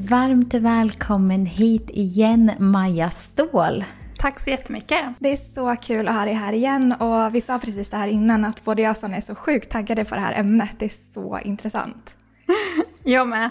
varmt 0.00 0.54
välkommen 0.54 1.46
hit 1.46 1.90
igen 1.90 2.52
Maja 2.58 3.10
Ståhl. 3.10 3.84
Tack 4.18 4.40
så 4.40 4.50
jättemycket. 4.50 5.04
Det 5.18 5.32
är 5.32 5.36
så 5.36 5.76
kul 5.76 6.08
att 6.08 6.14
ha 6.14 6.24
dig 6.24 6.34
här 6.34 6.52
igen 6.52 6.92
och 6.92 7.34
vi 7.34 7.40
sa 7.40 7.58
precis 7.58 7.90
det 7.90 7.96
här 7.96 8.08
innan 8.08 8.44
att 8.44 8.64
både 8.64 8.82
jag 8.82 8.90
och 8.90 8.96
Sanna 8.96 9.16
är 9.16 9.20
så 9.20 9.34
sjukt 9.34 9.70
taggade 9.70 10.04
på 10.04 10.14
det 10.14 10.20
här 10.20 10.40
ämnet. 10.40 10.70
Det 10.78 10.84
är 10.84 11.12
så 11.12 11.38
intressant. 11.44 12.16
jag 13.02 13.28
med. 13.28 13.50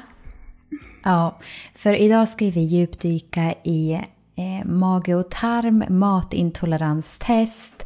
Ja, 1.04 1.40
för 1.76 1.94
idag 1.94 2.30
ska 2.30 2.46
vi 2.46 2.62
djupdyka 2.62 3.54
i 3.64 3.94
eh, 4.36 4.66
mage 4.66 5.16
och 5.16 5.32
tarm, 5.32 5.84
matintoleranstest 5.90 7.86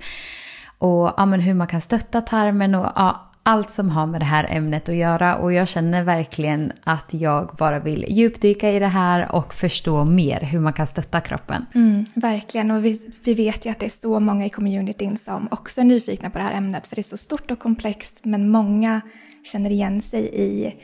och 0.78 1.14
ja, 1.18 1.26
men 1.26 1.40
hur 1.40 1.54
man 1.54 1.68
kan 1.68 1.82
stötta 1.82 2.22
tarmen 2.22 2.76
och 2.76 2.92
ja, 2.96 3.29
allt 3.50 3.70
som 3.70 3.90
har 3.90 4.06
med 4.06 4.22
det 4.22 4.26
här 4.26 4.48
ämnet 4.50 4.90
att 4.90 4.96
göra 4.96 5.36
och 5.38 5.54
jag 5.54 5.68
känner 5.68 6.04
verkligen 6.04 6.72
att 6.84 7.14
jag 7.14 7.56
bara 7.58 7.80
vill 7.80 8.06
djupdyka 8.10 8.72
i 8.72 8.80
det 8.80 8.88
här 8.88 9.32
och 9.32 9.54
förstå 9.54 10.06
mer 10.06 10.42
hur 10.42 10.60
man 10.60 10.74
kan 10.74 10.88
stötta 10.88 11.22
kroppen. 11.22 11.66
Mm, 11.76 12.06
verkligen 12.14 12.72
och 12.72 12.86
vi, 12.86 13.12
vi 13.24 13.34
vet 13.34 13.66
ju 13.66 13.70
att 13.70 13.80
det 13.80 13.86
är 13.86 13.90
så 13.90 14.20
många 14.20 14.46
i 14.46 14.50
communityn 14.50 15.18
som 15.18 15.48
också 15.52 15.82
är 15.82 15.86
nyfikna 15.86 16.30
på 16.30 16.38
det 16.38 16.44
här 16.44 16.54
ämnet 16.54 16.88
för 16.88 16.96
det 16.96 17.02
är 17.02 17.04
så 17.04 17.18
stort 17.18 17.52
och 17.52 17.60
komplext 17.60 18.26
men 18.26 18.50
många 18.50 19.02
känner 19.44 19.70
igen 19.70 20.02
sig 20.02 20.30
i 20.34 20.76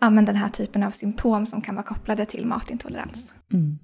ja, 0.00 0.10
men 0.10 0.24
den 0.24 0.36
här 0.36 0.48
typen 0.48 0.82
av 0.82 0.90
symptom 0.90 1.46
som 1.46 1.60
kan 1.60 1.74
vara 1.74 1.86
kopplade 1.86 2.26
till 2.26 2.44
matintolerans. 2.44 3.32
Mm. 3.52 3.78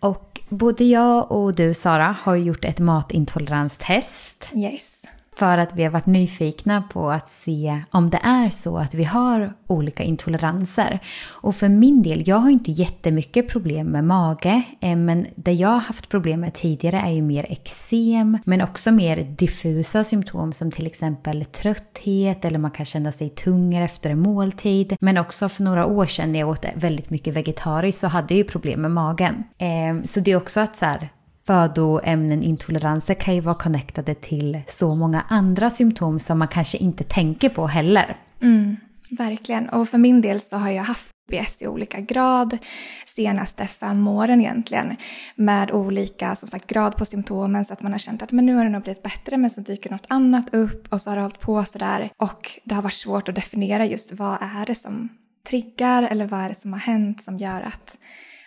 Och 0.00 0.40
både 0.48 0.84
jag 0.84 1.32
och 1.32 1.54
du 1.54 1.74
Sara 1.74 2.16
har 2.20 2.36
gjort 2.36 2.64
ett 2.64 2.78
matintoleranstest. 2.78 4.50
Yes. 4.54 4.95
För 5.38 5.58
att 5.58 5.74
vi 5.74 5.84
har 5.84 5.90
varit 5.90 6.06
nyfikna 6.06 6.82
på 6.82 7.10
att 7.10 7.30
se 7.30 7.82
om 7.90 8.10
det 8.10 8.20
är 8.22 8.50
så 8.50 8.78
att 8.78 8.94
vi 8.94 9.04
har 9.04 9.52
olika 9.66 10.02
intoleranser. 10.02 10.98
Och 11.30 11.54
för 11.54 11.68
min 11.68 12.02
del, 12.02 12.28
jag 12.28 12.36
har 12.36 12.50
inte 12.50 12.72
jättemycket 12.72 13.48
problem 13.48 13.86
med 13.86 14.04
mage. 14.04 14.62
Eh, 14.80 14.96
men 14.96 15.26
det 15.34 15.52
jag 15.52 15.68
har 15.68 15.78
haft 15.78 16.08
problem 16.08 16.40
med 16.40 16.54
tidigare 16.54 17.00
är 17.00 17.10
ju 17.10 17.22
mer 17.22 17.46
eksem. 17.48 18.38
Men 18.44 18.62
också 18.62 18.90
mer 18.90 19.16
diffusa 19.16 20.04
symptom 20.04 20.52
som 20.52 20.70
till 20.70 20.86
exempel 20.86 21.44
trötthet 21.44 22.44
eller 22.44 22.58
man 22.58 22.70
kan 22.70 22.86
känna 22.86 23.12
sig 23.12 23.30
tungare 23.30 23.84
efter 23.84 24.10
en 24.10 24.20
måltid. 24.20 24.96
Men 25.00 25.18
också 25.18 25.48
för 25.48 25.62
några 25.62 25.86
år 25.86 26.06
sedan 26.06 26.32
när 26.32 26.38
jag 26.38 26.48
åt 26.48 26.64
väldigt 26.74 27.10
mycket 27.10 27.34
vegetariskt 27.34 28.00
så 28.00 28.06
hade 28.06 28.34
jag 28.34 28.38
ju 28.38 28.44
problem 28.44 28.80
med 28.80 28.90
magen. 28.90 29.44
Eh, 29.58 30.04
så 30.04 30.20
det 30.20 30.32
är 30.32 30.36
också 30.36 30.60
att 30.60 30.76
så 30.76 30.84
här, 30.86 31.08
födoämnen, 31.46 32.42
intoleranser 32.42 33.14
kan 33.14 33.34
ju 33.34 33.40
vara 33.40 33.54
connectade 33.54 34.14
till 34.14 34.60
så 34.68 34.94
många 34.94 35.24
andra 35.28 35.70
symptom 35.70 36.18
som 36.18 36.38
man 36.38 36.48
kanske 36.48 36.78
inte 36.78 37.04
tänker 37.04 37.48
på 37.48 37.66
heller. 37.66 38.16
Mm, 38.42 38.76
verkligen. 39.10 39.68
Och 39.68 39.88
för 39.88 39.98
min 39.98 40.20
del 40.20 40.40
så 40.40 40.56
har 40.56 40.70
jag 40.70 40.82
haft 40.82 41.10
IBS 41.32 41.62
i 41.62 41.66
olika 41.66 42.00
grad 42.00 42.58
senaste 43.06 43.66
fem 43.66 44.08
åren 44.08 44.40
egentligen. 44.40 44.96
Med 45.34 45.70
olika 45.70 46.36
som 46.36 46.48
sagt, 46.48 46.66
grad 46.66 46.96
på 46.96 47.04
symptomen 47.04 47.64
så 47.64 47.72
att 47.72 47.82
man 47.82 47.92
har 47.92 47.98
känt 47.98 48.22
att 48.22 48.32
men 48.32 48.46
nu 48.46 48.54
har 48.54 48.64
det 48.64 48.70
nog 48.70 48.82
blivit 48.82 49.02
bättre 49.02 49.36
men 49.36 49.50
så 49.50 49.60
dyker 49.60 49.90
något 49.90 50.06
annat 50.08 50.54
upp 50.54 50.92
och 50.92 51.00
så 51.00 51.10
har 51.10 51.16
det 51.16 51.22
hållit 51.22 51.40
på 51.40 51.64
sådär. 51.64 52.10
Och 52.18 52.60
det 52.64 52.74
har 52.74 52.82
varit 52.82 52.92
svårt 52.92 53.28
att 53.28 53.34
definiera 53.34 53.86
just 53.86 54.18
vad 54.18 54.38
är 54.40 54.66
det 54.66 54.74
som 54.74 55.08
triggar 55.48 56.02
eller 56.02 56.26
vad 56.26 56.40
är 56.40 56.48
det 56.48 56.54
som 56.54 56.72
har 56.72 56.80
hänt 56.80 57.22
som 57.22 57.36
gör 57.36 57.60
att 57.60 57.98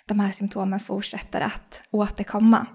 de 0.06 0.20
här 0.20 0.32
symptomen 0.32 0.80
fortsätter 0.80 1.42
att 1.42 1.82
återkomma. 1.92 2.66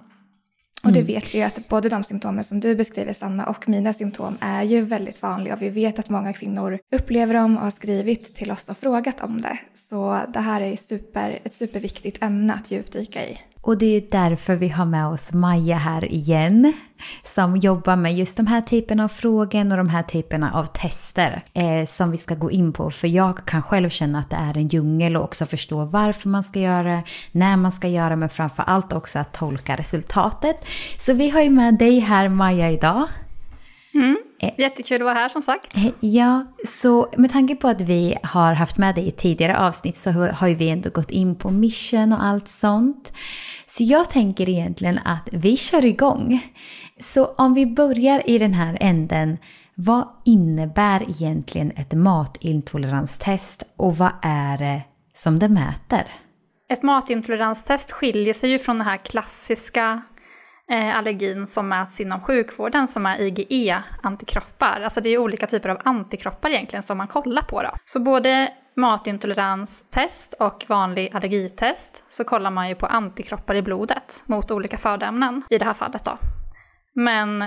Och 0.85 0.93
det 0.93 1.01
mm. 1.01 1.07
vet 1.07 1.35
vi 1.35 1.39
ju 1.39 1.45
att 1.45 1.69
både 1.69 1.89
de 1.89 2.05
symptomen 2.05 2.45
som 2.45 2.61
du 2.61 2.75
beskriver 2.75 3.13
Sanna 3.13 3.47
och 3.47 3.69
mina 3.69 3.93
symptom 3.93 4.37
är 4.41 4.63
ju 4.63 4.81
väldigt 4.81 5.23
vanliga 5.23 5.55
och 5.55 5.63
vi 5.63 5.69
vet 5.69 5.99
att 5.99 6.11
många 6.11 6.33
kvinnor 6.33 6.79
upplever 6.95 7.35
dem 7.35 7.57
och 7.57 7.63
har 7.63 7.71
skrivit 7.71 8.35
till 8.35 8.51
oss 8.51 8.69
och 8.69 8.77
frågat 8.77 9.21
om 9.21 9.41
det. 9.41 9.59
Så 9.75 10.19
det 10.33 10.41
här 10.41 10.61
är 10.61 10.77
super, 10.77 11.39
ett 11.45 11.55
superviktigt 11.55 12.23
ämne 12.23 12.55
att 12.55 12.71
djupdyka 12.71 13.27
i. 13.29 13.39
Och 13.61 13.79
det 13.79 13.87
är 13.87 14.01
ju 14.01 14.07
därför 14.11 14.55
vi 14.57 14.69
har 14.69 14.85
med 14.85 15.07
oss 15.07 15.33
Maja 15.33 15.77
här 15.77 16.05
igen. 16.05 16.73
Som 17.25 17.57
jobbar 17.57 17.97
med 17.97 18.15
just 18.15 18.37
de 18.37 18.47
här 18.47 18.61
typerna 18.61 19.05
av 19.05 19.09
frågor 19.09 19.71
och 19.71 19.77
de 19.77 19.89
här 19.89 20.03
typerna 20.03 20.53
av 20.53 20.67
tester. 20.67 21.43
Eh, 21.53 21.85
som 21.87 22.11
vi 22.11 22.17
ska 22.17 22.35
gå 22.35 22.51
in 22.51 22.73
på. 22.73 22.91
För 22.91 23.09
jag 23.09 23.45
kan 23.47 23.63
själv 23.63 23.89
känna 23.89 24.19
att 24.19 24.31
det 24.31 24.37
är 24.37 24.57
en 24.57 24.69
djungel 24.69 25.17
och 25.17 25.25
också 25.25 25.47
förstå 25.47 25.85
varför 25.85 26.29
man 26.29 26.45
ska 26.45 26.61
göra 26.61 26.83
det, 26.83 27.03
när 27.33 27.57
man 27.57 27.73
ska 27.73 27.89
göra 27.89 28.09
det, 28.09 28.17
men 28.17 28.29
framför 28.29 28.63
allt 28.63 28.93
också 28.93 29.19
att 29.19 29.33
tolka 29.33 29.77
resultatet. 29.77 30.67
Så 30.99 31.13
vi 31.13 31.31
har 31.31 31.43
ju 31.43 31.51
med 31.51 31.75
dig 31.75 31.99
här 31.99 32.29
Maja 32.29 32.71
idag. 32.71 33.07
Mm. 33.95 34.24
Eh. 34.39 34.51
Jättekul 34.59 35.03
att 35.03 35.05
vara 35.05 35.15
här 35.15 35.29
som 35.29 35.43
sagt. 35.43 35.77
Eh, 35.77 35.89
ja, 36.01 36.45
så 36.67 37.09
med 37.17 37.33
tanke 37.33 37.57
på 37.57 37.69
att 37.69 37.81
vi 37.81 38.17
har 38.23 38.53
haft 38.53 38.79
med 38.79 38.95
dig 38.95 39.09
i 39.09 39.11
tidigare 39.11 39.59
avsnitt 39.59 39.97
så 39.97 40.11
har 40.11 40.47
ju 40.47 40.55
vi 40.55 40.71
ändå 40.71 40.91
gått 40.91 41.11
in 41.11 41.37
på 41.37 41.51
mission 41.51 42.13
och 42.13 42.25
allt 42.25 42.49
sånt. 42.49 43.13
Så 43.67 43.85
jag 43.85 44.11
tänker 44.11 44.49
egentligen 44.49 44.99
att 44.99 45.29
vi 45.33 45.57
kör 45.57 45.85
igång. 45.85 46.53
Så 47.01 47.25
om 47.27 47.55
vi 47.55 47.67
börjar 47.67 48.31
i 48.31 48.39
den 48.39 48.55
här 48.55 48.79
änden, 48.81 49.39
vad 49.75 50.09
innebär 50.25 51.03
egentligen 51.11 51.71
ett 51.77 51.93
matintoleranstest 51.93 53.63
och 53.77 53.97
vad 53.97 54.13
är 54.23 54.59
det 54.59 54.83
som 55.15 55.39
det 55.39 55.49
mäter? 55.49 56.05
Ett 56.69 56.83
matintoleranstest 56.83 57.93
skiljer 57.93 58.35
sig 58.35 58.51
ju 58.51 58.59
från 58.59 58.77
den 58.77 58.87
här 58.87 58.97
klassiska 58.97 60.03
Eh, 60.71 60.97
allergin 60.97 61.47
som 61.47 61.69
mäts 61.69 62.01
inom 62.01 62.21
sjukvården 62.21 62.89
som 62.89 63.07
är 63.07 63.21
IgE-antikroppar. 63.21 64.81
Alltså 64.85 65.01
det 65.01 65.09
är 65.09 65.19
olika 65.19 65.47
typer 65.47 65.69
av 65.69 65.79
antikroppar 65.85 66.51
egentligen 66.51 66.83
som 66.83 66.99
man 66.99 67.09
kollar 67.09 67.43
på 67.43 67.63
då. 67.63 67.71
Så 67.85 68.01
både 68.01 68.49
matintoleranstest 68.77 70.33
och 70.33 70.65
vanlig 70.69 71.11
allergitest 71.15 72.05
så 72.09 72.25
kollar 72.25 72.51
man 72.51 72.69
ju 72.69 72.75
på 72.75 72.87
antikroppar 72.87 73.55
i 73.55 73.63
blodet 73.63 74.25
mot 74.27 74.51
olika 74.51 74.77
födoämnen 74.77 75.43
i 75.51 75.59
det 75.59 75.65
här 75.65 75.75
fallet 75.75 76.05
då. 76.05 76.19
Men 76.95 77.45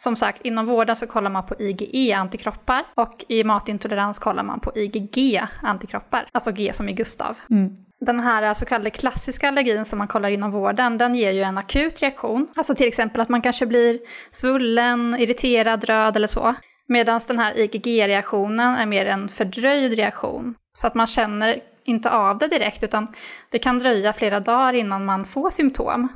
som 0.00 0.16
sagt, 0.16 0.42
inom 0.42 0.66
vården 0.66 0.96
så 0.96 1.06
kollar 1.06 1.30
man 1.30 1.46
på 1.46 1.54
IgE-antikroppar 1.54 2.84
och 2.94 3.24
i 3.28 3.44
matintolerans 3.44 4.18
kollar 4.18 4.42
man 4.42 4.60
på 4.60 4.72
IgG-antikroppar, 4.74 6.26
alltså 6.32 6.52
G 6.52 6.72
som 6.72 6.88
i 6.88 6.92
Gustav. 6.92 7.38
Mm. 7.50 7.76
Den 8.00 8.20
här 8.20 8.54
så 8.54 8.66
kallade 8.66 8.90
klassiska 8.90 9.48
allergin 9.48 9.84
som 9.84 9.98
man 9.98 10.08
kollar 10.08 10.28
inom 10.28 10.50
vården, 10.50 10.98
den 10.98 11.14
ger 11.14 11.32
ju 11.32 11.42
en 11.42 11.58
akut 11.58 12.02
reaktion. 12.02 12.48
Alltså 12.56 12.74
till 12.74 12.88
exempel 12.88 13.20
att 13.20 13.28
man 13.28 13.42
kanske 13.42 13.66
blir 13.66 13.98
svullen, 14.30 15.16
irriterad, 15.18 15.84
röd 15.84 16.16
eller 16.16 16.26
så. 16.26 16.54
Medan 16.88 17.20
den 17.28 17.38
här 17.38 17.58
IgG-reaktionen 17.58 18.76
är 18.76 18.86
mer 18.86 19.06
en 19.06 19.28
fördröjd 19.28 19.94
reaktion. 19.94 20.54
Så 20.72 20.86
att 20.86 20.94
man 20.94 21.06
känner 21.06 21.62
inte 21.84 22.10
av 22.10 22.38
det 22.38 22.48
direkt 22.48 22.82
utan 22.82 23.06
det 23.50 23.58
kan 23.58 23.78
dröja 23.78 24.12
flera 24.12 24.40
dagar 24.40 24.74
innan 24.74 25.04
man 25.04 25.24
får 25.24 25.50
symptom. 25.50 26.08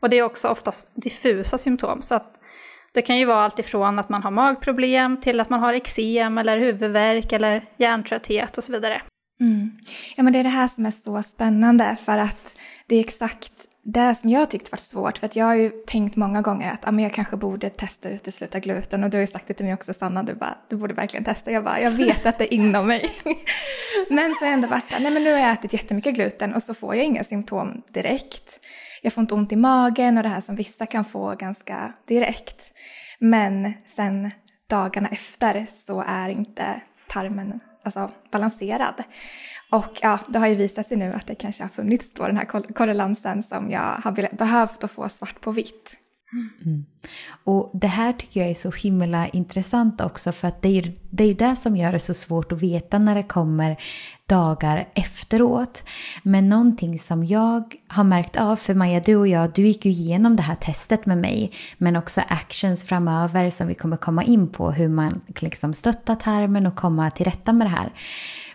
Och 0.00 0.10
det 0.10 0.18
är 0.18 0.22
också 0.22 0.48
oftast 0.48 0.90
diffusa 0.94 1.58
symptom. 1.58 2.02
Så 2.02 2.14
att 2.14 2.37
det 2.98 3.02
kan 3.02 3.18
ju 3.18 3.24
vara 3.24 3.44
allt 3.44 3.58
ifrån 3.58 3.98
att 3.98 4.08
man 4.08 4.22
har 4.22 4.30
magproblem 4.30 5.20
till 5.20 5.40
att 5.40 5.50
man 5.50 5.60
har 5.60 5.74
eksem 5.74 6.38
eller 6.38 6.58
huvudvärk 6.58 7.32
eller 7.32 7.64
hjärntrötthet 7.76 8.58
och 8.58 8.64
så 8.64 8.72
vidare. 8.72 9.02
Mm. 9.40 9.70
Ja, 10.16 10.22
men 10.22 10.32
det 10.32 10.38
är 10.38 10.42
det 10.42 10.48
här 10.48 10.68
som 10.68 10.86
är 10.86 10.90
så 10.90 11.22
spännande 11.22 11.96
för 12.04 12.18
att 12.18 12.56
det 12.86 12.96
är 12.96 13.00
exakt 13.00 13.52
det 13.84 14.14
som 14.14 14.30
jag 14.30 14.50
tyckt 14.50 14.72
varit 14.72 14.80
svårt. 14.80 15.18
För 15.18 15.26
att 15.26 15.36
jag 15.36 15.44
har 15.44 15.54
ju 15.54 15.70
tänkt 15.70 16.16
många 16.16 16.42
gånger 16.42 16.72
att 16.72 16.88
ah, 16.88 16.90
men 16.90 17.04
jag 17.04 17.14
kanske 17.14 17.36
borde 17.36 17.70
testa 17.70 18.08
att 18.08 18.14
utesluta 18.14 18.58
gluten. 18.58 19.04
Och 19.04 19.10
du 19.10 19.16
har 19.16 19.20
ju 19.20 19.26
sagt 19.26 19.48
det 19.48 19.54
till 19.54 19.64
mig 19.64 19.74
också 19.74 19.94
Sanna, 19.94 20.22
du 20.22 20.34
bara, 20.34 20.58
du 20.68 20.76
borde 20.76 20.94
verkligen 20.94 21.24
testa. 21.24 21.50
Jag 21.50 21.64
bara, 21.64 21.80
jag 21.80 21.90
vet 21.90 22.26
att 22.26 22.38
det 22.38 22.44
är 22.44 22.54
inom 22.54 22.86
mig. 22.86 23.10
men 24.10 24.34
så 24.34 24.40
har 24.40 24.46
jag 24.46 24.54
ändå 24.54 24.68
varit 24.68 24.86
så 24.86 24.94
här, 24.94 25.00
nej 25.00 25.12
men 25.12 25.24
nu 25.24 25.32
har 25.32 25.38
jag 25.38 25.52
ätit 25.52 25.72
jättemycket 25.72 26.14
gluten 26.14 26.54
och 26.54 26.62
så 26.62 26.74
får 26.74 26.94
jag 26.94 27.04
inga 27.04 27.24
symptom 27.24 27.82
direkt. 27.88 28.60
Jag 29.02 29.12
får 29.12 29.22
inte 29.22 29.34
ont 29.34 29.52
i 29.52 29.56
magen 29.56 30.16
och 30.16 30.22
det 30.22 30.28
här 30.28 30.40
som 30.40 30.56
vissa 30.56 30.86
kan 30.86 31.04
få 31.04 31.34
ganska 31.34 31.92
direkt. 32.06 32.72
Men 33.18 33.72
sen 33.86 34.30
dagarna 34.70 35.08
efter 35.08 35.66
så 35.74 36.04
är 36.06 36.28
inte 36.28 36.80
tarmen 37.08 37.60
alltså, 37.82 38.10
balanserad. 38.30 39.02
Och 39.70 39.98
ja, 40.02 40.18
det 40.28 40.38
har 40.38 40.46
ju 40.46 40.54
visat 40.54 40.86
sig 40.86 40.96
nu 40.96 41.12
att 41.12 41.26
det 41.26 41.34
kanske 41.34 41.64
har 41.64 41.68
funnits 41.68 42.14
då 42.14 42.26
den 42.26 42.36
här 42.36 42.72
korrelansen 42.72 43.42
som 43.42 43.70
jag 43.70 44.00
har 44.04 44.36
behövt 44.36 44.84
att 44.84 44.90
få 44.90 45.08
svart 45.08 45.40
på 45.40 45.50
vitt. 45.50 45.96
Mm. 46.32 46.84
Och 47.44 47.70
det 47.74 47.86
här 47.86 48.12
tycker 48.12 48.40
jag 48.40 48.50
är 48.50 48.54
så 48.54 48.70
himla 48.70 49.28
intressant 49.28 50.00
också 50.00 50.32
för 50.32 50.48
att 50.48 50.62
det 50.62 50.68
är 50.68 50.72
ju 50.72 50.92
det, 51.10 51.24
är 51.24 51.34
det 51.34 51.56
som 51.56 51.76
gör 51.76 51.92
det 51.92 52.00
så 52.00 52.14
svårt 52.14 52.52
att 52.52 52.62
veta 52.62 52.98
när 52.98 53.14
det 53.14 53.22
kommer 53.22 53.76
dagar 54.26 54.88
efteråt. 54.94 55.84
Men 56.22 56.48
någonting 56.48 56.98
som 56.98 57.24
jag 57.24 57.74
har 57.86 58.04
märkt 58.04 58.36
av, 58.36 58.56
för 58.56 58.74
Maja 58.74 59.00
du 59.00 59.16
och 59.16 59.28
jag, 59.28 59.52
du 59.52 59.66
gick 59.66 59.84
ju 59.84 59.90
igenom 59.90 60.36
det 60.36 60.42
här 60.42 60.54
testet 60.54 61.06
med 61.06 61.18
mig, 61.18 61.52
men 61.78 61.96
också 61.96 62.20
actions 62.28 62.84
framöver 62.84 63.50
som 63.50 63.66
vi 63.66 63.74
kommer 63.74 63.96
komma 63.96 64.24
in 64.24 64.48
på, 64.48 64.70
hur 64.70 64.88
man 64.88 65.20
liksom 65.26 65.74
stöttar 65.74 66.14
tarmen 66.14 66.66
och 66.66 66.76
komma 66.76 67.10
till 67.10 67.24
rätta 67.24 67.52
med 67.52 67.66
det 67.66 67.70
här. 67.70 67.92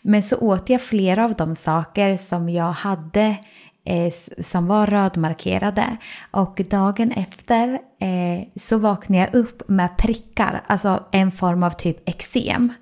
Men 0.02 0.24
så 0.24 0.38
åt 0.38 0.69
jag 0.69 0.81
flera 0.81 1.26
av 1.26 1.34
de 1.34 1.56
saker 1.56 2.18
som 2.18 2.50
jag 2.50 2.72
hade 2.72 3.36
eh, 3.85 4.13
som 4.39 4.68
var 4.68 4.88
rödmarkerade. 4.88 5.97
Och 6.31 6.62
dagen 6.69 7.12
efter 7.12 7.69
eh, 8.00 8.47
så 8.56 8.77
vaknade 8.77 9.24
jag 9.24 9.35
upp 9.35 9.69
med 9.69 9.97
prickar, 9.97 10.62
alltså 10.68 11.03
en 11.12 11.31
form 11.31 11.63
av 11.63 11.69
typ 11.69 12.09
eksem. 12.09 12.74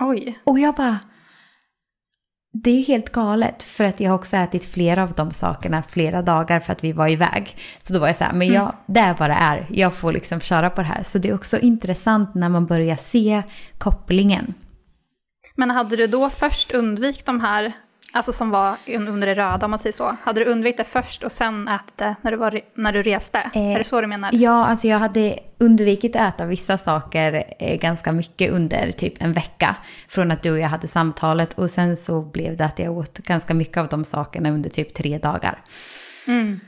Oj. 0.00 0.38
Och 0.44 0.58
jag 0.58 0.74
bara... 0.74 0.98
Det 2.52 2.70
är 2.70 2.84
helt 2.84 3.12
galet 3.12 3.62
för 3.62 3.84
att 3.84 4.00
jag 4.00 4.10
har 4.10 4.18
också 4.18 4.36
ätit 4.36 4.64
flera 4.64 5.02
av 5.02 5.12
de 5.12 5.32
sakerna 5.32 5.82
flera 5.82 6.22
dagar 6.22 6.60
för 6.60 6.72
att 6.72 6.84
vi 6.84 6.92
var 6.92 7.08
iväg. 7.08 7.56
Så 7.82 7.92
då 7.92 7.98
var 7.98 8.06
jag 8.06 8.16
så 8.16 8.24
här, 8.24 8.32
men 8.32 8.48
jag, 8.48 8.62
mm. 8.62 8.74
det 8.86 9.00
är 9.00 9.14
vad 9.18 9.30
det 9.30 9.36
är, 9.40 9.66
jag 9.70 9.94
får 9.94 10.12
liksom 10.12 10.40
köra 10.40 10.70
på 10.70 10.80
det 10.80 10.86
här. 10.86 11.02
Så 11.02 11.18
det 11.18 11.28
är 11.28 11.34
också 11.34 11.58
intressant 11.58 12.34
när 12.34 12.48
man 12.48 12.66
börjar 12.66 12.96
se 12.96 13.42
kopplingen. 13.78 14.54
Men 15.56 15.70
hade 15.70 15.96
du 15.96 16.06
då 16.06 16.30
först 16.30 16.74
undvikit 16.74 17.26
de 17.26 17.40
här 17.40 17.72
Alltså 18.12 18.32
som 18.32 18.50
var 18.50 18.76
under 18.86 19.26
det 19.26 19.34
röda 19.34 19.66
om 19.66 19.70
man 19.70 19.78
säger 19.78 19.92
så. 19.92 20.16
Hade 20.22 20.44
du 20.44 20.50
undvikit 20.50 20.76
det 20.76 20.84
först 20.84 21.24
och 21.24 21.32
sen 21.32 21.68
ätit 21.68 21.96
det 21.96 22.16
när 22.22 22.30
du, 22.30 22.36
var, 22.36 22.60
när 22.74 22.92
du 22.92 23.02
reste? 23.02 23.50
Eh, 23.54 23.72
är 23.72 23.78
det 23.78 23.84
så 23.84 24.00
du 24.00 24.06
menar? 24.06 24.30
Ja, 24.32 24.66
alltså 24.66 24.86
jag 24.88 24.98
hade 24.98 25.38
undvikit 25.58 26.16
att 26.16 26.34
äta 26.34 26.44
vissa 26.44 26.78
saker 26.78 27.54
eh, 27.58 27.78
ganska 27.78 28.12
mycket 28.12 28.50
under 28.50 28.92
typ 28.92 29.22
en 29.22 29.32
vecka. 29.32 29.76
Från 30.08 30.30
att 30.30 30.42
du 30.42 30.50
och 30.50 30.58
jag 30.58 30.68
hade 30.68 30.88
samtalet 30.88 31.52
och 31.52 31.70
sen 31.70 31.96
så 31.96 32.22
blev 32.22 32.56
det 32.56 32.64
att 32.64 32.78
jag 32.78 32.98
åt 32.98 33.18
ganska 33.18 33.54
mycket 33.54 33.76
av 33.76 33.88
de 33.88 34.04
sakerna 34.04 34.50
under 34.50 34.70
typ 34.70 34.94
tre 34.94 35.18
dagar. 35.18 35.62
Mm. 36.26 36.60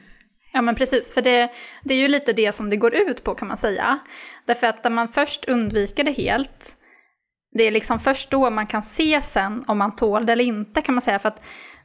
Ja 0.52 0.62
men 0.62 0.74
precis, 0.74 1.14
för 1.14 1.22
det, 1.22 1.48
det 1.84 1.94
är 1.94 1.98
ju 1.98 2.08
lite 2.08 2.32
det 2.32 2.52
som 2.52 2.70
det 2.70 2.76
går 2.76 2.94
ut 2.94 3.24
på 3.24 3.34
kan 3.34 3.48
man 3.48 3.56
säga. 3.56 3.98
Därför 4.46 4.66
att 4.66 4.84
när 4.84 4.90
man 4.90 5.08
först 5.08 5.44
undviker 5.44 6.04
det 6.04 6.12
helt 6.12 6.76
det 7.52 7.64
är 7.64 7.70
liksom 7.70 7.98
först 7.98 8.30
då 8.30 8.50
man 8.50 8.66
kan 8.66 8.82
se 8.82 9.20
sen 9.22 9.64
om 9.66 9.78
man 9.78 9.96
tål 9.96 10.26
det 10.26 10.32
eller 10.32 10.44
inte 10.44 10.82
kan 10.82 10.94
man 10.94 11.02
säga. 11.02 11.18
För 11.18 11.28
att 11.28 11.42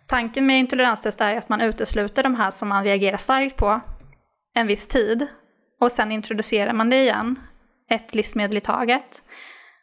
tanken 0.07 0.45
med 0.45 0.59
intoleranstest 0.59 1.21
är 1.21 1.37
att 1.37 1.49
man 1.49 1.61
utesluter 1.61 2.23
de 2.23 2.35
här 2.35 2.51
som 2.51 2.69
man 2.69 2.83
reagerar 2.83 3.17
starkt 3.17 3.55
på 3.55 3.79
en 4.55 4.67
viss 4.67 4.87
tid. 4.87 5.27
Och 5.81 5.91
sen 5.91 6.11
introducerar 6.11 6.73
man 6.73 6.89
det 6.89 7.01
igen, 7.01 7.39
ett 7.89 8.15
livsmedel 8.15 8.57
i 8.57 8.61
taget. 8.61 9.23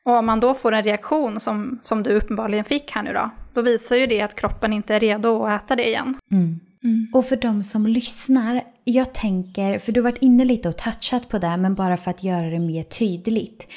Och 0.04 0.12
om 0.12 0.26
man 0.26 0.40
då 0.40 0.54
får 0.54 0.72
en 0.72 0.82
reaktion 0.82 1.40
som, 1.40 1.80
som 1.82 2.02
du 2.02 2.10
uppenbarligen 2.10 2.64
fick 2.64 2.90
här 2.90 3.02
nu 3.02 3.12
då, 3.12 3.30
då 3.54 3.62
visar 3.62 3.96
ju 3.96 4.06
det 4.06 4.20
att 4.20 4.34
kroppen 4.34 4.72
inte 4.72 4.94
är 4.94 5.00
redo 5.00 5.44
att 5.44 5.62
äta 5.62 5.76
det 5.76 5.88
igen. 5.88 6.18
Mm. 6.30 6.60
Mm. 6.84 7.08
Och 7.14 7.26
för 7.26 7.36
de 7.36 7.62
som 7.62 7.86
lyssnar, 7.86 8.62
jag 8.84 9.12
tänker, 9.14 9.78
för 9.78 9.92
du 9.92 10.00
har 10.00 10.10
varit 10.10 10.22
inne 10.22 10.44
lite 10.44 10.68
och 10.68 10.76
touchat 10.76 11.28
på 11.28 11.38
det, 11.38 11.56
men 11.56 11.74
bara 11.74 11.96
för 11.96 12.10
att 12.10 12.24
göra 12.24 12.46
det 12.46 12.58
mer 12.58 12.82
tydligt. 12.82 13.68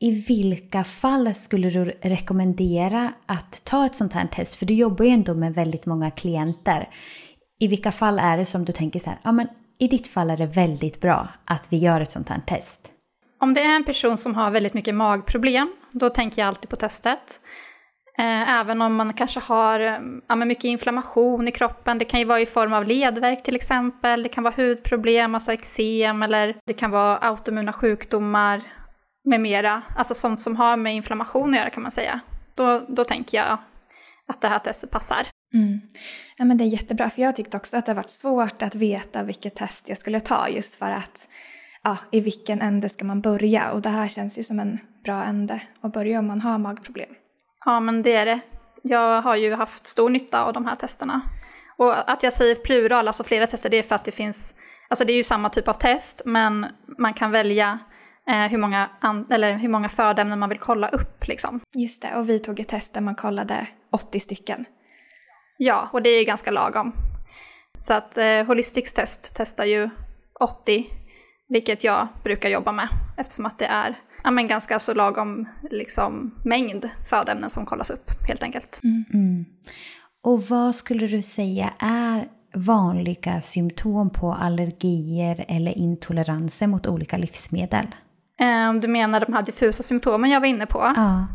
I 0.00 0.10
vilka 0.10 0.84
fall 0.84 1.34
skulle 1.34 1.70
du 1.70 1.84
rekommendera 1.84 3.12
att 3.26 3.64
ta 3.64 3.86
ett 3.86 3.94
sånt 3.94 4.12
här 4.12 4.26
test? 4.26 4.54
För 4.54 4.66
du 4.66 4.74
jobbar 4.74 5.04
ju 5.04 5.10
ändå 5.10 5.34
med 5.34 5.54
väldigt 5.54 5.86
många 5.86 6.10
klienter. 6.10 6.88
I 7.60 7.66
vilka 7.68 7.92
fall 7.92 8.18
är 8.18 8.36
det 8.36 8.46
som 8.46 8.64
du 8.64 8.72
tänker 8.72 9.00
så 9.00 9.10
här, 9.10 9.18
ja 9.22 9.32
men 9.32 9.48
i 9.78 9.88
ditt 9.88 10.08
fall 10.08 10.30
är 10.30 10.36
det 10.36 10.46
väldigt 10.46 11.00
bra 11.00 11.28
att 11.44 11.72
vi 11.72 11.76
gör 11.76 12.00
ett 12.00 12.12
sånt 12.12 12.28
här 12.28 12.40
test? 12.46 12.80
Om 13.40 13.54
det 13.54 13.60
är 13.60 13.76
en 13.76 13.84
person 13.84 14.18
som 14.18 14.34
har 14.34 14.50
väldigt 14.50 14.74
mycket 14.74 14.94
magproblem, 14.94 15.72
då 15.92 16.10
tänker 16.10 16.42
jag 16.42 16.48
alltid 16.48 16.70
på 16.70 16.76
testet. 16.76 17.40
Eh, 18.18 18.58
även 18.60 18.82
om 18.82 18.94
man 18.94 19.12
kanske 19.12 19.40
har 19.40 19.80
ja, 20.28 20.36
mycket 20.36 20.64
inflammation 20.64 21.48
i 21.48 21.52
kroppen, 21.52 21.98
det 21.98 22.04
kan 22.04 22.20
ju 22.20 22.26
vara 22.26 22.40
i 22.40 22.46
form 22.46 22.72
av 22.72 22.84
ledvärk 22.84 23.42
till 23.42 23.56
exempel, 23.56 24.22
det 24.22 24.28
kan 24.28 24.44
vara 24.44 24.54
hudproblem, 24.56 25.34
alltså 25.34 25.52
eksem, 25.52 26.22
eller 26.22 26.56
det 26.66 26.72
kan 26.72 26.90
vara 26.90 27.16
autoimmuna 27.16 27.72
sjukdomar, 27.72 28.62
med 29.26 29.40
mera, 29.40 29.82
alltså 29.96 30.14
sånt 30.14 30.40
som 30.40 30.56
har 30.56 30.76
med 30.76 30.94
inflammation 30.94 31.50
att 31.50 31.56
göra 31.56 31.70
kan 31.70 31.82
man 31.82 31.92
säga, 31.92 32.20
då, 32.54 32.86
då 32.88 33.04
tänker 33.04 33.38
jag 33.38 33.58
att 34.26 34.40
det 34.40 34.48
här 34.48 34.58
testet 34.58 34.90
passar. 34.90 35.26
Mm. 35.54 35.80
Ja, 36.38 36.44
men 36.44 36.58
det 36.58 36.64
är 36.64 36.66
jättebra, 36.66 37.10
för 37.10 37.22
jag 37.22 37.36
tyckte 37.36 37.56
också 37.56 37.76
att 37.76 37.86
det 37.86 37.92
har 37.92 37.96
varit 37.96 38.10
svårt 38.10 38.62
att 38.62 38.74
veta 38.74 39.22
vilket 39.22 39.54
test 39.54 39.88
jag 39.88 39.98
skulle 39.98 40.20
ta 40.20 40.48
just 40.48 40.74
för 40.74 40.90
att 40.90 41.28
ja, 41.82 41.96
i 42.10 42.20
vilken 42.20 42.60
ände 42.60 42.88
ska 42.88 43.04
man 43.04 43.20
börja? 43.20 43.70
Och 43.70 43.82
det 43.82 43.88
här 43.88 44.08
känns 44.08 44.38
ju 44.38 44.42
som 44.42 44.60
en 44.60 44.78
bra 45.04 45.24
ände 45.24 45.60
att 45.80 45.92
börja 45.92 46.18
om 46.18 46.26
man 46.26 46.40
har 46.40 46.58
magproblem. 46.58 47.10
Ja, 47.64 47.80
men 47.80 48.02
det 48.02 48.12
är 48.12 48.26
det. 48.26 48.40
Jag 48.82 49.22
har 49.22 49.36
ju 49.36 49.54
haft 49.54 49.86
stor 49.86 50.10
nytta 50.10 50.44
av 50.44 50.52
de 50.52 50.66
här 50.66 50.74
testerna. 50.74 51.20
Och 51.76 52.10
att 52.10 52.22
jag 52.22 52.32
säger 52.32 52.54
plural, 52.54 53.06
alltså 53.06 53.24
flera 53.24 53.46
tester, 53.46 53.70
det 53.70 53.76
är 53.76 53.82
för 53.82 53.94
att 53.94 54.04
det 54.04 54.12
finns, 54.12 54.54
alltså 54.88 55.04
det 55.04 55.12
är 55.12 55.16
ju 55.16 55.22
samma 55.22 55.48
typ 55.48 55.68
av 55.68 55.72
test, 55.72 56.22
men 56.24 56.66
man 56.98 57.14
kan 57.14 57.30
välja 57.30 57.78
hur, 58.26 58.58
många 58.58 58.90
eller 59.30 59.58
hur 59.58 59.68
många 59.68 59.88
födoämnen 59.88 60.38
man 60.38 60.48
vill 60.48 60.58
kolla 60.58 60.88
upp. 60.88 61.26
Liksom. 61.26 61.60
Just 61.74 62.02
det, 62.02 62.14
och 62.16 62.28
vi 62.28 62.38
tog 62.38 62.60
ett 62.60 62.68
test 62.68 62.94
där 62.94 63.00
man 63.00 63.14
kollade 63.14 63.66
80 63.90 64.20
stycken. 64.20 64.64
Ja, 65.58 65.88
och 65.92 66.02
det 66.02 66.10
är 66.10 66.24
ganska 66.24 66.50
lagom. 66.50 66.92
Så 67.78 67.94
att 67.94 68.18
eh, 68.18 68.44
Holistics 68.46 68.92
test 68.92 69.34
testar 69.36 69.64
ju 69.64 69.90
80, 70.40 70.86
vilket 71.48 71.84
jag 71.84 72.08
brukar 72.24 72.48
jobba 72.48 72.72
med 72.72 72.88
eftersom 73.16 73.46
att 73.46 73.58
det 73.58 73.66
är 73.66 73.98
ja, 74.24 74.30
men 74.30 74.46
ganska 74.46 74.78
så 74.78 74.94
lagom 74.94 75.48
liksom, 75.70 76.34
mängd 76.44 76.90
födoämnen 77.10 77.50
som 77.50 77.66
kollas 77.66 77.90
upp 77.90 78.10
helt 78.28 78.42
enkelt. 78.42 78.80
Mm. 78.84 79.04
Mm. 79.14 79.44
Och 80.22 80.42
vad 80.42 80.74
skulle 80.74 81.06
du 81.06 81.22
säga 81.22 81.72
är 81.78 82.28
vanliga 82.54 83.42
symptom 83.42 84.10
på 84.10 84.32
allergier 84.32 85.44
eller 85.48 85.78
intoleranser 85.78 86.66
mot 86.66 86.86
olika 86.86 87.16
livsmedel? 87.16 87.86
Um, 88.40 88.80
du 88.80 88.88
menar 88.88 89.20
de 89.20 89.32
här 89.32 89.42
diffusa 89.42 89.82
symptomen 89.82 90.30
jag 90.30 90.40
var 90.40 90.46
inne 90.46 90.66
på? 90.66 90.92
Ja. 90.96 91.26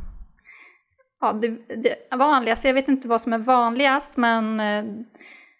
Ja, 1.22 1.34
det, 1.34 1.48
det 1.82 2.16
vanligaste, 2.18 2.68
jag 2.68 2.74
vet 2.74 2.88
inte 2.88 3.08
vad 3.08 3.22
som 3.22 3.34
är 3.34 3.40
vanligast, 3.40 4.18
men 4.18 4.60
eh, 4.60 4.84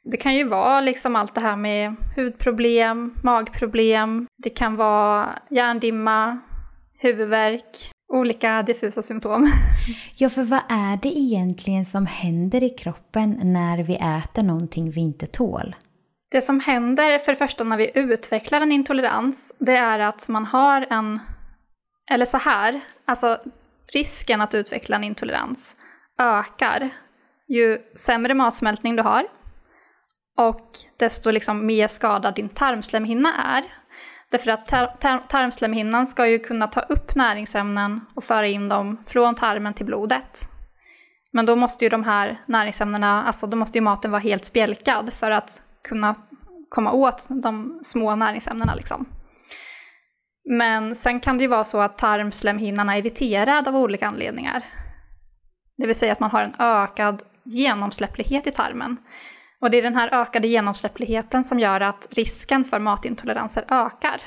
det 0.04 0.18
kan 0.18 0.36
ju 0.36 0.48
vara 0.48 0.82
liksom 0.82 1.16
allt 1.16 1.36
det 1.36 1.42
här 1.42 1.56
med 1.56 1.96
hudproblem, 2.16 3.14
magproblem, 3.24 4.28
det 4.38 4.50
kan 4.50 4.76
vara 4.76 5.40
hjärndimma, 5.50 6.40
huvudvärk, 7.00 7.92
olika 8.14 8.64
diffusa 8.64 9.02
symptom. 9.02 9.52
Ja, 10.16 10.30
för 10.30 10.44
vad 10.44 10.62
är 10.70 11.00
det 11.02 11.20
egentligen 11.20 11.86
som 11.86 12.06
händer 12.06 12.64
i 12.64 12.70
kroppen 12.70 13.40
när 13.44 13.84
vi 13.84 13.96
äter 13.96 14.44
någonting 14.44 14.92
vi 14.92 15.02
inte 15.02 15.26
tål? 15.26 15.76
Det 16.32 16.42
som 16.42 16.60
händer 16.60 17.18
för 17.18 17.32
det 17.32 17.36
första 17.36 17.64
när 17.64 17.78
vi 17.78 17.92
utvecklar 17.94 18.62
en 18.62 18.72
intolerans, 18.72 19.54
det 19.60 19.76
är 19.76 20.00
att 20.00 20.30
man 20.30 20.46
har 20.46 20.88
en, 20.90 21.20
eller 22.12 22.26
så 22.26 22.38
här, 22.38 22.82
alltså 23.06 23.40
risken 23.94 24.42
att 24.42 24.56
utveckla 24.56 24.96
en 24.96 25.04
intolerans 25.04 25.76
ökar 26.20 26.90
ju 27.48 27.80
sämre 27.96 28.34
matsmältning 28.34 28.96
du 28.96 29.04
har 29.04 29.28
och 30.38 30.70
desto 30.98 31.32
liksom 31.32 31.66
mer 31.66 31.88
skadad 31.88 32.36
din 32.36 32.50
tarmslemhinna 32.50 33.34
är. 33.34 33.64
Därför 34.32 34.52
att 34.52 34.66
tar 34.66 34.86
tar 34.86 35.18
tarmslemhinnan 35.18 36.08
ska 36.08 36.28
ju 36.28 36.40
kunna 36.40 36.68
ta 36.68 36.82
upp 36.82 37.16
näringsämnen 37.16 38.02
och 38.14 38.24
föra 38.24 38.48
in 38.48 38.70
dem 38.70 39.04
från 39.08 39.36
tarmen 39.36 39.74
till 39.74 39.86
blodet. 39.86 40.50
Men 41.32 41.46
då 41.46 41.56
måste 41.56 41.86
ju 41.86 41.90
de 41.90 42.04
här 42.04 42.42
näringsämnena, 42.46 43.24
alltså 43.24 43.48
då 43.48 43.58
måste 43.58 43.78
ju 43.78 43.82
maten 43.82 44.12
vara 44.12 44.22
helt 44.22 44.46
spjälkad 44.46 45.14
för 45.14 45.32
att 45.32 45.64
kunna 45.84 46.16
komma 46.70 46.92
åt 46.92 47.28
de 47.30 47.80
små 47.84 48.16
näringsämnena. 48.16 48.76
Liksom. 48.76 49.06
Men 50.50 50.96
sen 50.96 51.20
kan 51.20 51.38
det 51.38 51.42
ju 51.42 51.48
vara 51.48 51.64
så 51.64 51.82
att 51.82 51.98
tarmslemhinnan 51.98 52.90
är 52.90 52.98
irriterad 52.98 53.68
av 53.68 53.76
olika 53.76 54.08
anledningar. 54.08 54.64
Det 55.78 55.88
vill 55.88 55.96
säga 55.96 56.12
att 56.12 56.20
man 56.20 56.32
har 56.32 56.44
en 56.44 56.56
ökad 56.60 57.24
genomsläpplighet 57.44 58.48
i 58.48 58.52
tarmen. 58.52 58.98
Och 59.62 59.72
det 59.72 59.78
är 59.78 59.82
den 59.82 59.96
här 59.96 60.22
ökade 60.22 60.48
genomsläppligheten 60.48 61.44
som 61.44 61.60
gör 61.60 61.82
att 61.82 62.08
risken 62.12 62.64
för 62.64 62.80
matintoleranser 62.80 63.66
ökar. 63.70 64.22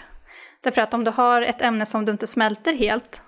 Därför 0.61 0.83
att 0.83 0.95
om 0.95 1.05
du 1.05 1.11
har 1.11 1.43
ett 1.43 1.63
ämne 1.63 1.87
som 1.87 2.05
du 2.05 2.13
inte 2.13 2.27
smälter 2.27 2.75
helt 2.75 3.23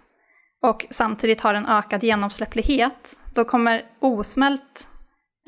och 0.63 0.87
samtidigt 0.91 1.41
har 1.41 1.55
en 1.55 1.67
ökad 1.67 2.05
genomsläpplighet, 2.05 3.21
då 3.35 3.45
kommer 3.45 3.85
osmält 4.01 4.91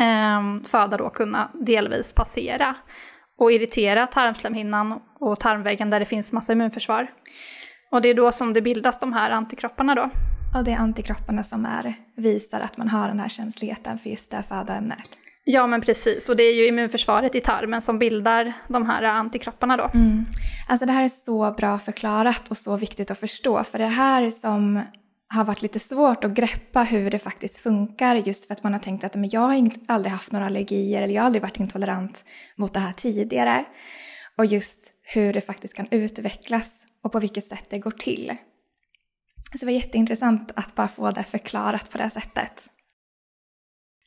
eh, 0.01 0.65
föda 0.65 0.97
då 0.97 1.11
kunna 1.11 1.51
delvis 1.55 2.13
passera 2.13 2.75
och 3.39 3.53
irritera 3.53 4.07
tarmslemhinnan 4.07 5.01
och 5.21 5.41
tarmväggen 5.41 5.91
där 5.91 6.01
det 6.01 6.07
finns 6.07 6.33
massa 6.33 6.53
immunförsvar. 6.53 7.11
Och 7.91 8.03
det 8.03 8.09
är 8.09 8.15
då 8.15 8.33
som 8.33 8.53
det 8.53 8.63
bildas 8.63 8.99
de 8.99 9.13
här 9.13 9.31
antikropparna 9.31 9.95
då. 9.95 10.11
Och 10.59 10.65
det 10.65 10.73
är 10.73 10.77
antikropparna 10.77 11.45
som 11.45 11.67
är, 11.67 11.95
visar 12.17 12.61
att 12.61 12.77
man 12.77 12.89
har 12.89 13.09
den 13.09 13.21
här 13.21 13.29
känsligheten 13.29 13.99
för 13.99 14.11
just 14.11 14.31
det 14.31 14.43
födoämnet. 14.49 15.09
Ja 15.45 15.67
men 15.67 15.81
precis, 15.81 16.29
och 16.29 16.37
det 16.37 16.43
är 16.43 16.55
ju 16.55 16.67
immunförsvaret 16.67 17.35
i 17.35 17.41
tarmen 17.41 17.81
som 17.81 17.99
bildar 17.99 18.53
de 18.69 18.87
här 18.87 19.03
antikropparna 19.03 19.77
då. 19.77 19.91
Mm. 19.95 20.25
Alltså 20.69 20.87
det 20.87 20.93
här 20.93 21.05
är 21.05 21.09
så 21.09 21.55
bra 21.59 21.79
förklarat 21.79 22.49
och 22.49 22.57
så 22.57 22.77
viktigt 22.77 23.11
att 23.11 23.19
förstå, 23.19 23.65
för 23.65 23.79
det 23.79 23.87
här 23.87 24.31
som 24.31 24.83
har 25.29 25.45
varit 25.45 25.63
lite 25.63 25.81
svårt 25.81 26.25
att 26.25 26.35
greppa 26.35 26.83
hur 26.83 27.11
det 27.11 27.19
faktiskt 27.19 27.59
funkar 27.59 28.15
just 28.15 28.47
för 28.47 28.55
att 28.55 28.63
man 28.63 28.73
har 28.73 28.81
tänkt 28.81 29.05
att 29.05 29.15
men 29.15 29.31
jag 29.33 29.41
har 29.41 29.71
aldrig 29.89 30.13
haft 30.13 30.33
några 30.33 30.47
allergier 30.47 31.03
eller 31.03 31.15
jag 31.15 31.23
har 31.23 31.27
aldrig 31.27 31.43
varit 31.43 31.61
intolerant 31.61 32.25
mot 32.57 32.75
det 32.75 32.81
här 32.81 32.93
tidigare. 32.93 33.65
Och 34.37 34.47
just 34.47 34.93
hur 35.03 35.33
det 35.33 35.41
faktiskt 35.41 35.75
kan 35.75 35.89
utvecklas 35.91 36.85
och 37.03 37.13
på 37.13 37.21
vilket 37.21 37.45
sätt 37.45 37.65
det 37.71 37.79
går 37.79 37.91
till. 37.91 38.37
Så 39.53 39.59
det 39.59 39.67
var 39.67 39.73
jätteintressant 39.73 40.53
att 40.57 40.75
bara 40.75 40.89
få 40.89 41.11
det 41.11 41.25
förklarat 41.25 41.91
på 41.91 41.99
det 41.99 42.11
sättet. 42.11 42.69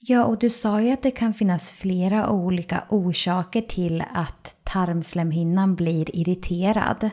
Ja, 0.04 0.26
och 0.26 0.40
du 0.40 0.50
sa 0.50 0.82
ju 0.82 0.92
att 0.92 1.02
det 1.02 1.12
kan 1.12 1.34
finnas 1.34 1.72
flera 1.72 2.30
olika 2.30 2.84
orsaker 2.90 3.62
till 3.62 4.04
att 4.14 4.56
tarmslemhinnan 4.64 5.76
blir 5.76 6.16
irriterad 6.16 7.10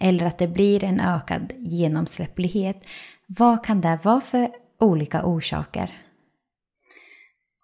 eller 0.00 0.26
att 0.26 0.38
det 0.38 0.48
blir 0.48 0.84
en 0.84 1.00
ökad 1.00 1.52
genomsläpplighet. 1.58 2.84
Vad 3.38 3.64
kan 3.64 3.80
det 3.80 3.98
vara 4.02 4.20
för 4.20 4.48
olika 4.80 5.24
orsaker? 5.24 5.98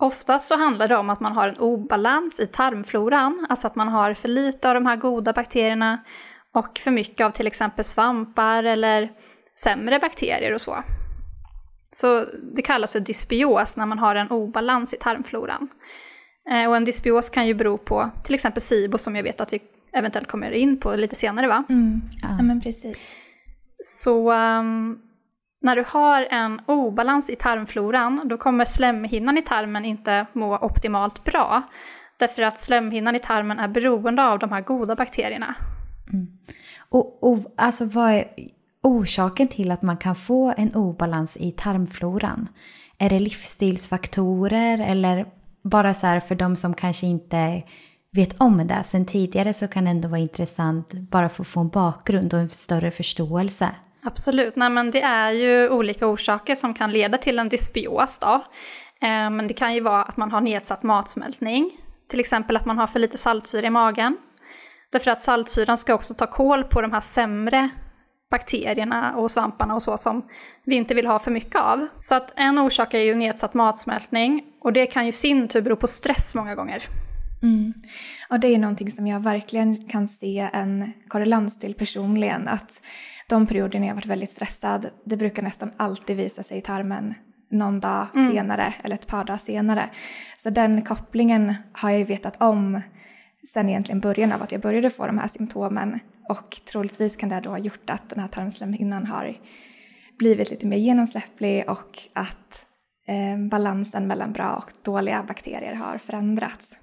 Oftast 0.01 0.49
så 0.49 0.57
handlar 0.57 0.89
det 0.89 0.97
om 0.97 1.11
att 1.11 1.21
man 1.21 1.33
har 1.33 1.49
en 1.49 1.59
obalans 1.59 2.41
i 2.41 2.47
tarmfloran, 2.47 3.47
alltså 3.49 3.67
att 3.67 3.77
man 3.77 3.89
har 3.89 4.15
för 4.15 4.29
lite 4.29 4.69
av 4.69 4.75
de 4.75 4.87
här 4.87 4.97
goda 4.97 5.33
bakterierna 5.33 6.05
och 6.55 6.79
för 6.79 6.91
mycket 6.91 7.27
av 7.27 7.31
till 7.31 7.47
exempel 7.47 7.85
svampar 7.85 8.65
eller 8.65 9.13
sämre 9.63 9.99
bakterier 9.99 10.55
och 10.55 10.61
så. 10.61 10.83
Så 11.91 12.25
det 12.55 12.63
kallas 12.63 12.93
för 12.93 13.01
dysbios 13.01 13.77
när 13.77 13.87
man 13.87 13.99
har 13.99 14.15
en 14.15 14.31
obalans 14.31 14.95
i 14.95 14.97
tarmfloran. 14.97 15.69
Eh, 16.51 16.69
och 16.69 16.77
en 16.77 16.85
dysbios 16.85 17.31
kan 17.31 17.47
ju 17.47 17.55
bero 17.55 17.79
på 17.79 18.11
till 18.25 18.35
exempel 18.35 18.63
SIBO 18.63 18.99
som 18.99 19.17
jag 19.17 19.23
vet 19.23 19.41
att 19.41 19.53
vi 19.53 19.61
eventuellt 19.93 20.29
kommer 20.29 20.51
in 20.51 20.81
på 20.81 20.97
lite 20.97 21.17
senare 21.17 21.49
va? 21.49 21.65
Mm. 21.69 22.01
Ja. 22.23 22.29
ja. 22.39 22.43
men 22.43 22.61
precis. 22.61 23.17
Så 23.85 24.33
um, 24.33 25.08
när 25.61 25.77
du 25.77 25.85
har 25.87 26.27
en 26.31 26.61
obalans 26.67 27.31
i 27.31 27.37
tarmfloran 27.37 28.21
då 28.25 28.39
kommer 28.39 28.65
slemhinnan 28.65 29.39
i 29.39 29.43
tarmen 29.43 29.85
inte 29.85 30.27
må 30.33 30.59
optimalt 30.59 31.25
bra. 31.25 31.63
Därför 32.19 32.43
att 32.43 32.59
slemhinnan 32.59 33.17
i 33.17 33.19
tarmen 33.19 33.59
är 33.59 33.69
beroende 33.69 34.27
av 34.27 34.39
de 34.39 34.53
här 34.53 34.61
goda 34.61 34.97
bakterierna. 34.97 35.55
Mm. 36.13 36.27
Och, 36.89 37.33
och 37.33 37.55
alltså 37.57 37.85
vad 37.85 38.11
är 38.11 38.25
orsaken 38.83 39.49
till 39.49 39.71
att 39.71 39.83
man 39.83 39.97
kan 39.97 40.17
få 40.17 40.55
en 40.57 40.75
obalans 40.75 41.37
i 41.37 41.53
tarmfloran? 41.53 42.49
Är 42.99 43.11
det 43.11 43.19
livsstilsfaktorer 43.19 44.79
eller 44.79 45.27
bara 45.65 45.95
så 45.95 46.07
här 46.07 46.21
för 46.21 46.35
de 46.35 46.57
som 46.57 46.75
kanske 46.75 47.07
inte 47.07 47.63
vet 48.11 48.41
om 48.41 48.67
det 48.67 48.83
sen 48.85 49.07
tidigare 49.07 49.55
så 49.55 49.69
kan 49.69 49.85
det 49.85 49.91
ändå 49.91 50.09
vara 50.09 50.21
intressant 50.21 50.93
bara 50.93 51.29
för 51.29 51.43
att 51.43 51.49
få 51.49 51.61
en 51.61 51.69
bakgrund 51.69 52.35
och 52.35 52.41
en 52.41 52.51
större 52.51 52.91
förståelse. 52.91 53.71
Absolut, 54.09 54.57
Nej, 54.57 54.71
men 54.71 54.91
det 54.91 55.03
är 55.03 55.31
ju 55.31 55.69
olika 55.69 56.07
orsaker 56.07 56.55
som 56.55 56.75
kan 56.75 56.93
leda 56.93 57.19
till 57.19 57.39
en 57.39 57.49
dysbios. 57.49 58.19
Då. 58.19 58.33
Eh, 59.01 59.31
men 59.31 59.49
det 59.49 59.55
kan 59.55 59.75
ju 59.75 59.81
vara 59.81 60.03
att 60.03 60.17
man 60.17 60.33
har 60.33 60.41
nedsatt 60.41 60.83
matsmältning, 60.83 61.71
till 62.09 62.21
exempel 62.21 62.57
att 62.57 62.65
man 62.65 62.79
har 62.79 62.87
för 62.87 62.99
lite 62.99 63.19
saltsyra 63.19 63.67
i 63.67 63.71
magen. 63.71 64.17
Därför 64.93 65.11
att 65.11 65.21
saltsyran 65.21 65.79
ska 65.79 65.95
också 65.95 66.15
ta 66.15 66.27
koll 66.27 66.65
på 66.65 66.81
de 66.81 66.93
här 66.93 67.01
sämre 67.01 67.69
bakterierna 68.31 69.17
och 69.17 69.31
svamparna 69.31 69.75
och 69.75 69.83
så 69.83 69.97
som 69.97 70.23
vi 70.65 70.77
inte 70.77 70.95
vill 70.95 71.07
ha 71.07 71.19
för 71.19 71.31
mycket 71.31 71.61
av. 71.61 71.87
Så 72.01 72.15
att 72.15 72.33
en 72.37 72.59
orsak 72.59 72.95
är 72.95 73.01
ju 73.01 73.15
nedsatt 73.15 73.55
matsmältning 73.55 74.45
och 74.61 74.73
det 74.73 74.87
kan 74.87 75.07
ju 75.07 75.13
sin 75.13 75.49
tur 75.49 75.63
bero 75.63 75.77
på 75.77 75.87
stress 75.87 76.35
många 76.35 76.55
gånger. 76.55 76.83
Mm. 77.43 77.73
Och 78.31 78.41
det 78.41 78.55
är 78.55 78.59
någonting 78.59 78.91
som 78.91 79.07
jag 79.07 79.21
verkligen 79.21 79.89
kan 79.89 80.09
se 80.09 80.49
en 80.53 80.93
korrelans 81.09 81.59
till 81.59 81.75
personligen. 81.75 82.49
Att 82.49 82.81
de 83.29 83.47
perioder 83.47 83.79
när 83.79 83.89
jag 83.89 83.95
varit 83.95 84.07
väldigt 84.07 84.31
stressad, 84.31 84.87
det 85.05 85.17
brukar 85.17 85.43
nästan 85.43 85.71
alltid 85.77 86.17
visa 86.17 86.43
sig 86.43 86.59
i 86.59 86.61
tarmen 86.61 87.15
någon 87.51 87.81
dag 87.81 88.07
mm. 88.15 88.33
senare 88.33 88.75
eller 88.83 88.95
ett 88.95 89.07
par 89.07 89.25
dagar 89.25 89.39
senare. 89.39 89.91
Så 90.37 90.51
den 90.51 90.83
kopplingen 90.83 91.55
har 91.73 91.91
jag 91.91 91.99
ju 91.99 92.05
vetat 92.05 92.43
om 92.43 92.81
sen 93.55 93.69
egentligen 93.69 94.01
början 94.01 94.33
av 94.33 94.43
att 94.43 94.53
jag 94.53 94.61
började 94.61 94.91
få 94.91 95.07
de 95.07 95.19
här 95.19 95.29
symptomen. 95.29 96.01
Och 96.29 96.57
troligtvis 96.73 97.17
kan 97.17 97.29
det 97.29 97.41
då 97.41 97.51
ha 97.51 97.59
gjort 97.59 97.91
att 97.91 98.09
den 98.09 98.21
här 98.21 98.29
tarmslemhinnan 98.29 99.07
har 99.07 99.35
blivit 100.19 100.51
lite 100.51 100.67
mer 100.67 100.77
genomsläpplig 100.77 101.71
och 101.71 101.99
att 102.13 102.67
eh, 103.09 103.49
balansen 103.51 104.07
mellan 104.07 104.33
bra 104.33 104.55
och 104.55 104.73
dåliga 104.85 105.25
bakterier 105.29 105.75
har 105.75 105.99
förändrats. 105.99 106.77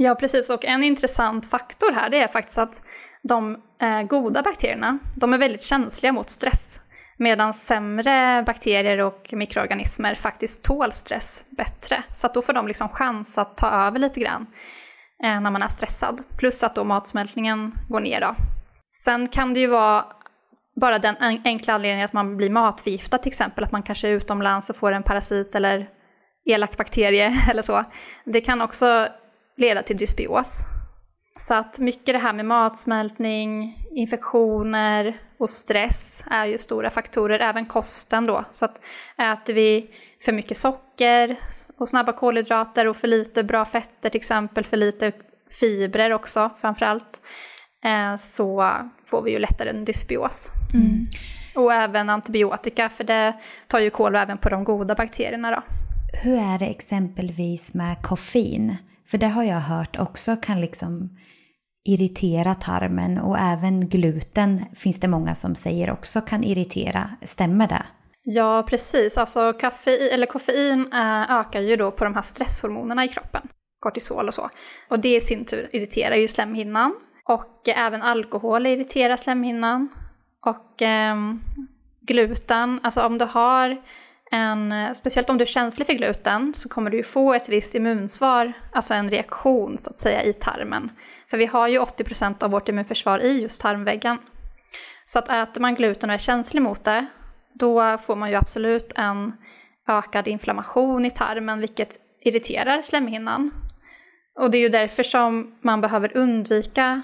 Ja, 0.00 0.14
precis. 0.14 0.50
Och 0.50 0.64
en 0.64 0.84
intressant 0.84 1.46
faktor 1.46 1.92
här 1.92 2.10
det 2.10 2.22
är 2.22 2.28
faktiskt 2.28 2.58
att 2.58 2.82
de 3.22 3.62
eh, 3.80 4.02
goda 4.02 4.42
bakterierna, 4.42 4.98
de 5.16 5.34
är 5.34 5.38
väldigt 5.38 5.62
känsliga 5.62 6.12
mot 6.12 6.30
stress. 6.30 6.80
Medan 7.16 7.54
sämre 7.54 8.42
bakterier 8.46 8.98
och 8.98 9.28
mikroorganismer 9.32 10.14
faktiskt 10.14 10.64
tål 10.64 10.92
stress 10.92 11.46
bättre. 11.50 12.02
Så 12.12 12.26
att 12.26 12.34
då 12.34 12.42
får 12.42 12.52
de 12.52 12.68
liksom 12.68 12.88
chans 12.88 13.38
att 13.38 13.56
ta 13.56 13.70
över 13.70 13.98
lite 13.98 14.20
grann 14.20 14.46
eh, 15.24 15.40
när 15.40 15.50
man 15.50 15.62
är 15.62 15.68
stressad. 15.68 16.22
Plus 16.36 16.62
att 16.62 16.74
då 16.74 16.84
matsmältningen 16.84 17.74
går 17.88 18.00
ner 18.00 18.20
då. 18.20 18.34
Sen 19.04 19.28
kan 19.28 19.54
det 19.54 19.60
ju 19.60 19.66
vara 19.66 20.04
bara 20.80 20.98
den 20.98 21.16
enkla 21.44 21.74
anledningen 21.74 22.04
att 22.04 22.12
man 22.12 22.36
blir 22.36 22.50
matförgiftad 22.50 23.18
till 23.18 23.30
exempel, 23.32 23.64
att 23.64 23.72
man 23.72 23.82
kanske 23.82 24.08
är 24.08 24.12
utomlands 24.12 24.70
och 24.70 24.76
får 24.76 24.92
en 24.92 25.02
parasit 25.02 25.54
eller 25.54 25.88
elak 26.44 26.76
bakterie 26.76 27.34
eller 27.50 27.62
så. 27.62 27.84
Det 28.24 28.40
kan 28.40 28.62
också 28.62 29.08
leda 29.58 29.82
till 29.82 29.96
dysbios. 29.96 30.64
Så 31.38 31.54
att 31.54 31.78
mycket 31.78 32.14
det 32.14 32.18
här 32.18 32.32
med 32.32 32.44
matsmältning, 32.44 33.76
infektioner 33.90 35.20
och 35.38 35.50
stress 35.50 36.24
är 36.30 36.46
ju 36.46 36.58
stora 36.58 36.90
faktorer, 36.90 37.38
även 37.38 37.66
kosten 37.66 38.26
då. 38.26 38.44
Så 38.50 38.64
att 38.64 38.84
äter 39.18 39.54
vi 39.54 39.90
för 40.24 40.32
mycket 40.32 40.56
socker 40.56 41.36
och 41.76 41.88
snabba 41.88 42.12
kolhydrater 42.12 42.86
och 42.86 42.96
för 42.96 43.08
lite 43.08 43.44
bra 43.44 43.64
fetter 43.64 44.10
till 44.10 44.18
exempel, 44.18 44.64
för 44.64 44.76
lite 44.76 45.12
fibrer 45.60 46.12
också 46.12 46.50
framförallt, 46.60 47.22
eh, 47.84 48.16
så 48.16 48.72
får 49.06 49.22
vi 49.22 49.30
ju 49.30 49.38
lättare 49.38 49.70
en 49.70 49.84
dysbios. 49.84 50.52
Mm. 50.74 51.04
Och 51.54 51.72
även 51.72 52.10
antibiotika, 52.10 52.88
för 52.88 53.04
det 53.04 53.32
tar 53.66 53.80
ju 53.80 53.90
kol 53.90 54.16
även 54.16 54.38
på 54.38 54.48
de 54.48 54.64
goda 54.64 54.94
bakterierna 54.94 55.50
då. 55.50 55.62
Hur 56.22 56.38
är 56.38 56.58
det 56.58 56.66
exempelvis 56.66 57.74
med 57.74 58.02
koffein? 58.02 58.76
För 59.10 59.18
det 59.18 59.26
har 59.26 59.42
jag 59.42 59.60
hört 59.60 59.98
också 59.98 60.36
kan 60.36 60.60
liksom 60.60 61.18
irritera 61.84 62.54
tarmen 62.54 63.18
och 63.18 63.38
även 63.38 63.88
gluten 63.88 64.64
finns 64.74 65.00
det 65.00 65.08
många 65.08 65.34
som 65.34 65.54
säger 65.54 65.90
också 65.90 66.20
kan 66.20 66.44
irritera. 66.44 67.10
Stämmer 67.22 67.68
det? 67.68 67.86
Ja, 68.22 68.66
precis. 68.68 69.18
Alltså 69.18 69.52
kaffe, 69.52 69.90
eller 70.12 70.26
koffein 70.26 70.92
äh, 70.92 71.40
ökar 71.40 71.60
ju 71.60 71.76
då 71.76 71.90
på 71.90 72.04
de 72.04 72.14
här 72.14 72.22
stresshormonerna 72.22 73.04
i 73.04 73.08
kroppen. 73.08 73.48
Kortisol 73.80 74.28
och 74.28 74.34
så. 74.34 74.50
Och 74.90 75.00
det 75.00 75.16
i 75.16 75.20
sin 75.20 75.44
tur 75.44 75.68
irriterar 75.72 76.16
ju 76.16 76.28
slemhinnan. 76.28 76.94
Och 77.24 77.68
äh, 77.68 77.86
även 77.86 78.02
alkohol 78.02 78.66
irriterar 78.66 79.16
slemhinnan. 79.16 79.88
Och 80.46 80.82
äh, 80.82 81.16
gluten, 82.00 82.80
alltså 82.82 83.02
om 83.02 83.18
du 83.18 83.24
har 83.24 83.82
en, 84.30 84.72
eh, 84.72 84.92
speciellt 84.92 85.30
om 85.30 85.38
du 85.38 85.42
är 85.42 85.46
känslig 85.46 85.86
för 85.86 85.94
gluten 85.94 86.54
så 86.54 86.68
kommer 86.68 86.90
du 86.90 86.96
ju 86.96 87.02
få 87.02 87.34
ett 87.34 87.48
visst 87.48 87.74
immunsvar, 87.74 88.52
alltså 88.72 88.94
en 88.94 89.08
reaktion 89.08 89.78
så 89.78 89.90
att 89.90 90.00
säga 90.00 90.22
i 90.22 90.32
tarmen. 90.32 90.90
För 91.30 91.38
vi 91.38 91.46
har 91.46 91.68
ju 91.68 91.78
80% 91.78 92.42
av 92.42 92.50
vårt 92.50 92.68
immunförsvar 92.68 93.18
i 93.18 93.42
just 93.42 93.60
tarmväggen. 93.60 94.18
Så 95.04 95.18
att 95.18 95.30
äter 95.30 95.60
man 95.60 95.74
gluten 95.74 96.10
och 96.10 96.14
är 96.14 96.18
känslig 96.18 96.62
mot 96.62 96.84
det, 96.84 97.06
då 97.54 97.98
får 97.98 98.16
man 98.16 98.30
ju 98.30 98.34
absolut 98.34 98.92
en 98.96 99.32
ökad 99.88 100.28
inflammation 100.28 101.04
i 101.04 101.10
tarmen, 101.10 101.60
vilket 101.60 101.96
irriterar 102.20 102.82
slemhinnan. 102.82 103.50
Och 104.38 104.50
det 104.50 104.58
är 104.58 104.62
ju 104.62 104.68
därför 104.68 105.02
som 105.02 105.58
man 105.60 105.80
behöver 105.80 106.16
undvika 106.16 107.02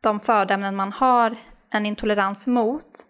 de 0.00 0.20
födoämnen 0.20 0.76
man 0.76 0.92
har 0.92 1.36
en 1.70 1.86
intolerans 1.86 2.46
mot. 2.46 3.06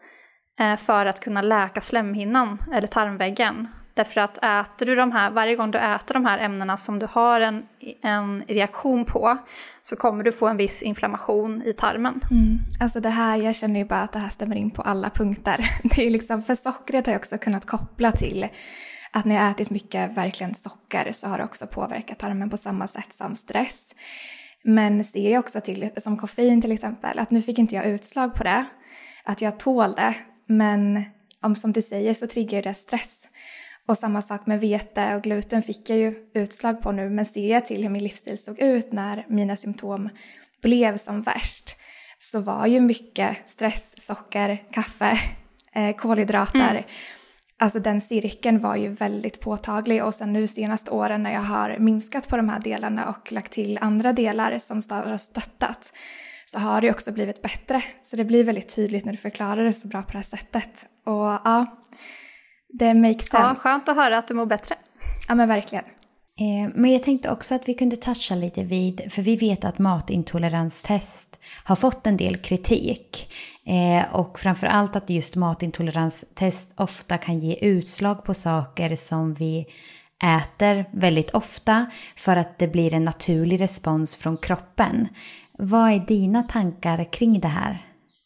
Eh, 0.61 0.77
för 0.77 1.07
att 1.07 1.21
kunna 1.21 1.43
läka 1.43 1.81
slemhinnan 1.81 2.59
eller 2.73 2.87
tarmväggen. 2.87 3.69
Därför 3.95 4.21
att 4.21 4.39
äter 4.39 4.87
du 4.87 4.95
de 4.95 5.13
här, 5.13 5.31
varje 5.31 5.57
gång 5.57 5.71
du 5.71 5.79
äter 5.79 6.15
de 6.15 6.25
här 6.25 6.39
ämnena 6.39 6.77
som 6.77 6.99
du 6.99 7.07
har 7.07 7.41
en, 7.41 7.63
en 8.03 8.43
reaktion 8.49 9.05
på 9.05 9.37
så 9.83 9.97
kommer 9.97 10.25
du 10.25 10.33
få 10.33 10.49
en 10.49 10.57
viss 10.57 10.83
inflammation 10.83 11.63
i 11.63 11.73
tarmen. 11.73 12.21
Mm. 12.31 12.59
Alltså 12.81 13.01
det 13.01 13.09
här, 13.09 13.37
jag 13.37 13.57
känner 13.57 13.81
ju 13.81 13.87
bara 13.87 14.01
att 14.01 14.13
det 14.13 14.19
här 14.19 14.29
stämmer 14.29 14.57
in 14.57 14.71
på 14.71 14.83
alla 14.83 15.11
punkter. 15.11 15.71
Det 15.83 16.07
är 16.07 16.11
liksom, 16.11 16.43
för 16.43 16.55
sockret 16.55 17.07
har 17.07 17.13
jag 17.13 17.21
också 17.21 17.39
kunnat 17.39 17.67
koppla 17.67 18.13
till 18.13 18.49
att 19.13 19.25
när 19.25 19.35
jag 19.35 19.51
ätit 19.51 19.71
mycket 19.71 20.17
verkligen 20.17 20.55
socker 20.55 21.13
så 21.13 21.29
har 21.29 21.39
det 21.39 21.45
också 21.45 21.67
påverkat 21.67 22.19
tarmen 22.19 22.51
på 22.51 22.57
samma 22.57 22.87
sätt 22.87 23.13
som 23.13 23.35
stress. 23.35 23.95
Men 24.63 25.05
ser 25.05 25.31
jag 25.33 25.41
också 25.41 25.61
till, 25.61 25.91
som 25.97 26.17
koffein 26.17 26.63
till 26.63 26.73
exempel, 26.73 27.19
att 27.19 27.31
nu 27.31 27.43
fick 27.43 27.59
inte 27.59 27.75
jag 27.75 27.87
utslag 27.87 28.35
på 28.35 28.45
det. 28.45 28.65
Att 29.25 29.41
jag 29.41 29.59
tål 29.59 29.93
det, 29.93 30.15
men 30.47 31.05
om 31.41 31.57
som 31.57 31.73
du 31.73 31.83
säger 31.83 32.15
så 32.15 32.27
triggar 32.27 32.63
det 32.63 32.75
stress. 32.75 33.29
Och 33.87 33.99
samma 33.99 34.23
sak 34.23 34.47
med 34.47 34.61
vete 34.61 35.15
och 35.15 35.23
gluten 35.23 35.63
fick 35.63 35.91
jag 35.91 35.99
ju 35.99 36.15
utslag 36.35 36.83
på 36.83 36.93
nu, 36.93 37.11
men 37.11 37.27
ser 37.27 37.51
jag 37.51 37.65
till 37.65 37.83
hur 37.83 37.91
min 37.91 38.03
livsstil 38.03 38.39
såg 38.39 38.61
ut 38.61 38.93
när 38.93 39.27
mina 39.29 39.57
symptom 39.57 40.09
blev 40.63 40.99
som 40.99 41.21
värst 41.21 41.77
så 42.19 42.41
var 42.41 42.67
ju 42.67 42.81
mycket 42.81 43.37
stress, 43.47 43.95
socker, 43.99 44.63
kaffe, 44.73 45.19
eh, 45.75 45.97
kolhydrater. 45.97 46.71
Mm. 46.71 46.85
Alltså 47.59 47.79
den 47.79 48.01
cirkeln 48.01 48.61
var 48.61 48.77
ju 48.77 48.89
väldigt 48.89 49.41
påtaglig 49.41 50.05
och 50.05 50.15
sen 50.15 50.33
nu 50.33 50.47
senaste 50.47 50.91
åren 50.91 51.23
när 51.23 51.33
jag 51.33 51.41
har 51.41 51.79
minskat 51.79 52.29
på 52.29 52.37
de 52.37 52.49
här 52.49 52.61
delarna 52.61 53.09
och 53.09 53.33
lagt 53.33 53.53
till 53.53 53.79
andra 53.81 54.13
delar 54.13 54.59
som 54.59 54.81
har 54.91 55.17
stöttat 55.17 55.93
så 56.45 56.59
har 56.59 56.81
det 56.81 56.91
också 56.91 57.13
blivit 57.13 57.43
bättre. 57.43 57.83
Så 58.03 58.17
det 58.17 58.25
blir 58.25 58.45
väldigt 58.45 58.75
tydligt 58.75 59.05
när 59.05 59.13
du 59.13 59.19
förklarar 59.19 59.65
det 59.65 59.73
så 59.73 59.89
bra 59.89 60.03
på 60.03 60.13
det 60.13 60.19
här 60.19 60.25
sättet. 60.25 60.87
Och 61.07 61.41
ja, 61.45 61.67
det 62.79 62.95
makes 62.95 63.29
sense. 63.29 63.47
Ja, 63.47 63.55
skönt 63.55 63.89
att 63.89 63.97
höra 63.97 64.19
att 64.19 64.29
du 64.29 64.35
mår 64.35 64.47
bättre. 64.47 64.75
Ja, 65.29 65.35
men 65.35 65.49
verkligen. 65.49 65.85
Eh, 66.41 66.73
men 66.75 66.93
jag 66.93 67.03
tänkte 67.03 67.31
också 67.31 67.55
att 67.55 67.69
vi 67.69 67.75
kunde 67.75 67.97
toucha 67.97 68.35
lite 68.35 68.65
vid, 68.65 69.13
för 69.13 69.23
vi 69.23 69.37
vet 69.37 69.65
att 69.65 69.79
matintoleranstest 69.79 71.41
har 71.65 71.77
fått 71.77 72.07
en 72.07 72.17
del 72.17 72.37
kritik. 72.37 73.33
Eh, 73.67 74.15
och 74.15 74.39
framför 74.39 74.67
allt 74.67 74.97
att 74.97 75.11
just 75.11 75.37
matintoleranstest 75.37 76.73
ofta 76.77 77.19
kan 77.19 77.41
ge 77.41 77.55
utslag 77.55 78.25
på 78.25 78.35
saker 78.35 78.97
som 78.97 79.35
vi 79.35 79.67
äter 80.25 80.85
väldigt 80.93 81.31
ofta 81.31 81.87
för 82.17 82.37
att 82.37 82.59
det 82.59 82.69
blir 82.69 82.95
en 82.95 83.05
naturlig 83.05 83.61
respons 83.61 84.17
från 84.17 84.37
kroppen. 84.37 85.09
Vad 85.59 85.91
är 85.91 85.99
dina 85.99 86.43
tankar 86.43 87.13
kring 87.13 87.41
det 87.41 87.49
här? 87.49 87.79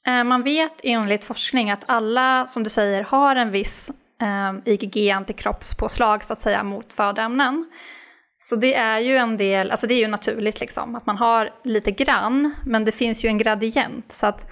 Eh, 0.06 0.24
man 0.24 0.42
vet 0.42 0.80
enligt 0.82 1.24
forskning 1.24 1.70
att 1.70 1.84
alla, 1.86 2.46
som 2.46 2.62
du 2.62 2.70
säger, 2.70 3.02
har 3.02 3.36
en 3.36 3.50
viss 3.50 3.90
eh, 4.20 4.72
IgG-antikroppspåslag 4.72 6.24
så 6.24 6.32
att 6.32 6.40
säga 6.40 6.62
mot 6.62 6.92
födoämnen. 6.92 7.70
Så 8.38 8.56
det 8.56 8.74
är 8.74 8.98
ju 8.98 9.16
en 9.16 9.36
del, 9.36 9.70
alltså 9.70 9.86
det 9.86 9.94
är 9.94 9.98
ju 9.98 10.08
naturligt 10.08 10.60
liksom, 10.60 10.94
att 10.94 11.06
man 11.06 11.16
har 11.16 11.50
lite 11.64 11.90
grann, 11.90 12.54
men 12.66 12.84
det 12.84 12.92
finns 12.92 13.24
ju 13.24 13.28
en 13.28 13.38
gradient. 13.38 14.12
Så 14.12 14.26
att 14.26 14.50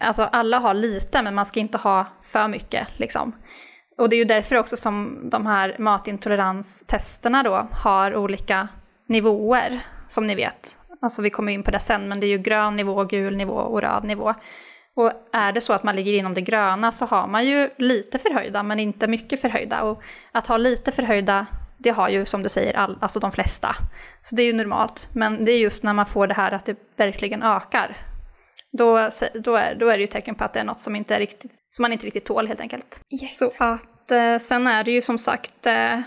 alltså 0.00 0.22
alla 0.22 0.58
har 0.58 0.74
lite, 0.74 1.22
men 1.22 1.34
man 1.34 1.46
ska 1.46 1.60
inte 1.60 1.78
ha 1.78 2.06
för 2.22 2.48
mycket 2.48 2.88
liksom. 2.96 3.32
Och 3.98 4.08
det 4.08 4.16
är 4.16 4.18
ju 4.18 4.24
därför 4.24 4.56
också 4.56 4.76
som 4.76 5.20
de 5.30 5.46
här 5.46 5.76
matintoleranstesterna 5.78 7.42
då 7.42 7.68
har 7.72 8.16
olika 8.16 8.68
nivåer, 9.08 9.80
som 10.08 10.26
ni 10.26 10.34
vet. 10.34 10.78
Alltså 11.04 11.22
vi 11.22 11.30
kommer 11.30 11.52
in 11.52 11.62
på 11.62 11.70
det 11.70 11.80
sen, 11.80 12.08
men 12.08 12.20
det 12.20 12.26
är 12.26 12.28
ju 12.28 12.38
grön 12.38 12.76
nivå, 12.76 13.04
gul 13.04 13.36
nivå 13.36 13.54
och 13.54 13.80
röd 13.80 14.04
nivå. 14.04 14.34
Och 14.96 15.12
är 15.32 15.52
det 15.52 15.60
så 15.60 15.72
att 15.72 15.82
man 15.82 15.96
ligger 15.96 16.12
inom 16.12 16.34
det 16.34 16.40
gröna 16.40 16.92
så 16.92 17.06
har 17.06 17.26
man 17.26 17.46
ju 17.46 17.70
lite 17.78 18.18
förhöjda, 18.18 18.62
men 18.62 18.80
inte 18.80 19.08
mycket 19.08 19.40
förhöjda. 19.40 19.82
Och 19.82 20.02
att 20.32 20.46
ha 20.46 20.56
lite 20.56 20.92
förhöjda, 20.92 21.46
det 21.78 21.90
har 21.90 22.08
ju 22.08 22.24
som 22.24 22.42
du 22.42 22.48
säger, 22.48 22.76
all, 22.76 22.98
alltså 23.00 23.20
de 23.20 23.32
flesta. 23.32 23.76
Så 24.22 24.36
det 24.36 24.42
är 24.42 24.46
ju 24.46 24.52
normalt. 24.52 25.08
Men 25.12 25.44
det 25.44 25.52
är 25.52 25.58
just 25.58 25.82
när 25.82 25.92
man 25.92 26.06
får 26.06 26.26
det 26.26 26.34
här 26.34 26.52
att 26.52 26.64
det 26.64 26.76
verkligen 26.96 27.42
ökar. 27.42 27.96
Då, 28.72 29.08
då, 29.34 29.56
är, 29.56 29.74
då 29.74 29.88
är 29.88 29.96
det 29.96 30.00
ju 30.00 30.06
tecken 30.06 30.34
på 30.34 30.44
att 30.44 30.52
det 30.52 30.60
är 30.60 30.64
något 30.64 30.80
som, 30.80 30.96
inte 30.96 31.14
är 31.14 31.18
riktigt, 31.18 31.52
som 31.68 31.82
man 31.82 31.92
inte 31.92 32.06
riktigt 32.06 32.24
tål 32.24 32.46
helt 32.48 32.60
enkelt. 32.60 33.00
Yes. 33.22 33.38
Så 33.38 33.52
att 33.58 34.10
eh, 34.10 34.38
sen 34.38 34.66
är 34.66 34.84
det 34.84 34.90
ju 34.90 35.00
som 35.00 35.18
sagt 35.18 35.66
eh, 35.66 36.00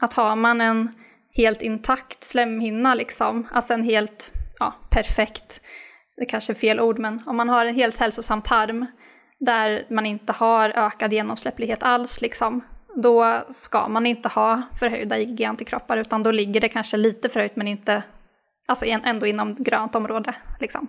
att 0.00 0.14
har 0.14 0.36
man 0.36 0.60
en 0.60 0.94
helt 1.32 1.62
intakt 1.62 2.24
slemhinna 2.24 2.94
liksom, 2.94 3.48
alltså 3.52 3.74
en 3.74 3.82
helt 3.82 4.32
ja, 4.60 4.74
perfekt, 4.90 5.60
det 6.16 6.24
kanske 6.24 6.52
är 6.52 6.54
fel 6.54 6.80
ord, 6.80 6.98
men 6.98 7.22
om 7.26 7.36
man 7.36 7.48
har 7.48 7.66
en 7.66 7.74
helt 7.74 7.98
hälsosam 7.98 8.42
tarm 8.42 8.86
där 9.40 9.86
man 9.90 10.06
inte 10.06 10.32
har 10.32 10.68
ökad 10.68 11.12
genomsläpplighet 11.12 11.82
alls, 11.82 12.20
liksom, 12.20 12.60
då 12.96 13.42
ska 13.48 13.88
man 13.88 14.06
inte 14.06 14.28
ha 14.28 14.62
förhöjda 14.78 15.18
IgG-antikroppar, 15.18 15.96
utan 15.96 16.22
då 16.22 16.30
ligger 16.30 16.60
det 16.60 16.68
kanske 16.68 16.96
lite 16.96 17.28
förhöjt 17.28 17.56
men 17.56 17.68
inte, 17.68 18.02
alltså 18.68 18.86
ändå 18.86 19.26
inom 19.26 19.54
grönt 19.58 19.94
område. 19.94 20.34
Liksom. 20.60 20.88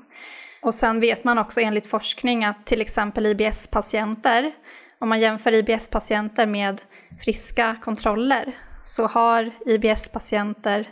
Och 0.62 0.74
sen 0.74 1.00
vet 1.00 1.24
man 1.24 1.38
också 1.38 1.62
enligt 1.62 1.88
forskning 1.88 2.46
att 2.46 2.66
till 2.66 2.82
exempel 2.82 3.26
IBS-patienter, 3.26 4.52
om 5.00 5.10
man 5.10 5.20
jämför 5.20 5.54
IBS-patienter 5.54 6.48
med 6.48 6.82
friska 7.26 7.76
kontroller, 7.84 8.58
så 8.84 9.08
har 9.08 9.52
IBS-patienter 9.66 10.90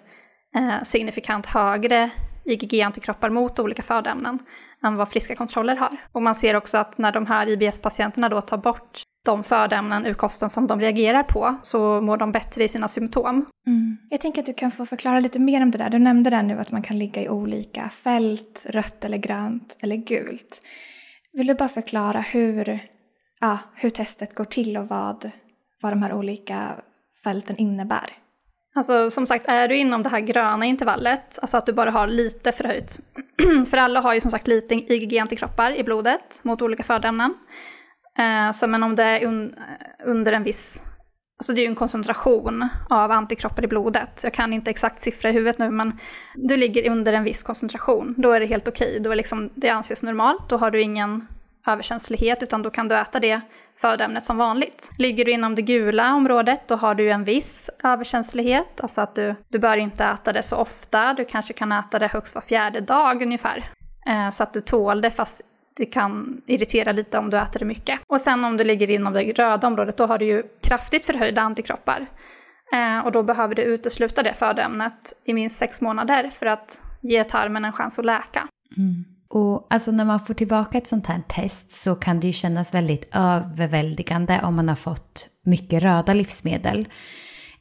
eh, 0.56 0.84
signifikant 0.84 1.46
högre 1.46 2.10
IgG-antikroppar 2.50 3.30
mot 3.30 3.60
olika 3.60 3.82
födoämnen 3.82 4.40
än 4.84 4.96
vad 4.96 5.10
friska 5.10 5.36
kontroller 5.36 5.76
har. 5.76 5.98
Och 6.12 6.22
man 6.22 6.36
ser 6.36 6.56
också 6.56 6.78
att 6.78 6.98
när 6.98 7.12
de 7.12 7.26
här 7.26 7.50
IBS-patienterna 7.50 8.30
då 8.30 8.42
tar 8.42 8.58
bort 8.58 9.04
de 9.26 9.44
födoämnen 9.44 10.06
ur 10.06 10.14
kosten 10.14 10.50
som 10.50 10.68
de 10.68 10.80
reagerar 10.80 11.24
på 11.24 11.56
så 11.62 12.02
mår 12.02 12.18
de 12.18 12.32
bättre 12.32 12.64
i 12.64 12.68
sina 12.68 12.88
symptom. 12.88 13.46
Mm. 13.68 13.98
Jag 14.10 14.22
tänker 14.22 14.42
att 14.42 14.46
du 14.46 14.54
kan 14.54 14.72
få 14.72 14.86
förklara 14.86 15.20
lite 15.20 15.40
mer 15.40 15.62
om 15.62 15.72
det 15.72 15.78
där. 15.78 15.90
Du 15.90 16.00
nämnde 16.00 16.30
där 16.30 16.44
nu 16.44 16.60
att 16.60 16.72
man 16.72 16.82
kan 16.82 17.00
ligga 17.00 17.22
i 17.22 17.30
olika 17.30 17.90
fält, 17.90 18.66
rött 18.70 19.06
eller 19.06 19.18
grönt 19.18 19.78
eller 19.82 19.96
gult. 19.96 20.62
Vill 21.34 21.48
du 21.48 21.54
bara 21.54 21.70
förklara 21.70 22.20
hur, 22.20 22.80
ja, 23.40 23.60
hur 23.76 23.90
testet 23.90 24.36
går 24.36 24.46
till 24.46 24.78
och 24.78 24.88
vad, 24.88 25.32
vad 25.82 25.92
de 25.92 26.04
här 26.04 26.14
olika 26.14 26.76
fälten 27.24 27.58
innebär? 27.58 28.10
Alltså 28.76 29.10
som 29.10 29.26
sagt, 29.26 29.48
är 29.48 29.68
du 29.68 29.76
inom 29.76 30.04
det 30.04 30.10
här 30.10 30.20
gröna 30.20 30.66
intervallet, 30.66 31.40
alltså 31.42 31.58
att 31.58 31.66
du 31.66 31.74
bara 31.74 31.92
har 31.92 32.08
lite 32.08 32.52
förhöjt. 32.52 33.00
För 33.70 33.78
alla 33.78 34.02
har 34.02 34.14
ju 34.14 34.22
som 34.22 34.32
sagt 34.32 34.48
lite 34.48 34.76
IgG-antikroppar 34.76 35.72
i 35.76 35.84
blodet 35.84 36.42
mot 36.44 36.62
olika 36.62 36.84
födoämnen. 36.84 37.34
Eh, 38.20 38.52
så 38.52 38.68
men 38.68 38.84
om 38.84 38.96
det 38.96 39.04
är 39.04 39.26
un 39.26 39.56
under 40.06 40.34
en 40.34 40.44
viss, 40.44 40.84
alltså 41.38 41.54
det 41.54 41.62
är 41.62 41.64
ju 41.64 41.70
en 41.70 41.76
koncentration 41.76 42.70
av 42.90 43.12
antikroppar 43.12 43.64
i 43.64 43.68
blodet. 43.68 44.22
Jag 44.24 44.34
kan 44.34 44.54
inte 44.54 44.72
exakt 44.72 45.02
siffra 45.02 45.30
i 45.30 45.34
huvudet 45.34 45.60
nu, 45.60 45.70
men 45.70 46.00
du 46.36 46.58
ligger 46.58 46.92
under 46.92 47.14
en 47.14 47.24
viss 47.24 47.44
koncentration. 47.44 48.16
Då 48.18 48.32
är 48.32 48.40
det 48.40 48.46
helt 48.46 48.68
okej, 48.68 48.90
okay. 48.90 49.00
då 49.00 49.12
är 49.12 49.16
liksom, 49.16 49.50
det 49.56 49.70
anses 49.70 50.04
normalt, 50.04 50.50
då 50.50 50.58
har 50.58 50.72
du 50.72 50.82
ingen 50.82 51.28
överkänslighet, 51.68 52.44
utan 52.44 52.64
då 52.64 52.70
kan 52.70 52.88
du 52.88 52.96
äta 52.96 53.20
det 53.20 53.42
födoämnet 53.82 54.24
som 54.24 54.38
vanligt. 54.38 54.92
Ligger 54.98 55.26
du 55.26 55.32
inom 55.32 55.56
det 55.56 55.62
gula 55.62 56.14
området, 56.14 56.68
då 56.68 56.76
har 56.76 56.96
du 56.96 57.12
en 57.12 57.24
viss 57.24 57.70
överkänslighet, 57.84 58.82
alltså 58.82 59.02
att 59.02 59.16
du, 59.16 59.36
du 59.50 59.60
bör 59.60 59.78
inte 59.78 60.06
äta 60.06 60.34
det 60.34 60.44
så 60.44 60.56
ofta, 60.56 61.14
du 61.14 61.26
kanske 61.26 61.54
kan 61.54 61.72
äta 61.72 62.00
det 62.00 62.08
högst 62.08 62.36
var 62.36 62.42
fjärde 62.42 62.80
dag 62.80 63.22
ungefär. 63.22 63.66
Eh, 64.08 64.30
så 64.30 64.44
att 64.44 64.54
du 64.54 64.62
tål 64.62 65.02
det, 65.02 65.12
fast 65.12 65.42
det 65.78 65.86
kan 65.86 66.42
irritera 66.46 66.92
lite 66.92 67.18
om 67.18 67.30
du 67.30 67.38
äter 67.38 67.60
det 67.60 67.66
mycket. 67.66 68.00
Och 68.08 68.22
sen 68.22 68.46
om 68.46 68.58
du 68.58 68.64
ligger 68.64 68.90
inom 68.90 69.14
det 69.14 69.24
röda 69.24 69.68
området, 69.68 69.98
då 69.98 70.06
har 70.06 70.18
du 70.18 70.26
ju 70.26 70.44
kraftigt 70.62 71.06
förhöjda 71.06 71.42
antikroppar. 71.42 72.08
Eh, 72.74 73.06
och 73.06 73.12
då 73.12 73.24
behöver 73.24 73.56
du 73.56 73.62
utesluta 73.62 74.24
det 74.24 74.34
födoämnet 74.34 75.14
i 75.26 75.34
minst 75.34 75.58
sex 75.58 75.82
månader 75.82 76.30
för 76.30 76.46
att 76.46 76.82
ge 77.02 77.24
tarmen 77.24 77.66
en 77.66 77.74
chans 77.74 78.00
att 78.00 78.06
läka. 78.06 78.48
Mm. 78.78 79.19
Och 79.30 79.68
alltså 79.70 79.92
när 79.92 80.06
man 80.06 80.20
får 80.20 80.34
tillbaka 80.34 80.78
ett 80.78 80.88
sånt 80.88 81.06
här 81.06 81.22
test 81.28 81.72
så 81.72 81.96
kan 81.96 82.20
det 82.20 82.28
ju 82.28 82.34
kännas 82.34 82.74
väldigt 82.74 83.10
överväldigande 83.12 84.42
om 84.44 84.56
man 84.56 84.70
har 84.70 84.76
fått 84.76 85.28
mycket 85.46 85.84
röda 85.84 86.14
livsmedel. 86.14 86.88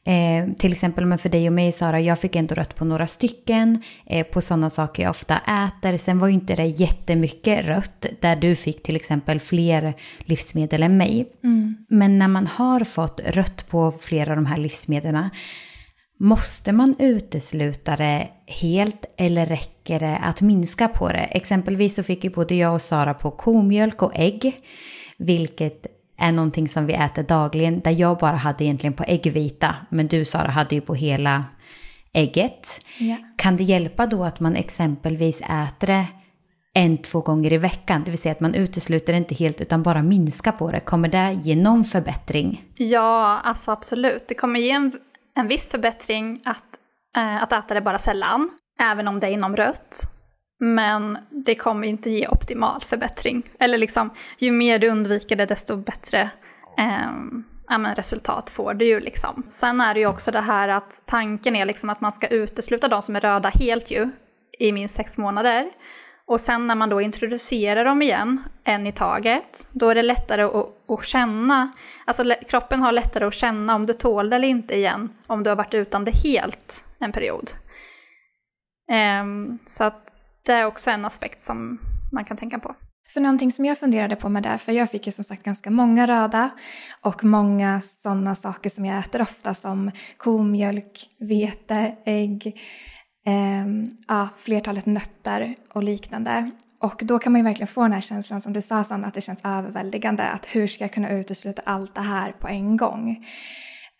Eh, 0.03 0.53
till 0.57 0.71
exempel 0.71 1.05
men 1.05 1.17
för 1.17 1.29
dig 1.29 1.47
och 1.47 1.53
mig 1.53 1.71
Sara, 1.71 1.99
jag 1.99 2.19
fick 2.19 2.35
ändå 2.35 2.55
rött 2.55 2.75
på 2.75 2.85
några 2.85 3.07
stycken, 3.07 3.83
eh, 4.05 4.25
på 4.27 4.41
sådana 4.41 4.69
saker 4.69 5.03
jag 5.03 5.09
ofta 5.09 5.37
äter. 5.37 5.97
Sen 5.97 6.19
var 6.19 6.27
ju 6.27 6.33
inte 6.33 6.55
det 6.55 6.65
jättemycket 6.65 7.65
rött, 7.65 8.05
där 8.19 8.35
du 8.35 8.55
fick 8.55 8.83
till 8.83 8.95
exempel 8.95 9.39
fler 9.39 9.93
livsmedel 10.19 10.83
än 10.83 10.97
mig. 10.97 11.31
Mm. 11.43 11.77
Men 11.89 12.19
när 12.19 12.27
man 12.27 12.47
har 12.47 12.83
fått 12.83 13.19
rött 13.25 13.69
på 13.69 13.93
flera 14.01 14.31
av 14.31 14.35
de 14.35 14.45
här 14.45 14.57
livsmedlen, 14.57 15.29
måste 16.19 16.71
man 16.71 16.95
utesluta 16.99 17.95
det 17.95 18.29
helt 18.47 19.05
eller 19.17 19.45
räcker 19.45 19.99
det 19.99 20.17
att 20.17 20.41
minska 20.41 20.87
på 20.87 21.07
det? 21.07 21.19
Exempelvis 21.19 21.95
så 21.95 22.03
fick 22.03 22.23
ju 22.23 22.29
både 22.29 22.55
jag 22.55 22.73
och 22.73 22.81
Sara 22.81 23.13
på 23.13 23.31
komjölk 23.31 24.01
och 24.01 24.11
ägg, 24.15 24.59
vilket 25.17 25.85
är 26.17 26.31
någonting 26.31 26.69
som 26.69 26.85
vi 26.85 26.93
äter 26.93 27.23
dagligen, 27.23 27.79
där 27.79 27.91
jag 27.91 28.17
bara 28.17 28.35
hade 28.35 28.63
egentligen 28.63 28.93
på 28.93 29.03
äggvita, 29.07 29.75
men 29.89 30.07
du 30.07 30.25
Sara 30.25 30.49
hade 30.49 30.75
ju 30.75 30.81
på 30.81 30.95
hela 30.95 31.45
ägget. 32.13 32.81
Ja. 32.97 33.15
Kan 33.37 33.57
det 33.57 33.63
hjälpa 33.63 34.05
då 34.05 34.23
att 34.23 34.39
man 34.39 34.55
exempelvis 34.55 35.41
äter 35.41 35.87
det 35.87 36.05
en, 36.73 36.97
två 36.97 37.21
gånger 37.21 37.53
i 37.53 37.57
veckan, 37.57 38.01
det 38.05 38.11
vill 38.11 38.19
säga 38.19 38.31
att 38.31 38.39
man 38.39 38.55
utesluter 38.55 39.13
det 39.13 39.17
inte 39.17 39.35
helt 39.35 39.61
utan 39.61 39.83
bara 39.83 40.03
minskar 40.03 40.51
på 40.51 40.71
det. 40.71 40.79
Kommer 40.79 41.07
det 41.07 41.39
ge 41.43 41.55
någon 41.55 41.85
förbättring? 41.85 42.63
Ja, 42.75 43.39
alltså 43.43 43.71
absolut. 43.71 44.27
Det 44.27 44.35
kommer 44.35 44.59
ge 44.59 44.71
en, 44.71 44.91
en 45.39 45.47
viss 45.47 45.71
förbättring 45.71 46.41
att, 46.45 46.65
eh, 47.17 47.43
att 47.43 47.51
äta 47.51 47.73
det 47.73 47.81
bara 47.81 47.97
sällan, 47.97 48.49
även 48.79 49.07
om 49.07 49.19
det 49.19 49.27
är 49.27 49.31
inom 49.31 49.55
rött. 49.55 50.01
Men 50.59 51.17
det 51.45 51.55
kommer 51.55 51.87
inte 51.87 52.09
ge 52.09 52.27
optimal 52.27 52.81
förbättring. 52.81 53.49
Eller 53.59 53.77
liksom, 53.77 54.09
ju 54.37 54.51
mer 54.51 54.79
du 54.79 54.89
undviker 54.89 55.35
det, 55.35 55.45
desto 55.45 55.77
bättre 55.77 56.21
eh, 56.77 57.11
ja, 57.67 57.77
men 57.77 57.95
resultat 57.95 58.49
får 58.49 58.73
du 58.73 58.85
ju. 58.85 58.99
Liksom. 58.99 59.43
Sen 59.49 59.81
är 59.81 59.93
det 59.93 59.99
ju 59.99 60.07
också 60.07 60.31
det 60.31 60.41
här 60.41 60.67
att 60.67 61.01
tanken 61.05 61.55
är 61.55 61.65
liksom 61.65 61.89
att 61.89 62.01
man 62.01 62.11
ska 62.11 62.27
utesluta 62.27 62.87
de 62.87 63.01
som 63.01 63.15
är 63.15 63.21
röda 63.21 63.49
helt 63.49 63.91
ju, 63.91 64.09
i 64.59 64.71
minst 64.71 64.95
sex 64.95 65.17
månader. 65.17 65.71
Och 66.29 66.41
sen 66.41 66.67
när 66.67 66.75
man 66.75 66.89
då 66.89 67.01
introducerar 67.01 67.85
dem 67.85 68.01
igen, 68.01 68.43
en 68.63 68.87
i 68.87 68.91
taget, 68.91 69.67
då 69.71 69.89
är 69.89 69.95
det 69.95 70.01
lättare 70.01 70.41
att, 70.41 70.89
att 70.89 71.05
känna, 71.05 71.71
alltså 72.05 72.35
kroppen 72.49 72.81
har 72.81 72.91
lättare 72.91 73.25
att 73.25 73.33
känna 73.33 73.75
om 73.75 73.85
du 73.85 73.93
tål 73.93 74.29
det 74.29 74.35
eller 74.35 74.47
inte 74.47 74.75
igen, 74.75 75.09
om 75.27 75.43
du 75.43 75.49
har 75.49 75.57
varit 75.57 75.73
utan 75.73 76.05
det 76.05 76.11
helt 76.11 76.85
en 76.99 77.11
period. 77.11 77.51
Um, 79.21 79.59
så 79.67 79.83
att 79.83 80.13
det 80.45 80.51
är 80.51 80.65
också 80.65 80.91
en 80.91 81.05
aspekt 81.05 81.41
som 81.41 81.79
man 82.11 82.25
kan 82.25 82.37
tänka 82.37 82.59
på. 82.59 82.75
För 83.13 83.21
någonting 83.21 83.51
som 83.51 83.65
jag 83.65 83.77
funderade 83.77 84.15
på 84.15 84.29
med 84.29 84.43
det, 84.43 84.57
för 84.57 84.71
jag 84.71 84.91
fick 84.91 85.05
ju 85.05 85.11
som 85.11 85.23
sagt 85.23 85.43
ganska 85.43 85.71
många 85.71 86.07
röda 86.07 86.49
och 87.01 87.23
många 87.23 87.81
sådana 87.81 88.35
saker 88.35 88.69
som 88.69 88.85
jag 88.85 88.99
äter 88.99 89.21
ofta 89.21 89.53
som 89.53 89.91
komjölk, 90.17 91.09
vete, 91.19 91.95
ägg, 92.05 92.61
Ehm, 93.25 93.85
ja, 94.07 94.29
flertalet 94.37 94.85
nötter 94.85 95.55
och 95.73 95.83
liknande. 95.83 96.51
Och 96.79 97.01
då 97.05 97.19
kan 97.19 97.31
man 97.31 97.39
ju 97.39 97.45
verkligen 97.45 97.67
få 97.67 97.81
den 97.81 97.93
här 97.93 98.01
känslan 98.01 98.41
som 98.41 98.53
du 98.53 98.61
sa 98.61 98.83
Sanna, 98.83 99.07
att 99.07 99.13
det 99.13 99.21
känns 99.21 99.41
överväldigande. 99.43 100.23
Att 100.23 100.45
hur 100.45 100.67
ska 100.67 100.83
jag 100.83 100.93
kunna 100.93 101.09
utesluta 101.09 101.61
allt 101.65 101.95
det 101.95 102.01
här 102.01 102.31
på 102.31 102.47
en 102.47 102.77
gång? 102.77 103.25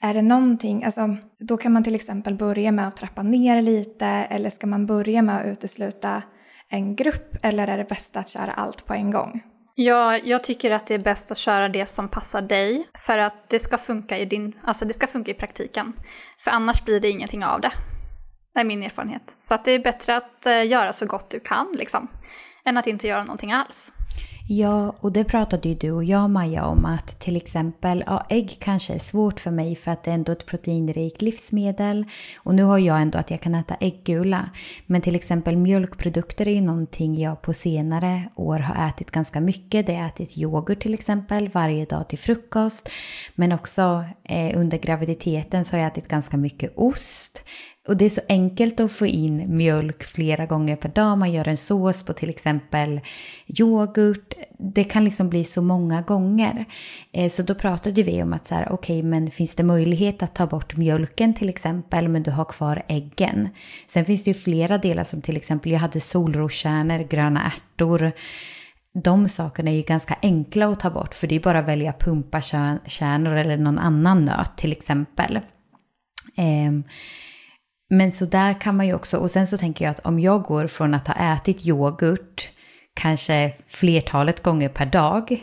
Är 0.01 0.13
det 0.13 0.21
någonting, 0.21 0.84
alltså 0.84 1.17
då 1.39 1.58
kan 1.58 1.71
man 1.71 1.84
till 1.84 1.95
exempel 1.95 2.36
börja 2.36 2.71
med 2.71 2.88
att 2.88 2.97
trappa 2.97 3.23
ner 3.23 3.62
lite 3.62 4.05
eller 4.05 4.49
ska 4.49 4.67
man 4.67 4.86
börja 4.86 5.21
med 5.21 5.38
att 5.41 5.45
utesluta 5.45 6.23
en 6.69 6.95
grupp 6.95 7.38
eller 7.43 7.67
är 7.67 7.77
det 7.77 7.84
bäst 7.89 8.17
att 8.17 8.29
köra 8.29 8.51
allt 8.51 8.86
på 8.86 8.93
en 8.93 9.12
gång? 9.12 9.41
Ja, 9.75 10.17
jag 10.17 10.43
tycker 10.43 10.71
att 10.71 10.88
det 10.88 10.93
är 10.93 10.99
bäst 10.99 11.32
att 11.32 11.38
köra 11.38 11.69
det 11.69 11.86
som 11.86 12.10
passar 12.10 12.41
dig 12.41 12.88
för 12.97 13.17
att 13.17 13.49
det 13.49 13.60
ska 13.60 13.77
funka 13.77 14.17
i, 14.17 14.25
din, 14.25 14.53
alltså 14.63 14.86
det 14.86 14.93
ska 14.93 15.08
funka 15.08 15.32
i 15.32 15.34
praktiken. 15.34 15.93
För 16.39 16.51
annars 16.51 16.86
blir 16.86 16.99
det 16.99 17.10
ingenting 17.10 17.45
av 17.45 17.62
det. 17.62 17.71
Det 18.59 18.63
är 18.63 18.65
min 18.65 18.83
erfarenhet. 18.83 19.35
Så 19.37 19.53
att 19.53 19.65
det 19.65 19.71
är 19.71 19.79
bättre 19.79 20.17
att 20.17 20.45
eh, 20.45 20.67
göra 20.67 20.93
så 20.93 21.05
gott 21.05 21.29
du 21.29 21.39
kan 21.39 21.67
liksom, 21.73 22.07
än 22.65 22.77
att 22.77 22.87
inte 22.87 23.07
göra 23.07 23.23
någonting 23.23 23.51
alls. 23.51 23.93
Ja, 24.51 24.95
och 24.99 25.11
det 25.11 25.23
pratade 25.23 25.69
ju 25.69 25.75
du 25.75 25.91
och 25.91 26.03
jag 26.03 26.29
Maja 26.29 26.65
om 26.65 26.85
att 26.85 27.19
till 27.19 27.35
exempel 27.35 28.03
ja, 28.07 28.25
ägg 28.29 28.57
kanske 28.59 28.93
är 28.93 28.99
svårt 28.99 29.39
för 29.39 29.51
mig 29.51 29.75
för 29.75 29.91
att 29.91 30.03
det 30.03 30.11
är 30.11 30.15
ändå 30.15 30.31
ett 30.31 30.45
proteinrikt 30.45 31.21
livsmedel. 31.21 32.05
Och 32.37 32.55
nu 32.55 32.63
har 32.63 32.77
jag 32.77 33.01
ändå 33.01 33.17
att 33.17 33.31
jag 33.31 33.41
kan 33.41 33.55
äta 33.55 33.75
äggula. 33.75 34.49
Men 34.85 35.01
till 35.01 35.15
exempel 35.15 35.57
mjölkprodukter 35.57 36.47
är 36.47 36.51
ju 36.51 36.61
någonting 36.61 37.19
jag 37.19 37.41
på 37.41 37.53
senare 37.53 38.29
år 38.35 38.59
har 38.59 38.87
ätit 38.89 39.11
ganska 39.11 39.41
mycket. 39.41 39.87
Det 39.87 39.95
har 39.95 40.07
ätit 40.07 40.37
yoghurt 40.37 40.81
till 40.81 40.93
exempel 40.93 41.49
varje 41.49 41.85
dag 41.85 42.09
till 42.09 42.19
frukost. 42.19 42.89
Men 43.35 43.51
också 43.51 44.03
eh, 44.23 44.59
under 44.59 44.77
graviditeten 44.77 45.65
så 45.65 45.75
har 45.75 45.81
jag 45.81 45.87
ätit 45.87 46.07
ganska 46.07 46.37
mycket 46.37 46.73
ost. 46.75 47.41
Och 47.89 47.97
det 47.97 48.06
är 48.06 48.10
så 48.10 48.21
enkelt 48.30 48.80
att 48.80 48.91
få 48.91 49.06
in 49.06 49.58
mjölk 49.58 50.04
flera 50.04 50.45
gånger 50.45 50.75
per 50.75 50.89
dag. 50.89 51.17
Man 51.17 51.32
gör 51.32 51.47
en 51.47 51.58
sås 51.58 52.04
på 52.04 52.13
till 52.13 52.30
exempel 52.30 53.02
yoghurt. 53.47 54.34
Det 54.58 54.84
kan 54.84 55.06
liksom 55.06 55.30
bli 55.30 55.43
så 55.43 55.62
många 55.62 56.02
gånger. 56.02 56.65
Eh, 57.12 57.30
så 57.30 57.43
då 57.43 57.56
pratade 57.56 58.04
vi 58.04 58.23
om 58.23 58.34
att 58.34 58.47
så 58.47 58.56
här, 58.56 58.67
okej, 58.71 58.99
okay, 58.99 59.10
men 59.10 59.32
finns 59.32 59.56
det 59.56 59.63
möjlighet 59.63 60.23
att 60.23 60.36
ta 60.36 60.47
bort 60.47 60.78
mjölken 60.78 61.34
till 61.34 61.49
exempel, 61.49 62.08
men 62.08 62.23
du 62.23 62.32
har 62.32 62.45
kvar 62.45 62.84
äggen. 62.88 63.49
Sen 63.88 64.06
finns 64.06 64.23
det 64.23 64.30
ju 64.30 64.34
flera 64.34 64.78
delar 64.78 65.04
som 65.04 65.21
till 65.21 65.38
exempel, 65.38 65.71
jag 65.71 65.80
hade 65.80 66.02
solroskärnor, 66.02 67.04
gröna 67.04 67.45
ärtor. 67.45 68.12
De 69.04 69.30
sakerna 69.30 69.71
är 69.71 69.75
ju 69.75 69.82
ganska 69.82 70.17
enkla 70.21 70.67
att 70.67 70.80
ta 70.80 70.89
bort, 70.89 71.13
för 71.13 71.28
det 71.28 71.36
är 71.36 71.39
bara 71.39 71.60
att 71.60 71.67
välja 71.67 71.93
pumpakärnor 71.93 73.36
eller 73.36 73.58
någon 73.58 73.80
annan 73.80 74.25
nöt 74.25 74.58
till 74.58 74.71
exempel. 74.71 75.39
Eh, 76.38 76.71
men 77.89 78.12
så 78.12 78.25
där 78.25 78.62
kan 78.62 78.78
man 78.78 78.88
ju 78.88 78.93
också, 78.93 79.17
och 79.17 79.32
sen 79.32 79.47
så 79.47 79.58
tänker 79.58 79.86
jag 79.86 79.91
att 79.91 80.06
om 80.06 80.19
jag 80.19 80.43
går 80.43 80.67
från 80.67 80.93
att 80.93 81.08
ha 81.08 81.36
ätit 81.36 81.65
yoghurt 81.65 82.52
kanske 82.93 83.54
flertalet 83.67 84.43
gånger 84.43 84.69
per 84.69 84.86
dag 84.86 85.39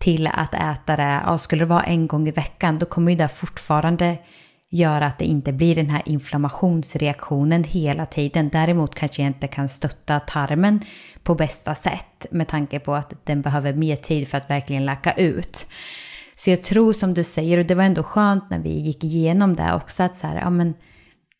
till 0.00 0.26
att 0.26 0.54
äta 0.54 0.96
det, 0.96 1.20
ja, 1.26 1.38
skulle 1.38 1.62
det 1.62 1.68
vara 1.68 1.82
en 1.82 2.06
gång 2.06 2.28
i 2.28 2.30
veckan, 2.30 2.78
då 2.78 2.86
kommer 2.86 3.12
ju 3.12 3.18
det 3.18 3.28
fortfarande 3.28 4.18
göra 4.70 5.06
att 5.06 5.18
det 5.18 5.24
inte 5.24 5.52
blir 5.52 5.74
den 5.74 5.90
här 5.90 6.02
inflammationsreaktionen 6.04 7.64
hela 7.64 8.06
tiden. 8.06 8.48
Däremot 8.48 8.94
kanske 8.94 9.22
jag 9.22 9.26
inte 9.26 9.46
kan 9.48 9.68
stötta 9.68 10.20
tarmen 10.20 10.80
på 11.22 11.34
bästa 11.34 11.74
sätt 11.74 12.26
med 12.30 12.48
tanke 12.48 12.80
på 12.80 12.94
att 12.94 13.14
den 13.24 13.42
behöver 13.42 13.72
mer 13.72 13.96
tid 13.96 14.28
för 14.28 14.38
att 14.38 14.50
verkligen 14.50 14.84
läka 14.84 15.12
ut. 15.12 15.66
Så 16.34 16.50
jag 16.50 16.62
tror 16.62 16.92
som 16.92 17.14
du 17.14 17.24
säger, 17.24 17.58
och 17.58 17.64
det 17.64 17.74
var 17.74 17.84
ändå 17.84 18.02
skönt 18.02 18.50
när 18.50 18.58
vi 18.58 18.70
gick 18.70 19.04
igenom 19.04 19.56
det 19.56 19.74
också, 19.74 20.02
att 20.02 20.16
så 20.16 20.26
här, 20.26 20.36
ja 20.36 20.50
men 20.50 20.74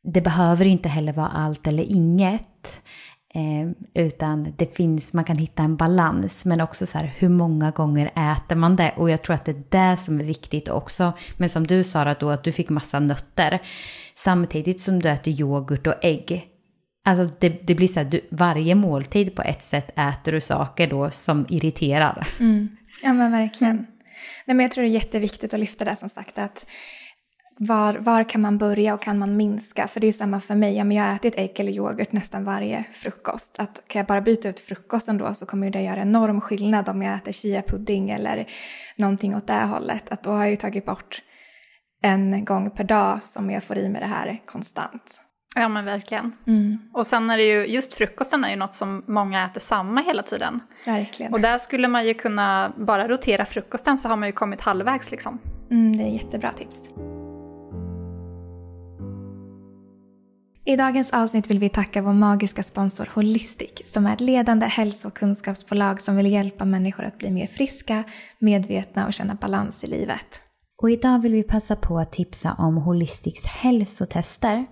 det 0.04 0.20
behöver 0.20 0.64
inte 0.64 0.88
heller 0.88 1.12
vara 1.12 1.28
allt 1.28 1.66
eller 1.66 1.84
inget. 1.84 2.80
Eh, 3.34 4.02
utan 4.04 4.54
det 4.56 4.76
finns, 4.76 5.12
man 5.12 5.24
kan 5.24 5.36
hitta 5.36 5.62
en 5.62 5.76
balans. 5.76 6.44
Men 6.44 6.60
också 6.60 6.86
så 6.86 6.98
här, 6.98 7.12
hur 7.16 7.28
många 7.28 7.70
gånger 7.70 8.06
äter 8.06 8.56
man 8.56 8.76
det? 8.76 8.94
Och 8.96 9.10
jag 9.10 9.22
tror 9.22 9.34
att 9.34 9.44
det 9.44 9.52
är 9.52 9.92
det 9.92 9.96
som 9.96 10.20
är 10.20 10.24
viktigt 10.24 10.68
också. 10.68 11.12
Men 11.36 11.48
som 11.48 11.66
du 11.66 11.84
sa 11.84 12.14
då, 12.14 12.30
att 12.30 12.44
du 12.44 12.52
fick 12.52 12.68
massa 12.68 13.00
nötter. 13.00 13.62
Samtidigt 14.14 14.80
som 14.80 15.02
du 15.02 15.08
äter 15.08 15.40
yoghurt 15.40 15.86
och 15.86 16.04
ägg. 16.04 16.48
Alltså 17.04 17.34
det, 17.38 17.48
det 17.48 17.74
blir 17.74 17.88
så 17.88 18.00
här, 18.00 18.10
du, 18.10 18.20
varje 18.30 18.74
måltid 18.74 19.34
på 19.34 19.42
ett 19.42 19.62
sätt 19.62 19.98
äter 19.98 20.32
du 20.32 20.40
saker 20.40 20.86
då 20.86 21.10
som 21.10 21.46
irriterar. 21.48 22.28
Mm. 22.40 22.68
Ja 23.02 23.12
men 23.12 23.32
verkligen. 23.32 23.86
Nej, 24.46 24.56
men 24.56 24.60
jag 24.60 24.70
tror 24.70 24.84
det 24.84 24.90
är 24.90 24.92
jätteviktigt 24.92 25.54
att 25.54 25.60
lyfta 25.60 25.84
det 25.84 25.96
som 25.96 26.08
sagt 26.08 26.38
att 26.38 26.66
var, 27.66 27.94
var 27.94 28.24
kan 28.24 28.40
man 28.40 28.58
börja 28.58 28.94
och 28.94 29.02
kan 29.02 29.18
man 29.18 29.36
minska? 29.36 29.88
För 29.88 30.00
det 30.00 30.06
är 30.06 30.12
samma 30.12 30.40
för 30.40 30.54
mig, 30.54 30.76
ja, 30.76 30.84
men 30.84 30.96
jag 30.96 31.04
har 31.04 31.14
ätit 31.14 31.34
ägg 31.36 31.60
eller 31.60 31.72
yoghurt 31.72 32.12
nästan 32.12 32.44
varje 32.44 32.84
frukost. 32.92 33.58
Att 33.58 33.82
kan 33.86 34.00
jag 34.00 34.06
bara 34.06 34.20
byta 34.20 34.48
ut 34.48 34.60
frukosten 34.60 35.18
då 35.18 35.34
så 35.34 35.46
kommer 35.46 35.70
det 35.70 35.82
göra 35.82 36.00
enorm 36.00 36.40
skillnad 36.40 36.88
om 36.88 37.02
jag 37.02 37.14
äter 37.14 37.32
chia-pudding 37.32 38.10
eller 38.10 38.46
någonting 38.96 39.36
åt 39.36 39.46
det 39.46 39.64
hållet. 39.64 40.12
Att 40.12 40.22
då 40.22 40.30
har 40.30 40.38
jag 40.38 40.50
ju 40.50 40.56
tagit 40.56 40.86
bort 40.86 41.22
en 42.02 42.44
gång 42.44 42.70
per 42.70 42.84
dag 42.84 43.24
som 43.24 43.50
jag 43.50 43.62
får 43.62 43.78
i 43.78 43.88
mig 43.88 44.00
det 44.00 44.06
här 44.06 44.42
konstant. 44.46 45.20
Ja 45.56 45.68
men 45.68 45.84
verkligen. 45.84 46.36
Mm. 46.46 46.78
Och 46.92 47.06
sen 47.06 47.30
är 47.30 47.36
det 47.36 47.44
ju, 47.44 47.66
just 47.66 47.94
frukosten 47.94 48.44
är 48.44 48.50
ju 48.50 48.56
något 48.56 48.74
som 48.74 49.04
många 49.06 49.44
äter 49.46 49.60
samma 49.60 50.00
hela 50.00 50.22
tiden. 50.22 50.60
Verkligen. 50.86 51.32
Och 51.32 51.40
där 51.40 51.58
skulle 51.58 51.88
man 51.88 52.06
ju 52.06 52.14
kunna 52.14 52.72
bara 52.76 53.08
rotera 53.08 53.44
frukosten 53.44 53.98
så 53.98 54.08
har 54.08 54.16
man 54.16 54.28
ju 54.28 54.32
kommit 54.32 54.60
halvvägs 54.60 55.10
liksom. 55.10 55.38
Mm, 55.70 55.96
det 55.96 56.04
är 56.04 56.08
jättebra 56.08 56.52
tips. 56.52 56.88
I 60.64 60.76
dagens 60.76 61.10
avsnitt 61.10 61.50
vill 61.50 61.58
vi 61.58 61.68
tacka 61.68 62.02
vår 62.02 62.12
magiska 62.12 62.62
sponsor 62.62 63.08
Holistic 63.14 63.82
som 63.84 64.06
är 64.06 64.14
ett 64.14 64.20
ledande 64.20 64.66
hälso 64.66 65.08
och 65.08 65.14
kunskapsbolag 65.14 66.00
som 66.00 66.16
vill 66.16 66.32
hjälpa 66.32 66.64
människor 66.64 67.04
att 67.04 67.18
bli 67.18 67.30
mer 67.30 67.46
friska, 67.46 68.04
medvetna 68.38 69.06
och 69.06 69.12
känna 69.12 69.34
balans 69.34 69.84
i 69.84 69.86
livet. 69.86 70.42
Och 70.82 70.90
idag 70.90 71.22
vill 71.22 71.32
vi 71.32 71.42
passa 71.42 71.76
på 71.76 71.98
att 71.98 72.12
tipsa 72.12 72.54
om 72.58 72.76
Holistics 72.76 73.44
hälsotester. 73.44 74.66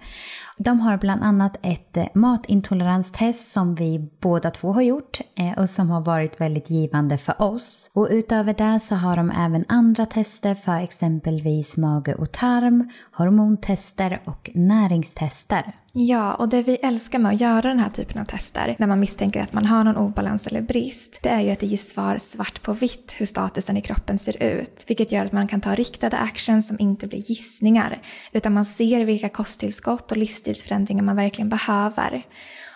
De 0.62 0.80
har 0.80 0.96
bland 0.96 1.22
annat 1.22 1.56
ett 1.62 1.96
eh, 1.96 2.06
matintoleranstest 2.14 3.52
som 3.52 3.74
vi 3.74 4.10
båda 4.20 4.50
två 4.50 4.72
har 4.72 4.82
gjort 4.82 5.20
eh, 5.36 5.58
och 5.58 5.70
som 5.70 5.90
har 5.90 6.00
varit 6.00 6.40
väldigt 6.40 6.70
givande 6.70 7.18
för 7.18 7.42
oss. 7.42 7.90
Och 7.92 8.08
utöver 8.10 8.54
det 8.54 8.80
så 8.80 8.94
har 8.94 9.16
de 9.16 9.30
även 9.30 9.64
andra 9.68 10.06
tester 10.06 10.54
för 10.54 10.80
exempelvis 10.80 11.76
mage 11.76 12.14
och 12.14 12.32
tarm, 12.32 12.90
hormontester 13.12 14.22
och 14.24 14.50
näringstester. 14.54 15.74
Ja, 15.92 16.34
och 16.34 16.48
det 16.48 16.62
vi 16.62 16.74
älskar 16.76 17.18
med 17.18 17.32
att 17.32 17.40
göra 17.40 17.62
den 17.62 17.78
här 17.78 17.90
typen 17.90 18.20
av 18.20 18.24
tester 18.24 18.76
när 18.78 18.86
man 18.86 19.00
misstänker 19.00 19.40
att 19.40 19.52
man 19.52 19.66
har 19.66 19.84
någon 19.84 19.96
obalans 19.96 20.46
eller 20.46 20.60
brist, 20.60 21.18
det 21.22 21.28
är 21.28 21.40
ju 21.40 21.50
att 21.50 21.60
det 21.60 21.66
ger 21.66 21.76
svar 21.76 22.18
svart 22.18 22.62
på 22.62 22.72
vitt 22.72 23.14
hur 23.16 23.26
statusen 23.26 23.76
i 23.76 23.80
kroppen 23.80 24.18
ser 24.18 24.42
ut. 24.42 24.84
Vilket 24.86 25.12
gör 25.12 25.24
att 25.24 25.32
man 25.32 25.48
kan 25.48 25.60
ta 25.60 25.74
riktade 25.74 26.18
actions 26.18 26.68
som 26.68 26.76
inte 26.80 27.06
blir 27.06 27.18
gissningar, 27.18 28.02
utan 28.32 28.54
man 28.54 28.64
ser 28.64 29.04
vilka 29.04 29.28
kosttillskott 29.28 30.10
och 30.10 30.16
livsstilsförändringar 30.16 31.02
man 31.02 31.16
verkligen 31.16 31.48
behöver. 31.48 32.22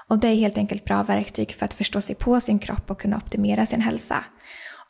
Och 0.08 0.18
det 0.18 0.28
är 0.28 0.34
helt 0.34 0.58
enkelt 0.58 0.84
bra 0.84 1.02
verktyg 1.02 1.54
för 1.54 1.64
att 1.64 1.74
förstå 1.74 2.00
sig 2.00 2.14
på 2.14 2.40
sin 2.40 2.58
kropp 2.58 2.90
och 2.90 3.00
kunna 3.00 3.16
optimera 3.16 3.66
sin 3.66 3.80
hälsa. 3.80 4.24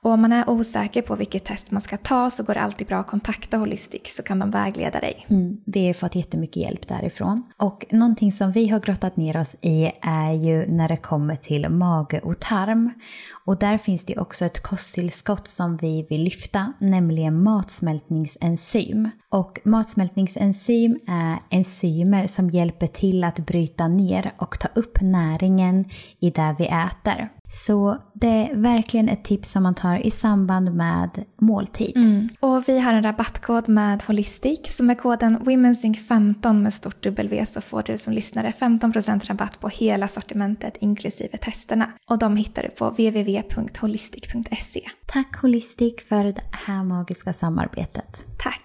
Och 0.05 0.11
om 0.11 0.21
man 0.21 0.33
är 0.33 0.51
osäker 0.51 1.03
på 1.03 1.17
vilket 1.17 1.45
test 1.45 1.71
man 1.71 1.81
ska 1.81 1.97
ta 1.97 2.31
så 2.31 2.45
går 2.45 2.55
det 2.55 2.61
alltid 2.61 2.87
bra 2.87 2.99
att 2.99 3.07
kontakta 3.07 3.57
Holistic 3.57 4.17
så 4.17 4.23
kan 4.23 4.39
de 4.39 4.51
vägleda 4.51 5.01
dig. 5.01 5.27
Mm, 5.31 5.57
vi 5.67 5.87
har 5.87 5.95
fått 5.95 6.15
jättemycket 6.15 6.57
hjälp 6.57 6.89
därifrån. 6.89 7.43
Och 7.57 7.85
någonting 7.91 8.33
som 8.33 8.53
vi 8.53 8.69
har 8.69 8.81
grottat 8.81 9.17
ner 9.17 9.37
oss 9.37 9.57
i 9.61 9.93
är 10.03 10.33
ju 10.33 10.67
när 10.67 10.89
det 10.89 10.97
kommer 10.97 11.37
till 11.37 11.69
mage 11.69 12.21
och 12.21 12.41
tarm. 12.41 12.91
Och 13.47 13.59
där 13.59 13.79
finns 13.79 14.05
det 14.05 14.19
också 14.19 14.45
ett 14.45 14.63
kosttillskott 14.63 15.49
som 15.49 15.77
vi 15.77 16.07
vill 16.11 16.23
lyfta, 16.23 16.73
nämligen 16.79 17.43
matsmältningsenzym. 17.43 19.11
Och 19.29 19.61
matsmältningsenzym 19.65 20.99
är 21.07 21.39
enzymer 21.51 22.27
som 22.27 22.51
hjälper 22.51 22.87
till 22.87 23.25
att 23.25 23.39
bryta 23.39 23.89
ner 23.89 24.33
och 24.39 24.59
ta 24.59 24.69
upp 24.75 25.01
näringen 25.01 25.85
i 26.21 26.31
det 26.31 26.55
vi 26.59 26.67
äter. 26.67 27.31
Så 27.55 27.97
det 28.15 28.27
är 28.27 28.55
verkligen 28.55 29.09
ett 29.09 29.25
tips 29.25 29.51
som 29.51 29.63
man 29.63 29.75
tar 29.75 30.07
i 30.07 30.11
samband 30.11 30.75
med 30.75 31.25
måltid. 31.41 31.97
Mm. 31.97 32.29
Och 32.41 32.69
vi 32.69 32.79
har 32.79 32.93
en 32.93 33.03
rabattkod 33.03 33.69
med 33.69 34.03
Holistic 34.03 34.77
som 34.77 34.91
är 34.91 34.95
koden 34.95 35.39
WomenSync15 35.39 36.53
med 36.53 36.73
stort 36.73 37.03
W 37.03 37.47
så 37.47 37.61
får 37.61 37.83
du 37.83 37.97
som 37.97 38.13
lyssnare 38.13 38.53
15% 38.59 39.27
rabatt 39.29 39.61
på 39.61 39.69
hela 39.69 40.09
sortimentet 40.09 40.77
inklusive 40.81 41.37
testerna. 41.37 41.93
Och 42.11 42.19
de 42.19 42.37
hittar 42.37 42.63
du 42.63 42.69
på 42.69 42.89
www.holistic.se. 42.89 44.81
Tack 45.07 45.37
Holistic 45.37 45.95
för 46.09 46.25
det 46.25 46.43
här 46.53 46.85
magiska 46.85 47.33
samarbetet. 47.33 48.27
Tack. 48.39 48.65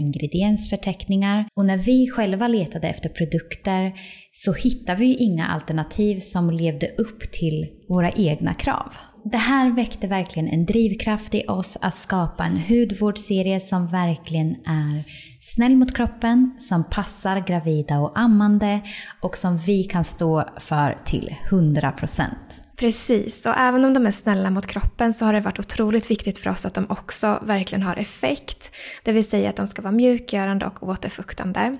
ingrediensförteckningar 0.00 1.48
och 1.54 1.64
när 1.64 1.76
vi 1.76 2.10
själva 2.10 2.48
letade 2.48 2.88
efter 2.88 3.08
produkter 3.08 3.92
så 4.32 4.52
hittade 4.52 4.98
vi 4.98 5.16
inga 5.16 5.46
alternativ 5.46 6.18
som 6.18 6.50
levde 6.50 6.86
upp 6.86 7.32
till 7.32 7.66
våra 7.88 8.10
egna 8.10 8.54
krav. 8.54 8.92
det 9.24 9.38
här 9.38 9.70
väckte 9.70 10.06
verkligen 10.06 10.48
en 10.48 10.66
drivkraft 10.66 11.34
i 11.34 11.44
oss 11.48 11.76
att 11.80 11.96
skapa 11.96 12.44
en 12.44 12.56
hudvårdsserie 12.68 13.60
som 13.60 13.86
verkligen 13.86 14.50
är 14.66 15.04
snäll 15.40 15.76
mot 15.76 15.96
kroppen, 15.96 16.56
som 16.58 16.84
passar 16.84 17.40
gravida 17.46 17.98
och 18.00 18.18
ammande 18.18 18.80
och 19.22 19.36
som 19.36 19.56
vi 19.56 19.84
kan 19.84 20.04
stå 20.04 20.44
för 20.60 20.98
till 21.04 21.34
100%. 21.50 22.67
Precis, 22.78 23.46
och 23.46 23.54
även 23.56 23.84
om 23.84 23.94
de 23.94 24.06
är 24.06 24.10
snälla 24.10 24.50
mot 24.50 24.66
kroppen 24.66 25.12
så 25.12 25.24
har 25.24 25.32
det 25.32 25.40
varit 25.40 25.58
otroligt 25.58 26.10
viktigt 26.10 26.38
för 26.38 26.50
oss 26.50 26.66
att 26.66 26.74
de 26.74 26.86
också 26.88 27.38
verkligen 27.42 27.82
har 27.82 27.96
effekt. 27.96 28.70
Det 29.04 29.12
vill 29.12 29.28
säga 29.28 29.50
att 29.50 29.56
de 29.56 29.66
ska 29.66 29.82
vara 29.82 29.92
mjukgörande 29.92 30.66
och 30.66 30.82
återfuktande. 30.82 31.78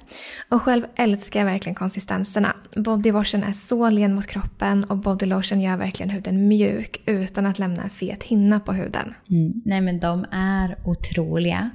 Och 0.48 0.62
själv 0.62 0.84
älskar 0.96 1.40
jag 1.40 1.46
verkligen 1.46 1.74
konsistenserna. 1.74 2.56
Bodywashen 2.76 3.42
är 3.42 3.52
så 3.52 3.90
len 3.90 4.14
mot 4.14 4.26
kroppen 4.26 4.84
och 4.84 4.96
bodylotion 4.96 5.60
gör 5.60 5.76
verkligen 5.76 6.10
huden 6.10 6.48
mjuk 6.48 7.02
utan 7.06 7.46
att 7.46 7.58
lämna 7.58 7.82
en 7.82 7.90
fet 7.90 8.22
hinna 8.22 8.60
på 8.60 8.72
huden. 8.72 9.14
Mm. 9.30 9.52
Nej 9.64 9.80
men 9.80 10.00
de 10.00 10.26
är 10.32 10.76
otroliga. 10.84 11.70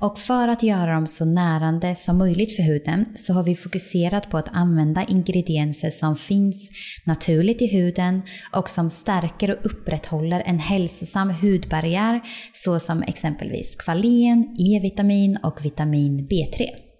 Och 0.00 0.18
för 0.18 0.48
att 0.48 0.62
göra 0.62 0.94
dem 0.94 1.06
så 1.06 1.24
närande 1.24 1.94
som 1.94 2.18
möjligt 2.18 2.56
för 2.56 2.62
huden 2.62 3.06
så 3.16 3.32
har 3.32 3.42
vi 3.42 3.56
fokuserat 3.56 4.30
på 4.30 4.38
att 4.38 4.48
använda 4.52 5.04
ingredienser 5.04 5.90
som 5.90 6.16
finns 6.16 6.70
naturligt 7.04 7.62
i 7.62 7.66
huden 7.66 8.22
och 8.52 8.67
och 8.68 8.74
som 8.74 8.90
stärker 8.90 9.50
och 9.50 9.66
upprätthåller 9.66 10.42
en 10.46 10.58
hälsosam 10.58 11.30
hudbarriär 11.30 12.20
såsom 12.52 13.02
exempelvis 13.02 13.76
kvalen, 13.76 14.56
E-vitamin 14.58 15.38
och 15.42 15.64
vitamin 15.64 16.28
B3. 16.30 16.87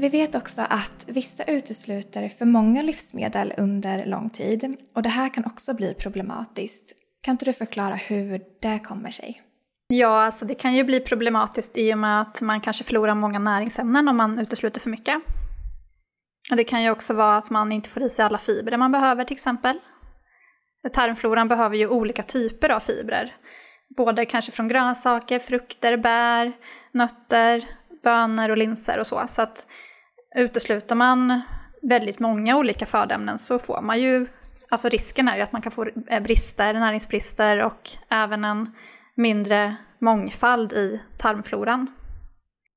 Vi 0.00 0.08
vet 0.08 0.34
också 0.34 0.62
att 0.68 1.04
vissa 1.08 1.44
utesluter 1.44 2.28
för 2.28 2.44
många 2.44 2.82
livsmedel 2.82 3.54
under 3.56 4.06
lång 4.06 4.30
tid 4.30 4.76
och 4.94 5.02
det 5.02 5.08
här 5.08 5.28
kan 5.34 5.44
också 5.44 5.74
bli 5.74 5.94
problematiskt. 5.94 6.94
Kan 7.22 7.32
inte 7.32 7.44
du 7.44 7.52
förklara 7.52 7.94
hur 7.94 8.42
det 8.60 8.78
kommer 8.78 9.10
sig? 9.10 9.42
Ja, 9.88 10.24
alltså 10.24 10.44
det 10.44 10.54
kan 10.54 10.74
ju 10.74 10.84
bli 10.84 11.00
problematiskt 11.00 11.78
i 11.78 11.94
och 11.94 11.98
med 11.98 12.20
att 12.20 12.42
man 12.42 12.60
kanske 12.60 12.84
förlorar 12.84 13.14
många 13.14 13.38
näringsämnen 13.38 14.08
om 14.08 14.16
man 14.16 14.38
utesluter 14.38 14.80
för 14.80 14.90
mycket. 14.90 15.22
Och 16.50 16.56
det 16.56 16.64
kan 16.64 16.82
ju 16.82 16.90
också 16.90 17.14
vara 17.14 17.36
att 17.36 17.50
man 17.50 17.72
inte 17.72 17.88
får 17.88 18.02
i 18.02 18.08
sig 18.08 18.24
alla 18.24 18.38
fibrer 18.38 18.76
man 18.76 18.92
behöver 18.92 19.24
till 19.24 19.34
exempel. 19.34 19.78
Tarmfloran 20.92 21.48
behöver 21.48 21.76
ju 21.76 21.88
olika 21.88 22.22
typer 22.22 22.68
av 22.70 22.80
fibrer. 22.80 23.36
Både 23.96 24.26
kanske 24.26 24.52
från 24.52 24.68
grönsaker, 24.68 25.38
frukter, 25.38 25.96
bär, 25.96 26.52
nötter, 26.92 27.68
bönor 28.02 28.48
och 28.48 28.56
linser 28.56 28.98
och 28.98 29.06
så. 29.06 29.24
Så 29.28 29.42
att 29.42 29.66
utesluter 30.36 30.94
man 30.94 31.40
väldigt 31.82 32.18
många 32.18 32.56
olika 32.56 32.86
födoämnen 32.86 33.38
så 33.38 33.58
får 33.58 33.82
man 33.82 34.00
ju, 34.00 34.26
alltså 34.68 34.88
risken 34.88 35.28
är 35.28 35.36
ju 35.36 35.42
att 35.42 35.52
man 35.52 35.62
kan 35.62 35.72
få 35.72 35.86
eh, 36.08 36.22
brister, 36.22 36.74
näringsbrister 36.74 37.64
och 37.64 37.90
även 38.08 38.44
en 38.44 38.72
mindre 39.14 39.76
mångfald 39.98 40.72
i 40.72 41.02
tarmfloran. 41.16 41.86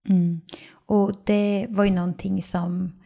Mm. 0.10 0.42
Och 0.86 1.12
det 1.24 1.66
var 1.70 1.84
ju 1.84 1.92
någonting 1.92 2.44
som 2.44 3.01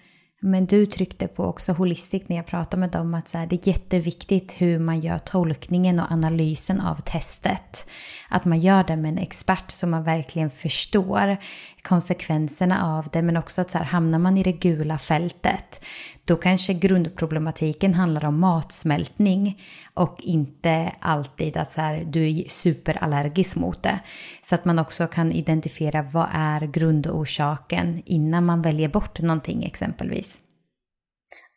men 0.45 0.65
du 0.65 0.85
tryckte 0.85 1.27
på 1.27 1.43
också 1.43 1.73
holistiskt 1.73 2.29
när 2.29 2.35
jag 2.35 2.45
pratade 2.45 2.79
med 2.79 2.89
dem 2.89 3.13
att 3.13 3.27
så 3.27 3.37
här, 3.37 3.47
det 3.47 3.67
är 3.67 3.67
jätteviktigt 3.67 4.51
hur 4.57 4.79
man 4.79 4.99
gör 4.99 5.17
tolkningen 5.17 5.99
och 5.99 6.11
analysen 6.11 6.81
av 6.81 6.95
testet. 6.95 7.89
Att 8.29 8.45
man 8.45 8.59
gör 8.59 8.83
det 8.83 8.95
med 8.95 9.11
en 9.11 9.17
expert 9.17 9.71
så 9.71 9.87
man 9.87 10.03
verkligen 10.03 10.49
förstår 10.49 11.37
konsekvenserna 11.81 12.97
av 12.97 13.07
det. 13.11 13.21
Men 13.21 13.37
också 13.37 13.61
att 13.61 13.71
så 13.71 13.77
här, 13.77 13.85
hamnar 13.85 14.19
man 14.19 14.37
i 14.37 14.43
det 14.43 14.51
gula 14.51 14.97
fältet 14.97 15.85
då 16.25 16.35
kanske 16.35 16.73
grundproblematiken 16.73 17.93
handlar 17.93 18.25
om 18.25 18.39
matsmältning 18.39 19.61
och 19.93 20.17
inte 20.19 20.91
alltid 20.99 21.57
att 21.57 21.71
så 21.71 21.81
här, 21.81 22.03
du 22.05 22.29
är 22.29 22.49
superallergisk 22.49 23.55
mot 23.55 23.83
det. 23.83 23.99
Så 24.41 24.55
att 24.55 24.65
man 24.65 24.79
också 24.79 25.07
kan 25.07 25.31
identifiera 25.31 26.01
vad 26.01 26.27
är 26.33 26.61
grundorsaken 26.61 28.01
innan 28.05 28.45
man 28.45 28.61
väljer 28.61 28.89
bort 28.89 29.19
någonting 29.19 29.63
exempelvis. 29.63 30.41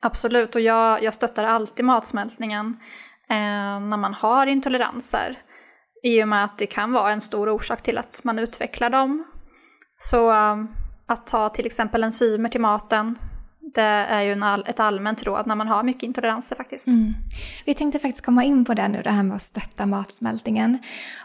Absolut, 0.00 0.54
och 0.54 0.60
jag, 0.60 1.02
jag 1.02 1.14
stöttar 1.14 1.44
alltid 1.44 1.84
matsmältningen 1.84 2.76
eh, 3.30 3.80
när 3.80 3.96
man 3.96 4.14
har 4.14 4.46
intoleranser. 4.46 5.36
I 6.02 6.22
och 6.22 6.28
med 6.28 6.44
att 6.44 6.58
det 6.58 6.66
kan 6.66 6.92
vara 6.92 7.12
en 7.12 7.20
stor 7.20 7.48
orsak 7.48 7.82
till 7.82 7.98
att 7.98 8.20
man 8.24 8.38
utvecklar 8.38 8.90
dem. 8.90 9.24
Så 9.96 10.30
eh, 10.30 10.56
att 11.06 11.26
ta 11.26 11.48
till 11.48 11.66
exempel 11.66 12.04
enzymer 12.04 12.48
till 12.48 12.60
maten 12.60 13.18
det 13.74 13.82
är 13.82 14.22
ju 14.22 14.40
all, 14.42 14.64
ett 14.68 14.80
allmänt 14.80 15.22
råd 15.22 15.46
när 15.46 15.54
man 15.54 15.68
har 15.68 15.82
mycket 15.82 16.02
intoleranser 16.02 16.56
faktiskt. 16.56 16.86
Mm. 16.86 17.14
Vi 17.64 17.74
tänkte 17.74 17.98
faktiskt 17.98 18.24
komma 18.24 18.44
in 18.44 18.64
på 18.64 18.74
det 18.74 18.88
nu, 18.88 19.02
det 19.02 19.10
här 19.10 19.22
med 19.22 19.34
att 19.34 19.42
stötta 19.42 19.86
matsmältningen. 19.86 20.78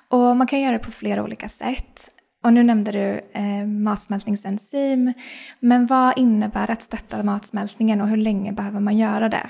Och 0.08 0.38
man 0.38 0.47
kan 0.47 0.62
göra 0.62 0.71
det 0.71 0.84
på 0.84 0.91
flera 0.91 1.23
olika 1.23 1.49
sätt. 1.49 2.10
Och 2.43 2.53
nu 2.53 2.63
nämnde 2.63 2.91
du 2.91 3.39
eh, 3.39 3.67
matsmältningsenzym. 3.67 5.13
Men 5.60 5.86
vad 5.86 6.17
innebär 6.17 6.71
att 6.71 6.82
stötta 6.82 7.23
matsmältningen 7.23 8.01
och 8.01 8.08
hur 8.08 8.17
länge 8.17 8.51
behöver 8.51 8.79
man 8.79 8.97
göra 8.97 9.29
det? 9.29 9.49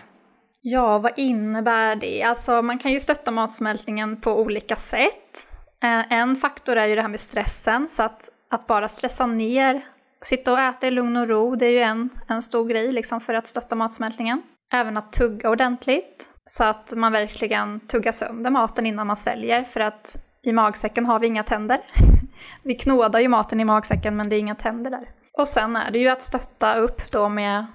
Ja, 0.61 0.99
vad 0.99 1.11
innebär 1.19 1.95
det? 1.95 2.23
Alltså 2.23 2.61
man 2.61 2.77
kan 2.77 2.91
ju 2.91 2.99
stötta 2.99 3.31
matsmältningen 3.31 4.21
på 4.21 4.41
olika 4.41 4.75
sätt. 4.75 5.47
Eh, 5.83 6.13
en 6.13 6.35
faktor 6.35 6.75
är 6.75 6.85
ju 6.85 6.95
det 6.95 7.01
här 7.01 7.09
med 7.09 7.19
stressen, 7.19 7.87
så 7.87 8.03
att, 8.03 8.29
att 8.49 8.67
bara 8.67 8.87
stressa 8.87 9.25
ner 9.25 9.85
sitta 10.23 10.51
och 10.51 10.59
äta 10.59 10.87
i 10.87 10.91
lugn 10.91 11.17
och 11.17 11.27
ro, 11.27 11.55
det 11.55 11.65
är 11.65 11.71
ju 11.71 11.79
en, 11.79 12.09
en 12.27 12.41
stor 12.41 12.65
grej 12.65 12.91
liksom 12.91 13.21
för 13.21 13.33
att 13.33 13.47
stötta 13.47 13.75
matsmältningen. 13.75 14.41
Även 14.73 14.97
att 14.97 15.13
tugga 15.13 15.49
ordentligt, 15.49 16.29
så 16.45 16.63
att 16.63 16.93
man 16.95 17.11
verkligen 17.11 17.79
tuggar 17.87 18.11
sönder 18.11 18.51
maten 18.51 18.85
innan 18.85 19.07
man 19.07 19.17
sväljer, 19.17 19.63
för 19.63 19.79
att 19.79 20.17
i 20.43 20.53
magsäcken 20.53 21.05
har 21.05 21.19
vi 21.19 21.27
inga 21.27 21.43
tänder. 21.43 21.77
vi 22.63 22.75
knådar 22.75 23.19
ju 23.19 23.27
maten 23.27 23.59
i 23.59 23.65
magsäcken 23.65 24.15
men 24.15 24.29
det 24.29 24.35
är 24.35 24.39
inga 24.39 24.55
tänder 24.55 24.91
där. 24.91 25.09
Och 25.37 25.47
sen 25.47 25.75
är 25.75 25.91
det 25.91 25.99
ju 25.99 26.09
att 26.09 26.21
stötta 26.21 26.75
upp 26.75 27.11
då 27.11 27.29
med 27.29 27.65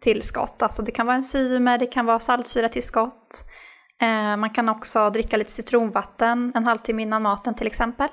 tillskott, 0.00 0.62
alltså 0.62 0.82
det 0.82 0.92
kan 0.92 1.06
vara 1.06 1.16
enzymer, 1.16 1.78
det 1.78 1.86
kan 1.86 2.06
vara 2.06 2.18
saltsyratillskott. 2.18 3.44
Eh, 4.00 4.36
man 4.36 4.50
kan 4.50 4.68
också 4.68 5.10
dricka 5.10 5.36
lite 5.36 5.50
citronvatten 5.50 6.52
en 6.54 6.66
halvtimme 6.66 7.02
innan 7.02 7.22
maten 7.22 7.54
till 7.54 7.66
exempel 7.66 8.08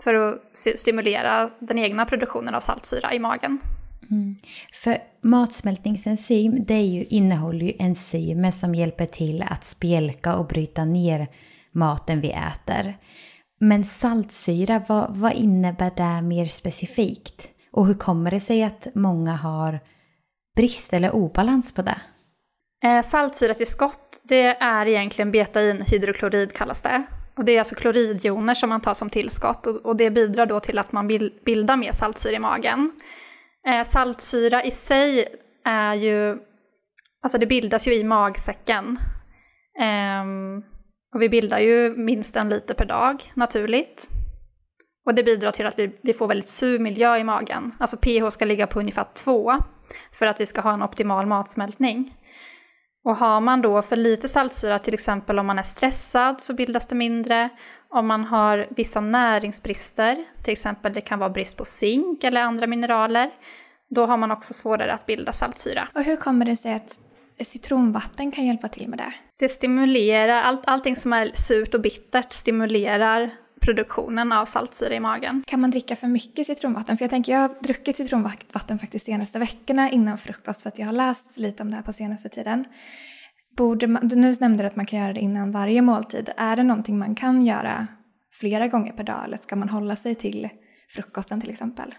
för 0.00 0.14
att 0.14 0.38
stimulera 0.78 1.50
den 1.58 1.78
egna 1.78 2.06
produktionen 2.06 2.54
av 2.54 2.60
saltsyra 2.60 3.14
i 3.14 3.18
magen. 3.18 3.60
Mm. 4.10 4.36
För 4.72 4.98
matsmältningsenzym 5.22 6.64
det 6.64 6.80
ju, 6.80 7.04
innehåller 7.04 7.66
ju 7.66 7.72
enzymer 7.78 8.50
som 8.50 8.74
hjälper 8.74 9.06
till 9.06 9.44
att 9.48 9.64
spjälka 9.64 10.36
och 10.36 10.46
bryta 10.46 10.84
ner 10.84 11.28
maten 11.72 12.20
vi 12.20 12.30
äter. 12.30 12.98
Men 13.60 13.84
saltsyra, 13.84 14.82
vad, 14.88 15.16
vad 15.16 15.32
innebär 15.32 15.90
det 15.96 16.22
mer 16.22 16.46
specifikt? 16.46 17.48
Och 17.72 17.86
hur 17.86 17.94
kommer 17.94 18.30
det 18.30 18.40
sig 18.40 18.62
att 18.62 18.86
många 18.94 19.36
har 19.36 19.80
brist 20.56 20.92
eller 20.92 21.14
obalans 21.14 21.74
på 21.74 21.82
det? 21.82 22.00
Eh, 22.84 23.02
saltsyratillskott, 23.02 24.20
det 24.22 24.46
är 24.46 24.86
egentligen 24.86 25.30
betainhydroklorid 25.32 26.52
kallas 26.52 26.80
det. 26.80 27.04
Och 27.36 27.44
det 27.44 27.52
är 27.52 27.58
alltså 27.58 27.74
kloridjoner 27.74 28.54
som 28.54 28.68
man 28.68 28.80
tar 28.80 28.94
som 28.94 29.10
tillskott 29.10 29.66
och, 29.66 29.86
och 29.86 29.96
det 29.96 30.10
bidrar 30.10 30.46
då 30.46 30.60
till 30.60 30.78
att 30.78 30.92
man 30.92 31.06
bildar 31.44 31.76
mer 31.76 31.92
saltsyra 31.92 32.32
i 32.32 32.38
magen. 32.38 32.92
Eh, 33.66 33.84
saltsyra 33.84 34.64
i 34.64 34.70
sig 34.70 35.26
är 35.64 35.94
ju, 35.94 36.38
alltså 37.22 37.38
det 37.38 37.46
bildas 37.46 37.88
ju 37.88 37.94
i 37.94 38.04
magsäcken. 38.04 38.98
Eh, 39.80 40.24
och 41.14 41.22
vi 41.22 41.28
bildar 41.28 41.58
ju 41.58 41.94
minst 41.96 42.36
en 42.36 42.48
liter 42.48 42.74
per 42.74 42.86
dag 42.86 43.32
naturligt. 43.34 44.10
Och 45.06 45.14
det 45.14 45.22
bidrar 45.22 45.52
till 45.52 45.66
att 45.66 45.78
vi, 45.78 45.94
vi 46.02 46.12
får 46.12 46.28
väldigt 46.28 46.48
sur 46.48 46.78
miljö 46.78 47.16
i 47.16 47.24
magen. 47.24 47.74
Alltså 47.78 47.96
pH 47.96 48.28
ska 48.30 48.44
ligga 48.44 48.66
på 48.66 48.80
ungefär 48.80 49.06
2 49.14 49.52
för 50.12 50.26
att 50.26 50.40
vi 50.40 50.46
ska 50.46 50.60
ha 50.60 50.74
en 50.74 50.82
optimal 50.82 51.26
matsmältning. 51.26 52.14
Och 53.06 53.16
har 53.16 53.40
man 53.40 53.62
då 53.62 53.82
för 53.82 53.96
lite 53.96 54.28
saltsyra, 54.28 54.78
till 54.78 54.94
exempel 54.94 55.38
om 55.38 55.46
man 55.46 55.58
är 55.58 55.62
stressad, 55.62 56.40
så 56.40 56.54
bildas 56.54 56.86
det 56.86 56.94
mindre. 56.94 57.48
Om 57.88 58.06
man 58.06 58.24
har 58.24 58.66
vissa 58.70 59.00
näringsbrister, 59.00 60.24
till 60.42 60.52
exempel 60.52 60.92
det 60.92 61.00
kan 61.00 61.18
vara 61.18 61.30
brist 61.30 61.56
på 61.56 61.64
zink 61.64 62.24
eller 62.24 62.40
andra 62.40 62.66
mineraler, 62.66 63.30
då 63.88 64.06
har 64.06 64.16
man 64.16 64.30
också 64.30 64.54
svårare 64.54 64.92
att 64.92 65.06
bilda 65.06 65.32
saltsyra. 65.32 65.88
Och 65.94 66.02
hur 66.02 66.16
kommer 66.16 66.46
det 66.46 66.56
sig 66.56 66.74
att 66.74 67.00
citronvatten 67.46 68.32
kan 68.32 68.46
hjälpa 68.46 68.68
till 68.68 68.88
med 68.88 68.98
det? 68.98 69.12
Det 69.38 69.48
stimulerar, 69.48 70.42
all, 70.42 70.58
allting 70.64 70.96
som 70.96 71.12
är 71.12 71.30
surt 71.34 71.74
och 71.74 71.80
bittert 71.80 72.32
stimulerar 72.32 73.30
produktionen 73.66 74.32
av 74.32 74.46
saltsyra 74.46 74.94
i 74.94 75.00
magen. 75.00 75.44
Kan 75.46 75.60
man 75.60 75.70
dricka 75.70 75.96
för 75.96 76.06
mycket 76.06 76.46
citronvatten? 76.46 76.96
För 76.96 77.04
jag 77.04 77.10
tänker, 77.10 77.32
jag 77.32 77.40
har 77.40 77.62
druckit 77.62 77.96
citronvatten 77.96 78.78
faktiskt 78.78 79.06
de 79.06 79.12
senaste 79.12 79.38
veckorna 79.38 79.90
innan 79.90 80.18
frukost 80.18 80.62
för 80.62 80.68
att 80.68 80.78
jag 80.78 80.86
har 80.86 80.92
läst 80.92 81.38
lite 81.38 81.62
om 81.62 81.70
det 81.70 81.76
här 81.76 81.82
på 81.82 81.92
senaste 81.92 82.28
tiden. 82.28 82.64
Borde 83.56 83.86
man, 83.86 84.10
nu 84.14 84.34
nämnde 84.40 84.62
du 84.62 84.66
att 84.66 84.76
man 84.76 84.86
kan 84.86 84.98
göra 84.98 85.12
det 85.12 85.20
innan 85.20 85.52
varje 85.52 85.82
måltid. 85.82 86.30
Är 86.36 86.56
det 86.56 86.62
någonting 86.62 86.98
man 86.98 87.14
kan 87.14 87.46
göra 87.46 87.86
flera 88.32 88.68
gånger 88.68 88.92
per 88.92 89.04
dag 89.04 89.24
eller 89.24 89.36
ska 89.36 89.56
man 89.56 89.68
hålla 89.68 89.96
sig 89.96 90.14
till 90.14 90.48
frukosten 90.88 91.40
till 91.40 91.50
exempel? 91.50 91.94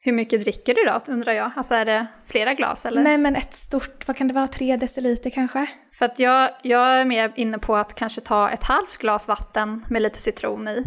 Hur 0.00 0.12
mycket 0.12 0.42
dricker 0.42 0.74
du 0.74 0.84
då, 0.84 1.12
undrar 1.12 1.32
jag? 1.32 1.50
Alltså 1.56 1.74
är 1.74 1.84
det 1.84 2.06
flera 2.26 2.54
glas 2.54 2.86
eller? 2.86 3.02
Nej 3.02 3.18
men 3.18 3.36
ett 3.36 3.54
stort, 3.54 4.08
vad 4.08 4.16
kan 4.16 4.28
det 4.28 4.34
vara, 4.34 4.48
tre 4.48 4.76
deciliter 4.76 5.30
kanske? 5.30 5.66
För 5.92 6.04
att 6.04 6.18
jag, 6.18 6.50
jag 6.62 7.00
är 7.00 7.04
mer 7.04 7.32
inne 7.36 7.58
på 7.58 7.76
att 7.76 7.94
kanske 7.94 8.20
ta 8.20 8.50
ett 8.50 8.64
halvt 8.64 8.98
glas 8.98 9.28
vatten 9.28 9.84
med 9.90 10.02
lite 10.02 10.18
citron 10.18 10.68
i. 10.68 10.84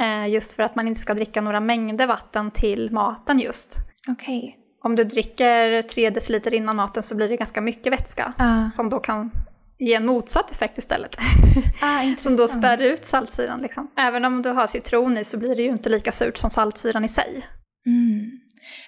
Eh, 0.00 0.28
just 0.28 0.52
för 0.52 0.62
att 0.62 0.74
man 0.74 0.88
inte 0.88 1.00
ska 1.00 1.14
dricka 1.14 1.40
några 1.40 1.60
mängder 1.60 2.06
vatten 2.06 2.50
till 2.50 2.90
maten 2.90 3.38
just. 3.38 3.76
Okej. 4.08 4.38
Okay. 4.38 4.52
Om 4.84 4.96
du 4.96 5.04
dricker 5.04 5.82
tre 5.82 6.10
deciliter 6.10 6.54
innan 6.54 6.76
maten 6.76 7.02
så 7.02 7.14
blir 7.16 7.28
det 7.28 7.36
ganska 7.36 7.60
mycket 7.60 7.92
vätska. 7.92 8.32
Uh. 8.40 8.68
Som 8.68 8.90
då 8.90 9.00
kan 9.00 9.30
ge 9.78 9.94
en 9.94 10.06
motsatt 10.06 10.50
effekt 10.50 10.78
istället. 10.78 11.16
Ah, 11.80 12.02
som 12.18 12.36
då 12.36 12.48
spär 12.48 12.82
ut 12.82 13.04
saltsyran. 13.04 13.60
Liksom. 13.62 13.90
Även 13.96 14.24
om 14.24 14.42
du 14.42 14.50
har 14.50 14.66
citron 14.66 15.18
i 15.18 15.24
så 15.24 15.38
blir 15.38 15.56
det 15.56 15.62
ju 15.62 15.68
inte 15.68 15.88
lika 15.88 16.12
surt 16.12 16.36
som 16.36 16.50
saltsyran 16.50 17.04
i 17.04 17.08
sig. 17.08 17.46
Mm. 17.86 18.30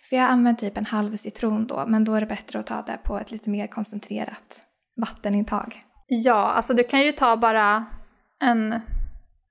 För 0.08 0.16
jag 0.16 0.24
använder 0.30 0.60
typ 0.60 0.78
en 0.78 0.86
halv 0.86 1.16
citron 1.16 1.66
då, 1.66 1.84
men 1.86 2.04
då 2.04 2.14
är 2.14 2.20
det 2.20 2.26
bättre 2.26 2.58
att 2.58 2.66
ta 2.66 2.82
det 2.82 2.98
på 3.04 3.18
ett 3.18 3.30
lite 3.30 3.50
mer 3.50 3.66
koncentrerat 3.66 4.62
vattenintag. 5.00 5.82
Ja, 6.06 6.52
alltså 6.52 6.74
du 6.74 6.84
kan 6.84 7.00
ju 7.00 7.12
ta 7.12 7.36
bara 7.36 7.86
en, 8.42 8.80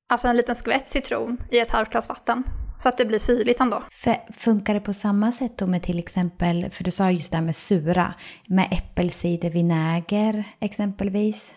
alltså 0.10 0.28
en 0.28 0.38
liten 0.38 0.56
skvätt 0.56 0.88
citron 0.88 1.38
i 1.52 1.60
ett 1.60 1.72
halvt 1.72 1.92
glas 1.92 2.10
vatten. 2.10 2.44
Så 2.78 2.90
att 2.90 2.98
det 2.98 3.06
blir 3.06 3.20
syrligt 3.20 3.60
ändå. 3.60 3.84
För, 3.92 4.34
funkar 4.34 4.74
det 4.74 4.80
på 4.80 4.94
samma 4.94 5.32
sätt 5.32 5.58
då 5.58 5.68
med 5.68 5.84
till 5.84 6.00
exempel, 6.00 6.70
för 6.72 6.84
du 6.84 6.92
sa 6.92 7.12
just 7.12 7.32
det 7.32 7.38
här 7.38 7.46
med 7.46 7.56
sura, 7.56 8.14
med 8.48 8.68
äppelcidervinäger 8.72 10.44
exempelvis? 10.60 11.54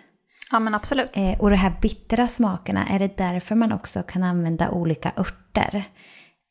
Ja 0.50 0.60
men 0.60 0.74
absolut. 0.74 1.16
Eh, 1.16 1.40
och 1.40 1.50
de 1.50 1.56
här 1.56 1.72
bittra 1.82 2.28
smakerna, 2.28 2.86
är 2.86 2.98
det 2.98 3.16
därför 3.16 3.54
man 3.54 3.72
också 3.72 4.02
kan 4.02 4.22
använda 4.22 4.70
olika 4.70 5.12
örter? 5.16 5.84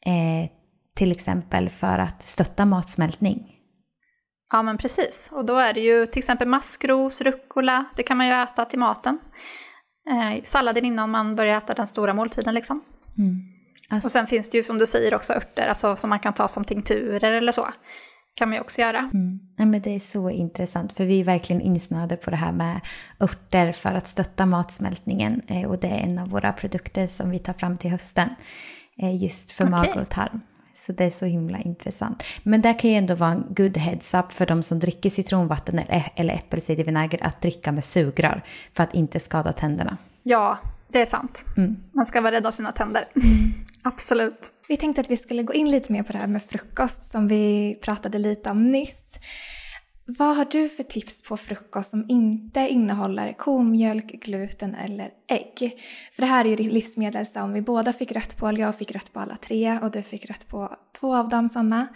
Eh, 0.06 0.50
till 0.95 1.12
exempel 1.12 1.69
för 1.69 1.99
att 1.99 2.23
stötta 2.23 2.65
matsmältning. 2.65 3.51
Ja 4.51 4.63
men 4.63 4.77
precis, 4.77 5.29
och 5.31 5.45
då 5.45 5.58
är 5.58 5.73
det 5.73 5.79
ju 5.79 6.05
till 6.05 6.19
exempel 6.19 6.47
maskros, 6.47 7.21
rucola, 7.21 7.86
det 7.95 8.03
kan 8.03 8.17
man 8.17 8.27
ju 8.27 8.34
äta 8.34 8.65
till 8.65 8.79
maten. 8.79 9.19
Eh, 10.10 10.43
salladen 10.43 10.86
innan 10.86 11.12
man 11.12 11.36
börjar 11.36 11.58
äta 11.58 11.73
den 11.73 11.88
stora 11.88 12.13
måltiden 12.13 12.53
liksom. 12.53 12.81
Mm. 13.17 13.36
Alltså. 13.89 14.08
Och 14.08 14.12
sen 14.12 14.27
finns 14.27 14.49
det 14.49 14.58
ju 14.58 14.63
som 14.63 14.77
du 14.77 14.86
säger 14.86 15.15
också 15.15 15.34
örter, 15.34 15.67
alltså 15.67 15.95
som 15.95 16.10
man 16.10 16.19
kan 16.19 16.34
ta 16.34 16.47
som 16.47 16.65
tinkturer 16.65 17.31
eller 17.31 17.51
så. 17.51 17.67
kan 18.36 18.49
man 18.49 18.55
ju 18.55 18.62
också 18.62 18.81
göra. 18.81 18.97
Mm. 18.97 19.39
Ja, 19.58 19.65
men 19.65 19.81
det 19.81 19.95
är 19.95 19.99
så 19.99 20.29
intressant 20.29 20.93
för 20.93 21.05
vi 21.05 21.19
är 21.19 21.23
verkligen 21.23 21.62
insnöade 21.62 22.17
på 22.17 22.29
det 22.29 22.36
här 22.36 22.51
med 22.51 22.81
örter 23.19 23.71
för 23.71 23.93
att 23.93 24.08
stötta 24.08 24.45
matsmältningen 24.45 25.41
eh, 25.47 25.69
och 25.69 25.79
det 25.79 25.88
är 25.88 25.97
en 25.97 26.19
av 26.19 26.29
våra 26.29 26.53
produkter 26.53 27.08
som 27.08 27.29
vi 27.29 27.39
tar 27.39 27.53
fram 27.53 27.77
till 27.77 27.91
hösten 27.91 28.29
eh, 29.01 29.23
just 29.23 29.51
för 29.51 29.63
okay. 29.63 29.71
mage 29.71 30.01
och 30.01 30.10
tarm. 30.10 30.41
Så 30.75 30.91
det 30.91 31.03
är 31.03 31.09
så 31.09 31.25
himla 31.25 31.59
intressant. 31.59 32.23
Men 32.43 32.61
det 32.61 32.73
kan 32.73 32.89
ju 32.89 32.95
ändå 32.95 33.15
vara 33.15 33.31
en 33.31 33.45
good 33.49 33.77
heads 33.77 34.13
up 34.13 34.31
för 34.31 34.45
de 34.45 34.63
som 34.63 34.79
dricker 34.79 35.09
citronvatten 35.09 35.79
eller 36.15 36.33
äppelcidervinäger 36.33 37.23
att 37.23 37.41
dricka 37.41 37.71
med 37.71 37.83
sugrör 37.83 38.43
för 38.73 38.83
att 38.83 38.93
inte 38.93 39.19
skada 39.19 39.53
tänderna. 39.53 39.97
Ja, 40.23 40.57
det 40.88 41.01
är 41.01 41.05
sant. 41.05 41.45
Mm. 41.57 41.75
Man 41.91 42.05
ska 42.05 42.21
vara 42.21 42.31
rädd 42.31 42.45
om 42.45 42.51
sina 42.51 42.71
tänder. 42.71 43.07
Absolut. 43.83 44.51
Vi 44.67 44.77
tänkte 44.77 45.01
att 45.01 45.09
vi 45.09 45.17
skulle 45.17 45.43
gå 45.43 45.53
in 45.53 45.71
lite 45.71 45.91
mer 45.91 46.03
på 46.03 46.13
det 46.13 46.19
här 46.19 46.27
med 46.27 46.43
frukost 46.43 47.03
som 47.11 47.27
vi 47.27 47.75
pratade 47.81 48.17
lite 48.17 48.49
om 48.49 48.71
nyss. 48.71 49.19
Vad 50.07 50.35
har 50.35 50.45
du 50.45 50.69
för 50.69 50.83
tips 50.83 51.21
på 51.21 51.37
frukost 51.37 51.91
som 51.91 52.05
inte 52.09 52.59
innehåller 52.59 53.33
komjölk, 53.33 54.07
gluten 54.07 54.75
eller 54.75 55.11
ägg? 55.27 55.81
För 56.11 56.21
det 56.21 56.27
här 56.27 56.45
är 56.45 56.49
ju 56.49 56.69
livsmedel 56.69 57.25
som 57.25 57.53
vi 57.53 57.61
båda 57.61 57.93
fick 57.93 58.11
rätt 58.11 58.37
på, 58.37 58.51
jag 58.51 58.77
fick 58.77 58.91
rätt 58.91 59.13
på 59.13 59.19
alla 59.19 59.37
tre 59.37 59.79
och 59.79 59.91
du 59.91 60.01
fick 60.01 60.29
rätt 60.29 60.47
på 60.47 60.75
två 60.99 61.15
av 61.15 61.29
dem, 61.29 61.49
Sanna. 61.49 61.87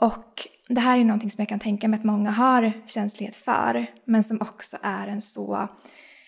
Och 0.00 0.48
det 0.68 0.80
här 0.80 0.98
är 0.98 1.04
någonting 1.04 1.30
som 1.30 1.42
jag 1.42 1.48
kan 1.48 1.58
tänka 1.58 1.88
mig 1.88 1.98
att 1.98 2.04
många 2.04 2.30
har 2.30 2.72
känslighet 2.86 3.36
för, 3.36 3.86
men 4.04 4.24
som 4.24 4.40
också 4.40 4.76
är 4.82 5.08
en 5.08 5.20
så 5.20 5.68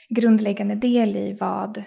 grundläggande 0.08 0.74
del 0.74 1.16
i 1.16 1.36
vad 1.40 1.84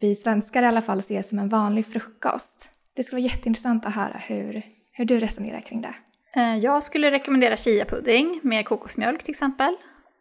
vi 0.00 0.16
svenskar 0.16 0.62
i 0.62 0.66
alla 0.66 0.82
fall 0.82 1.02
ser 1.02 1.22
som 1.22 1.38
en 1.38 1.48
vanlig 1.48 1.86
frukost. 1.86 2.70
Det 2.94 3.04
skulle 3.04 3.22
vara 3.22 3.32
jätteintressant 3.32 3.86
att 3.86 3.94
höra 3.94 4.18
hur, 4.18 4.62
hur 4.92 5.04
du 5.04 5.20
resonerar 5.20 5.60
kring 5.60 5.82
det. 5.82 5.94
Eh, 6.36 6.58
jag 6.58 6.82
skulle 6.82 7.10
rekommendera 7.10 7.56
chiapudding 7.56 8.40
med 8.42 8.66
kokosmjölk 8.66 9.22
till 9.22 9.30
exempel. 9.30 9.76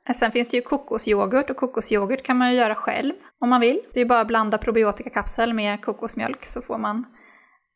Eh, 0.10 0.15
sen 0.15 0.32
finns 0.32 0.49
det 0.49 0.58
ju 0.58 0.63
kokosyoghurt 0.63 1.49
och 1.49 1.58
kokosyoghurt 1.58 2.23
kan 2.23 2.38
man 2.38 2.51
ju 2.51 2.58
göra 2.58 2.75
själv 2.75 3.13
om 3.39 3.49
man 3.49 3.62
vill. 3.62 3.80
Det 3.93 3.99
är 3.99 4.04
ju 4.04 4.08
bara 4.08 4.19
att 4.19 4.28
blanda 4.28 4.58
probiotikakapsel 4.58 5.54
med 5.54 5.82
kokosmjölk 5.82 6.45
så 6.45 6.62
får 6.62 6.78
man 6.78 7.06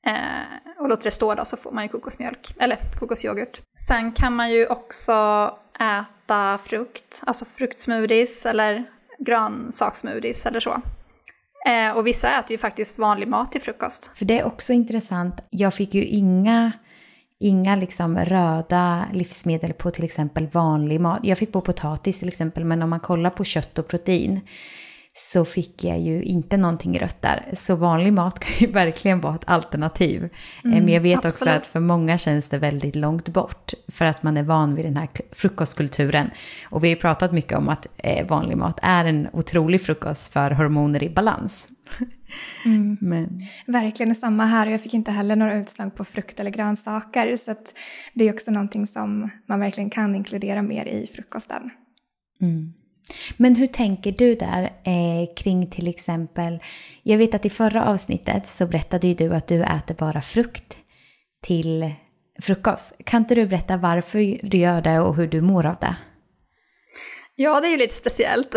eh, 0.06 0.82
och 0.82 0.90
låter 0.90 1.04
det 1.04 1.12
stå 1.12 1.36
då 1.36 1.46
så 1.46 1.58
får 1.58 1.72
man 1.72 1.84
ju 1.84 1.90
kokosmjölk, 1.90 2.56
eller 2.60 2.78
kokosyoghurt. 3.00 3.62
Sen 3.88 4.12
kan 4.12 4.36
man 4.36 4.52
ju 4.52 4.68
också 4.68 5.14
äta 5.80 6.58
frukt, 6.58 7.24
alltså 7.26 7.46
fruktsmoothies 7.46 8.46
eller 8.46 8.90
grönsakssmoothies 9.20 10.46
eller 10.46 10.60
så. 10.60 10.82
Eh, 11.68 11.92
och 11.98 12.08
vissa 12.08 12.40
äter 12.40 12.52
ju 12.52 12.58
faktiskt 12.58 13.00
vanlig 13.00 13.28
mat 13.28 13.52
till 13.52 13.62
frukost. 13.62 14.18
För 14.18 14.26
det 14.26 14.40
är 14.40 14.46
också 14.46 14.74
intressant, 14.74 15.36
jag 15.50 15.74
fick 15.74 15.94
ju 15.94 16.04
inga 16.04 16.72
inga 17.40 17.76
liksom 17.76 18.18
röda 18.18 19.06
livsmedel 19.14 19.74
på 19.74 19.92
till 19.92 20.04
exempel 20.04 20.48
vanlig 20.48 21.02
mat. 21.02 21.20
Jag 21.24 21.38
fick 21.38 21.52
på 21.52 21.62
potatis 21.62 22.20
till 22.20 22.28
exempel, 22.28 22.66
men 22.66 22.84
om 22.84 22.90
man 22.90 23.00
kollar 23.00 23.30
på 23.30 23.44
kött 23.44 23.80
och 23.80 23.88
protein 23.88 24.42
så 25.22 25.46
fick 25.46 25.84
jag 25.84 26.00
ju 26.00 26.24
inte 26.24 26.58
någonting 26.58 27.00
rött 27.00 27.22
där. 27.22 27.50
Så 27.54 27.76
vanlig 27.76 28.14
mat 28.14 28.40
kan 28.40 28.54
ju 28.60 28.68
verkligen 28.74 29.22
vara 29.22 29.36
ett 29.36 29.50
alternativ. 29.50 30.24
Eh, 30.24 30.72
mm, 30.72 30.84
men 30.84 30.94
jag 30.94 31.02
vet 31.02 31.26
absolut. 31.26 31.34
också 31.34 31.50
att 31.50 31.68
för 31.68 31.80
många 31.80 32.18
känns 32.18 32.50
det 32.50 32.58
väldigt 32.58 32.96
långt 32.96 33.30
bort 33.30 33.74
för 33.88 34.06
att 34.06 34.24
man 34.24 34.38
är 34.38 34.44
van 34.44 34.76
vid 34.76 34.86
den 34.86 34.98
här 34.98 35.10
frukostkulturen. 35.32 36.30
Och 36.70 36.84
vi 36.84 36.88
har 36.88 36.96
ju 36.96 37.02
pratat 37.02 37.32
mycket 37.32 37.58
om 37.58 37.70
att 37.70 37.88
eh, 37.98 38.28
vanlig 38.28 38.58
mat 38.58 38.80
är 38.82 39.06
en 39.06 39.28
otrolig 39.34 39.82
frukost 39.82 40.34
för 40.34 40.52
hormoner 40.52 41.04
i 41.04 41.10
balans. 41.10 41.68
Mm. 42.66 42.98
Men. 43.02 43.40
Verkligen 43.68 44.16
samma 44.16 44.46
här 44.46 44.68
och 44.68 44.74
jag 44.74 44.82
fick 44.82 44.94
inte 44.94 45.12
heller 45.12 45.36
några 45.36 45.56
utslag 45.56 45.96
på 45.96 46.06
frukt 46.06 46.40
eller 46.40 46.52
grönsaker 46.52 47.36
så 47.36 47.56
det 48.14 48.28
är 48.28 48.34
också 48.34 48.52
någonting 48.52 48.88
som 48.88 49.30
man 49.46 49.60
verkligen 49.60 49.90
kan 49.90 50.16
inkludera 50.16 50.62
mer 50.62 50.86
i 50.86 51.08
frukosten. 51.08 51.70
Mm. 52.42 52.74
Men 53.38 53.56
hur 53.56 53.68
tänker 53.68 54.12
du 54.12 54.36
där 54.36 54.64
eh, 54.64 55.36
kring 55.36 55.70
till 55.70 55.88
exempel, 55.88 56.60
jag 57.04 57.18
vet 57.18 57.36
att 57.36 57.46
i 57.46 57.50
förra 57.50 57.86
avsnittet 57.86 58.48
så 58.48 58.68
berättade 58.68 59.08
ju 59.08 59.14
du 59.14 59.36
att 59.36 59.48
du 59.48 59.64
äter 59.64 59.96
bara 59.96 60.22
frukt 60.22 60.78
till 61.44 61.94
frukost. 62.42 62.94
Kan 63.06 63.22
inte 63.22 63.36
du 63.36 63.46
berätta 63.46 63.78
varför 63.78 64.40
du 64.42 64.58
gör 64.58 64.82
det 64.82 65.00
och 65.00 65.16
hur 65.16 65.28
du 65.28 65.42
mår 65.42 65.66
av 65.66 65.76
det? 65.82 65.96
Ja, 67.36 67.62
det 67.62 67.68
är 67.68 67.72
ju 67.72 67.78
lite 67.78 67.96
speciellt. 67.96 68.56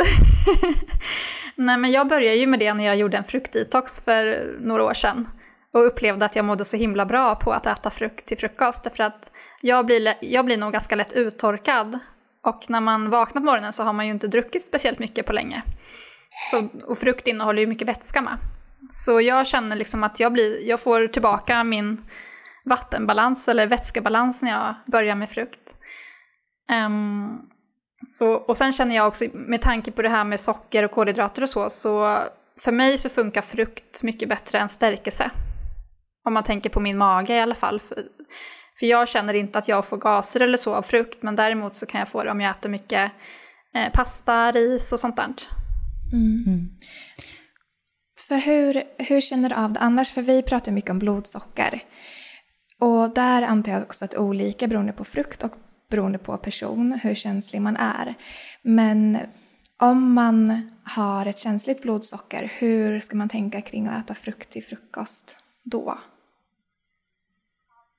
Nej, 1.57 1.79
men 1.79 1.91
jag 1.91 2.09
började 2.09 2.37
ju 2.37 2.47
med 2.47 2.59
det 2.59 2.75
när 2.75 2.85
jag 2.85 2.97
gjorde 2.97 3.17
en 3.17 3.25
fruktdetox 3.25 4.05
för 4.05 4.55
några 4.61 4.85
år 4.85 4.95
sedan 4.95 5.29
och 5.73 5.87
upplevde 5.87 6.25
att 6.25 6.37
jag 6.37 6.45
mådde 6.45 6.65
så 6.65 6.77
himla 6.77 7.07
bra 7.07 7.35
på 7.35 7.53
att 7.53 7.67
äta 7.67 7.91
frukt 7.91 8.27
till 8.27 8.39
frukost. 8.39 8.85
Därför 8.85 9.05
att 9.05 9.31
jag 9.61 9.87
blir, 9.87 10.15
jag 10.21 10.45
blir 10.45 10.57
nog 10.57 10.73
ganska 10.73 10.97
lätt 10.97 11.13
uttorkad 11.13 11.99
och 12.47 12.65
när 12.69 12.81
man 12.81 13.11
vaknar 13.11 13.41
på 13.41 13.47
morgonen 13.47 13.73
så 13.73 13.83
har 13.83 13.93
man 13.93 14.07
ju 14.07 14.13
inte 14.13 14.29
druckit 14.29 14.65
speciellt 14.65 14.99
mycket 14.99 15.27
på 15.27 15.33
länge. 15.33 15.63
Så, 16.51 16.69
och 16.85 16.99
frukt 16.99 17.27
innehåller 17.27 17.61
ju 17.61 17.67
mycket 17.67 17.89
vätska 17.89 18.23
med. 18.23 18.39
Så 18.91 19.21
jag 19.21 19.47
känner 19.47 19.77
liksom 19.77 20.05
att 20.05 20.21
jag, 20.21 20.33
blir, 20.33 20.69
jag 20.69 20.81
får 20.81 21.07
tillbaka 21.07 21.65
min 21.65 22.05
vattenbalans 22.65 23.49
eller 23.49 23.67
vätskebalans 23.67 24.43
när 24.43 24.51
jag 24.51 24.75
börjar 24.87 25.15
med 25.15 25.31
frukt. 25.31 25.77
Um, 26.87 27.41
så, 28.07 28.33
och 28.33 28.57
sen 28.57 28.73
känner 28.73 28.97
jag 28.97 29.09
också, 29.09 29.25
med 29.33 29.63
tanke 29.63 29.91
på 29.91 30.03
det 30.03 30.09
här 30.09 30.25
med 30.25 30.41
socker 30.41 30.85
och 30.85 30.91
kolhydrater 30.91 31.43
och 31.43 31.49
så, 31.49 31.71
så 31.71 32.19
för 32.61 32.73
mig 32.73 32.99
så 32.99 33.09
funkar 33.09 33.43
frukt 33.43 34.03
mycket 34.03 34.29
bättre 34.29 34.59
än 34.59 34.69
stärkelse. 34.69 35.31
Om 36.25 36.35
man 36.35 36.45
tänker 36.45 36.71
på 36.71 36.81
min 36.81 36.99
mage 36.99 37.35
i 37.35 37.41
alla 37.41 37.55
fall. 37.55 37.81
För, 38.79 38.87
jag 38.87 39.09
känner 39.09 39.35
inte 39.35 39.59
att 39.59 39.69
jag 39.69 39.87
får 39.87 39.97
gaser 39.97 40.41
eller 40.41 40.59
så 40.59 40.75
av 40.75 40.83
frukt, 40.83 41.23
men 41.23 41.37
däremot 41.37 41.75
så 41.75 41.87
kan 41.87 41.99
jag 41.99 42.09
få 42.09 42.25
det 42.25 42.31
om 42.31 42.41
jag 42.41 42.51
äter 42.51 42.71
mycket 42.71 43.13
eh, 43.75 43.93
pasta, 43.93 44.53
ris 44.53 44.93
och 44.93 45.01
sånt 45.01 45.17
där. 45.17 45.35
Mm. 46.13 46.45
Mm. 46.47 46.69
För 48.29 48.37
hur, 48.37 48.83
hur 48.99 49.21
känner 49.21 49.49
du 49.49 49.55
av 49.55 49.73
det 49.73 49.81
annars? 49.81 50.13
För 50.13 50.23
vi 50.23 50.43
pratar 50.43 50.73
mycket 50.73 50.91
om 50.91 50.99
blodsocker. 50.99 51.85
Och 52.79 53.15
där 53.15 53.43
antar 53.43 53.73
jag 53.73 53.83
också 53.83 54.05
att 54.05 54.17
olika 54.17 54.69
beroende 54.69 54.93
på 54.93 55.05
frukt 55.05 55.43
och 55.43 55.53
beroende 55.91 56.19
på 56.19 56.37
person, 56.37 56.93
hur 57.03 57.15
känslig 57.15 57.63
man 57.63 57.77
är. 57.77 58.15
Men 58.63 59.19
om 59.81 60.13
man 60.13 60.69
har 60.85 61.27
ett 61.27 61.39
känsligt 61.39 61.83
blodsocker, 61.83 62.53
hur 62.59 63.01
ska 63.01 63.17
man 63.17 63.29
tänka 63.29 63.61
kring 63.61 63.87
att 63.87 64.05
äta 64.05 64.15
frukt 64.15 64.51
till 64.51 64.65
frukost 64.65 65.39
då? 65.63 65.99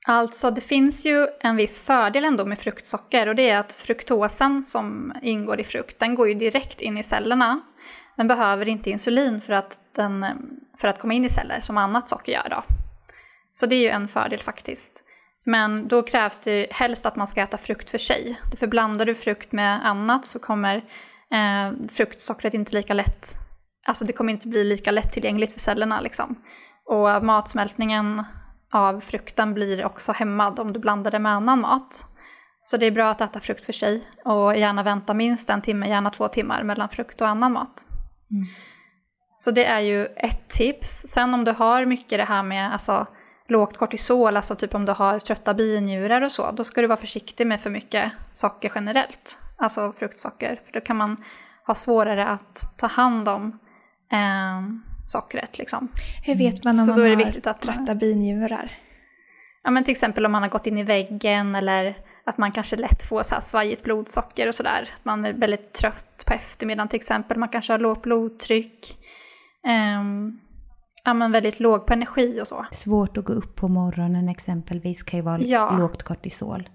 Alltså 0.08 0.52
det 0.52 0.62
finns 0.62 1.06
ju 1.06 1.28
en 1.40 1.56
viss 1.56 1.86
fördel 1.86 2.26
ändå 2.26 2.46
med 2.46 2.60
fruktsocker 2.60 3.28
och 3.28 3.36
det 3.36 3.50
är 3.50 3.60
att 3.60 3.76
fruktosen 3.76 4.64
som 4.64 5.14
ingår 5.22 5.60
i 5.60 5.64
frukt, 5.64 6.00
den 6.00 6.16
går 6.16 6.28
ju 6.28 6.34
direkt 6.34 6.82
in 6.82 6.98
i 6.98 7.04
cellerna. 7.04 7.62
Den 8.18 8.28
behöver 8.28 8.70
inte 8.70 8.90
insulin 8.90 9.42
för 9.42 9.54
att, 9.54 9.80
den, 9.96 10.26
för 10.78 10.88
att 10.88 11.00
komma 11.00 11.14
in 11.14 11.26
i 11.26 11.30
celler 11.30 11.60
som 11.60 11.78
annat 11.78 12.10
socker 12.10 12.32
gör 12.32 12.50
då. 12.50 12.64
Så 13.52 13.66
det 13.66 13.76
är 13.76 13.82
ju 13.82 13.90
en 13.90 14.08
fördel 14.08 14.40
faktiskt. 14.40 15.04
Men 15.46 15.88
då 15.88 16.04
krävs 16.04 16.40
det 16.40 16.68
helst 16.72 17.06
att 17.06 17.16
man 17.16 17.28
ska 17.28 17.42
äta 17.42 17.58
frukt 17.58 17.90
för 17.90 17.98
sig. 17.98 18.40
För 18.58 18.68
blandar 18.68 19.06
du 19.06 19.16
frukt 19.16 19.52
med 19.52 19.86
annat 19.86 20.26
så 20.26 20.40
kommer 20.40 20.76
eh, 21.32 21.88
fruktsockret 21.90 22.54
inte 22.54 22.74
lika 22.74 22.94
lätt, 22.94 23.28
alltså 23.86 24.06
det 24.06 24.14
kommer 24.14 24.34
inte 24.34 24.48
bli 24.48 24.64
lika 24.64 24.92
lättillgängligt 24.92 25.54
för 25.54 25.60
cellerna 25.60 26.02
liksom. 26.02 26.44
Och 26.86 27.26
matsmältningen 27.26 28.24
av 28.74 29.00
frukten 29.00 29.54
blir 29.54 29.86
också 29.86 30.12
hämmad 30.12 30.60
om 30.60 30.74
du 30.74 30.80
blandar 30.80 31.12
det 31.12 31.20
med 31.20 31.32
annan 31.32 31.60
mat. 31.60 32.06
Så 32.62 32.78
det 32.78 32.86
är 32.86 32.92
bra 32.92 33.10
att 33.10 33.22
äta 33.22 33.40
frukt 33.40 33.66
för 33.66 33.74
sig 33.74 34.04
och 34.26 34.58
gärna 34.58 34.84
vänta 34.84 35.14
minst 35.14 35.50
en 35.50 35.62
timme, 35.62 35.90
gärna 35.90 36.10
två 36.10 36.28
timmar 36.28 36.64
mellan 36.64 36.90
frukt 36.90 37.22
och 37.22 37.28
annan 37.28 37.54
mat. 37.54 37.86
Mm. 38.32 38.44
Så 39.32 39.52
det 39.52 39.66
är 39.66 39.80
ju 39.80 40.06
ett 40.06 40.50
tips. 40.50 40.90
Sen 40.90 41.34
om 41.34 41.44
du 41.44 41.52
har 41.52 41.86
mycket 41.86 42.20
det 42.20 42.24
här 42.24 42.44
med 42.44 42.74
alltså, 42.74 43.08
lågt 43.48 43.78
kortisol, 43.78 44.38
alltså 44.38 44.56
typ 44.56 44.76
om 44.76 44.86
du 44.86 44.92
har 44.92 45.20
trötta 45.20 45.54
binjurar 45.54 46.22
och 46.22 46.32
så, 46.32 46.52
då 46.52 46.64
ska 46.64 46.82
du 46.82 46.88
vara 46.88 46.98
försiktig 46.98 47.48
med 47.48 47.62
för 47.62 47.70
mycket 47.70 48.12
socker 48.34 48.72
generellt, 48.76 49.40
alltså 49.58 49.92
fruktsocker, 49.92 50.62
för 50.66 50.74
då 50.74 50.82
kan 50.82 50.98
man 50.98 51.24
ha 51.68 51.76
svårare 51.76 52.28
att 52.28 52.78
ta 52.78 52.88
hand 52.88 53.30
om 53.30 53.60
eh, 54.12 54.62
sockret. 55.14 55.58
Liksom. 55.58 55.88
Hur 56.24 56.36
vet 56.36 56.66
man 56.66 56.76
om 56.76 56.86
så 56.86 56.92
man 56.92 57.16
har 57.16 57.50
att 57.50 57.62
trötta 57.62 57.96
binjurar? 57.96 58.72
Ja, 59.64 59.72
men 59.72 59.84
till 59.84 59.92
exempel 59.92 60.26
om 60.26 60.32
man 60.32 60.42
har 60.42 60.50
gått 60.50 60.68
in 60.68 60.78
i 60.78 60.84
väggen 60.84 61.56
eller 61.56 61.98
att 62.26 62.38
man 62.38 62.52
kanske 62.52 62.76
lätt 62.76 63.04
får 63.04 63.24
så 63.24 63.36
här 63.36 63.42
svajigt 63.42 63.84
blodsocker 63.84 64.48
och 64.48 64.56
sådär. 64.56 64.90
Att 64.96 65.06
man 65.06 65.26
är 65.26 65.34
väldigt 65.34 65.74
trött 65.74 66.24
på 66.28 66.34
eftermiddagen 66.34 66.88
till 66.88 66.98
exempel, 66.98 67.38
man 67.38 67.50
kanske 67.50 67.74
har 67.74 67.80
lågt 67.80 68.02
blodtryck. 68.02 68.98
Um, 70.00 70.40
ja, 71.04 71.14
men 71.14 71.32
väldigt 71.32 71.60
låg 71.60 71.86
på 71.86 71.94
energi 71.94 72.42
och 72.42 72.48
så. 72.48 72.66
Svårt 72.72 73.18
att 73.18 73.26
gå 73.26 73.34
upp 73.34 73.56
på 73.56 73.68
morgonen 73.68 74.30
exempelvis 74.30 75.04
kan 75.04 75.20
ju 75.20 75.24
vara 75.24 75.42
ja. 75.42 75.78
lågt 75.78 76.04
kortisol. 76.04 76.70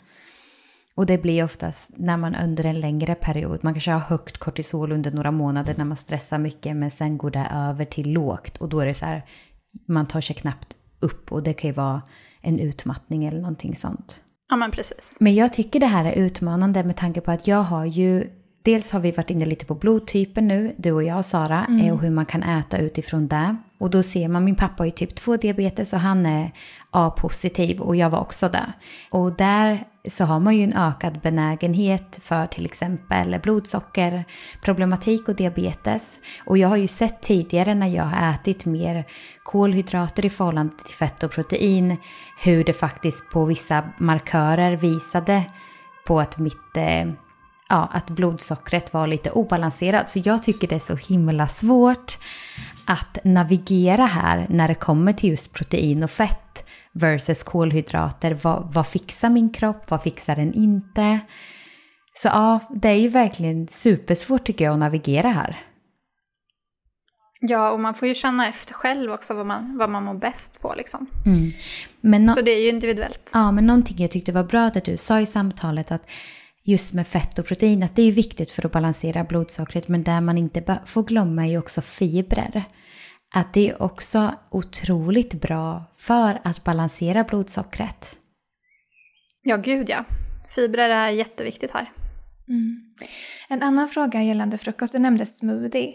Och 0.98 1.06
det 1.06 1.18
blir 1.18 1.44
oftast 1.44 1.90
när 1.96 2.16
man 2.16 2.34
under 2.34 2.66
en 2.66 2.80
längre 2.80 3.14
period, 3.14 3.58
man 3.62 3.74
kanske 3.74 3.90
har 3.90 4.00
högt 4.00 4.38
kortisol 4.38 4.92
under 4.92 5.10
några 5.10 5.30
månader 5.30 5.74
när 5.76 5.84
man 5.84 5.96
stressar 5.96 6.38
mycket 6.38 6.76
men 6.76 6.90
sen 6.90 7.18
går 7.18 7.30
det 7.30 7.48
över 7.54 7.84
till 7.84 8.12
lågt 8.12 8.56
och 8.56 8.68
då 8.68 8.80
är 8.80 8.86
det 8.86 8.94
så 8.94 9.06
här, 9.06 9.24
man 9.88 10.08
tar 10.08 10.20
sig 10.20 10.36
knappt 10.36 10.76
upp 11.00 11.32
och 11.32 11.42
det 11.42 11.52
kan 11.52 11.68
ju 11.68 11.74
vara 11.74 12.02
en 12.40 12.58
utmattning 12.58 13.24
eller 13.24 13.40
någonting 13.40 13.76
sånt. 13.76 14.22
Ja 14.48 14.56
men 14.56 14.70
precis. 14.70 15.16
Men 15.20 15.34
jag 15.34 15.52
tycker 15.52 15.80
det 15.80 15.86
här 15.86 16.04
är 16.04 16.12
utmanande 16.12 16.84
med 16.84 16.96
tanke 16.96 17.20
på 17.20 17.30
att 17.30 17.46
jag 17.46 17.62
har 17.62 17.84
ju 17.84 18.30
Dels 18.62 18.90
har 18.90 19.00
vi 19.00 19.10
varit 19.10 19.30
inne 19.30 19.44
lite 19.44 19.66
på 19.66 19.74
blodtypen 19.74 20.48
nu, 20.48 20.74
du 20.76 20.92
och 20.92 21.02
jag 21.02 21.24
Sara, 21.24 21.64
mm. 21.64 21.92
och 21.92 22.02
hur 22.02 22.10
man 22.10 22.26
kan 22.26 22.42
äta 22.42 22.78
utifrån 22.78 23.28
det. 23.28 23.56
Och 23.78 23.90
då 23.90 24.02
ser 24.02 24.28
man, 24.28 24.44
min 24.44 24.56
pappa 24.56 24.74
har 24.78 24.84
ju 24.84 24.90
typ 24.90 25.14
2 25.14 25.36
diabetes 25.36 25.92
och 25.92 26.00
han 26.00 26.26
är 26.26 26.52
A-positiv 26.90 27.80
och 27.80 27.96
jag 27.96 28.10
var 28.10 28.20
också 28.20 28.48
det. 28.48 28.72
Och 29.10 29.32
där 29.32 29.84
så 30.08 30.24
har 30.24 30.40
man 30.40 30.56
ju 30.56 30.64
en 30.64 30.72
ökad 30.72 31.20
benägenhet 31.20 32.18
för 32.22 32.46
till 32.46 32.64
exempel 32.64 33.40
blodsockerproblematik 33.42 35.28
och 35.28 35.34
diabetes. 35.34 36.20
Och 36.46 36.58
jag 36.58 36.68
har 36.68 36.76
ju 36.76 36.88
sett 36.88 37.22
tidigare 37.22 37.74
när 37.74 37.88
jag 37.88 38.04
har 38.04 38.34
ätit 38.34 38.64
mer 38.64 39.04
kolhydrater 39.42 40.26
i 40.26 40.30
förhållande 40.30 40.72
till 40.86 40.94
fett 40.94 41.22
och 41.22 41.30
protein 41.30 41.96
hur 42.42 42.64
det 42.64 42.72
faktiskt 42.72 43.30
på 43.30 43.44
vissa 43.44 43.84
markörer 43.98 44.76
visade 44.76 45.44
på 46.06 46.20
att 46.20 46.38
mitt 46.38 46.76
eh, 46.76 47.06
ja, 47.68 47.88
att 47.92 48.10
blodsockret 48.10 48.92
var 48.92 49.06
lite 49.06 49.30
obalanserat. 49.30 50.10
Så 50.10 50.20
jag 50.24 50.42
tycker 50.42 50.68
det 50.68 50.74
är 50.74 50.96
så 50.96 50.96
himla 50.96 51.48
svårt 51.48 52.18
att 52.84 53.18
navigera 53.24 54.06
här 54.06 54.46
när 54.48 54.68
det 54.68 54.74
kommer 54.74 55.12
till 55.12 55.30
just 55.30 55.52
protein 55.52 56.02
och 56.02 56.10
fett 56.10 56.66
versus 56.92 57.42
kolhydrater. 57.42 58.38
Vad, 58.42 58.74
vad 58.74 58.86
fixar 58.86 59.30
min 59.30 59.52
kropp? 59.52 59.90
Vad 59.90 60.02
fixar 60.02 60.36
den 60.36 60.54
inte? 60.54 61.20
Så 62.14 62.28
ja, 62.28 62.60
det 62.70 62.88
är 62.88 62.94
ju 62.94 63.08
verkligen 63.08 63.68
supersvårt 63.68 64.44
tycker 64.44 64.64
jag 64.64 64.72
att 64.72 64.78
navigera 64.78 65.28
här. 65.28 65.60
Ja, 67.40 67.70
och 67.70 67.80
man 67.80 67.94
får 67.94 68.08
ju 68.08 68.14
känna 68.14 68.48
efter 68.48 68.74
själv 68.74 69.12
också 69.12 69.34
vad 69.34 69.46
man, 69.46 69.78
vad 69.78 69.90
man 69.90 70.04
mår 70.04 70.14
bäst 70.14 70.60
på. 70.62 70.74
Liksom. 70.76 71.06
Mm. 71.26 72.26
No 72.26 72.32
så 72.32 72.40
det 72.40 72.50
är 72.50 72.62
ju 72.62 72.68
individuellt. 72.68 73.30
Ja, 73.34 73.50
men 73.50 73.66
någonting 73.66 73.96
jag 73.98 74.10
tyckte 74.10 74.32
var 74.32 74.44
bra 74.44 74.64
att 74.64 74.84
du 74.84 74.96
sa 74.96 75.20
i 75.20 75.26
samtalet 75.26 75.92
att 75.92 76.10
just 76.68 76.94
med 76.94 77.06
fett 77.06 77.38
och 77.38 77.46
protein, 77.46 77.82
att 77.82 77.96
det 77.96 78.02
är 78.02 78.12
viktigt 78.12 78.50
för 78.50 78.66
att 78.66 78.72
balansera 78.72 79.24
blodsockret, 79.24 79.88
men 79.88 80.02
där 80.02 80.20
man 80.20 80.38
inte 80.38 80.80
får 80.86 81.02
glömma 81.02 81.46
är 81.46 81.50
ju 81.50 81.58
också 81.58 81.80
fibrer. 81.80 82.64
Att 83.34 83.54
det 83.54 83.68
är 83.68 83.82
också 83.82 84.34
otroligt 84.50 85.34
bra 85.34 85.84
för 85.96 86.40
att 86.44 86.64
balansera 86.64 87.24
blodsockret. 87.24 88.16
Ja, 89.42 89.56
gud 89.56 89.88
ja. 89.90 90.04
Fibrer 90.48 90.90
är 90.90 91.08
jätteviktigt 91.08 91.70
här. 91.70 91.92
Mm. 92.48 92.94
En 93.48 93.62
annan 93.62 93.88
fråga 93.88 94.22
gällande 94.22 94.58
frukost, 94.58 94.92
du 94.92 94.98
nämnde 94.98 95.26
smoothie. 95.26 95.94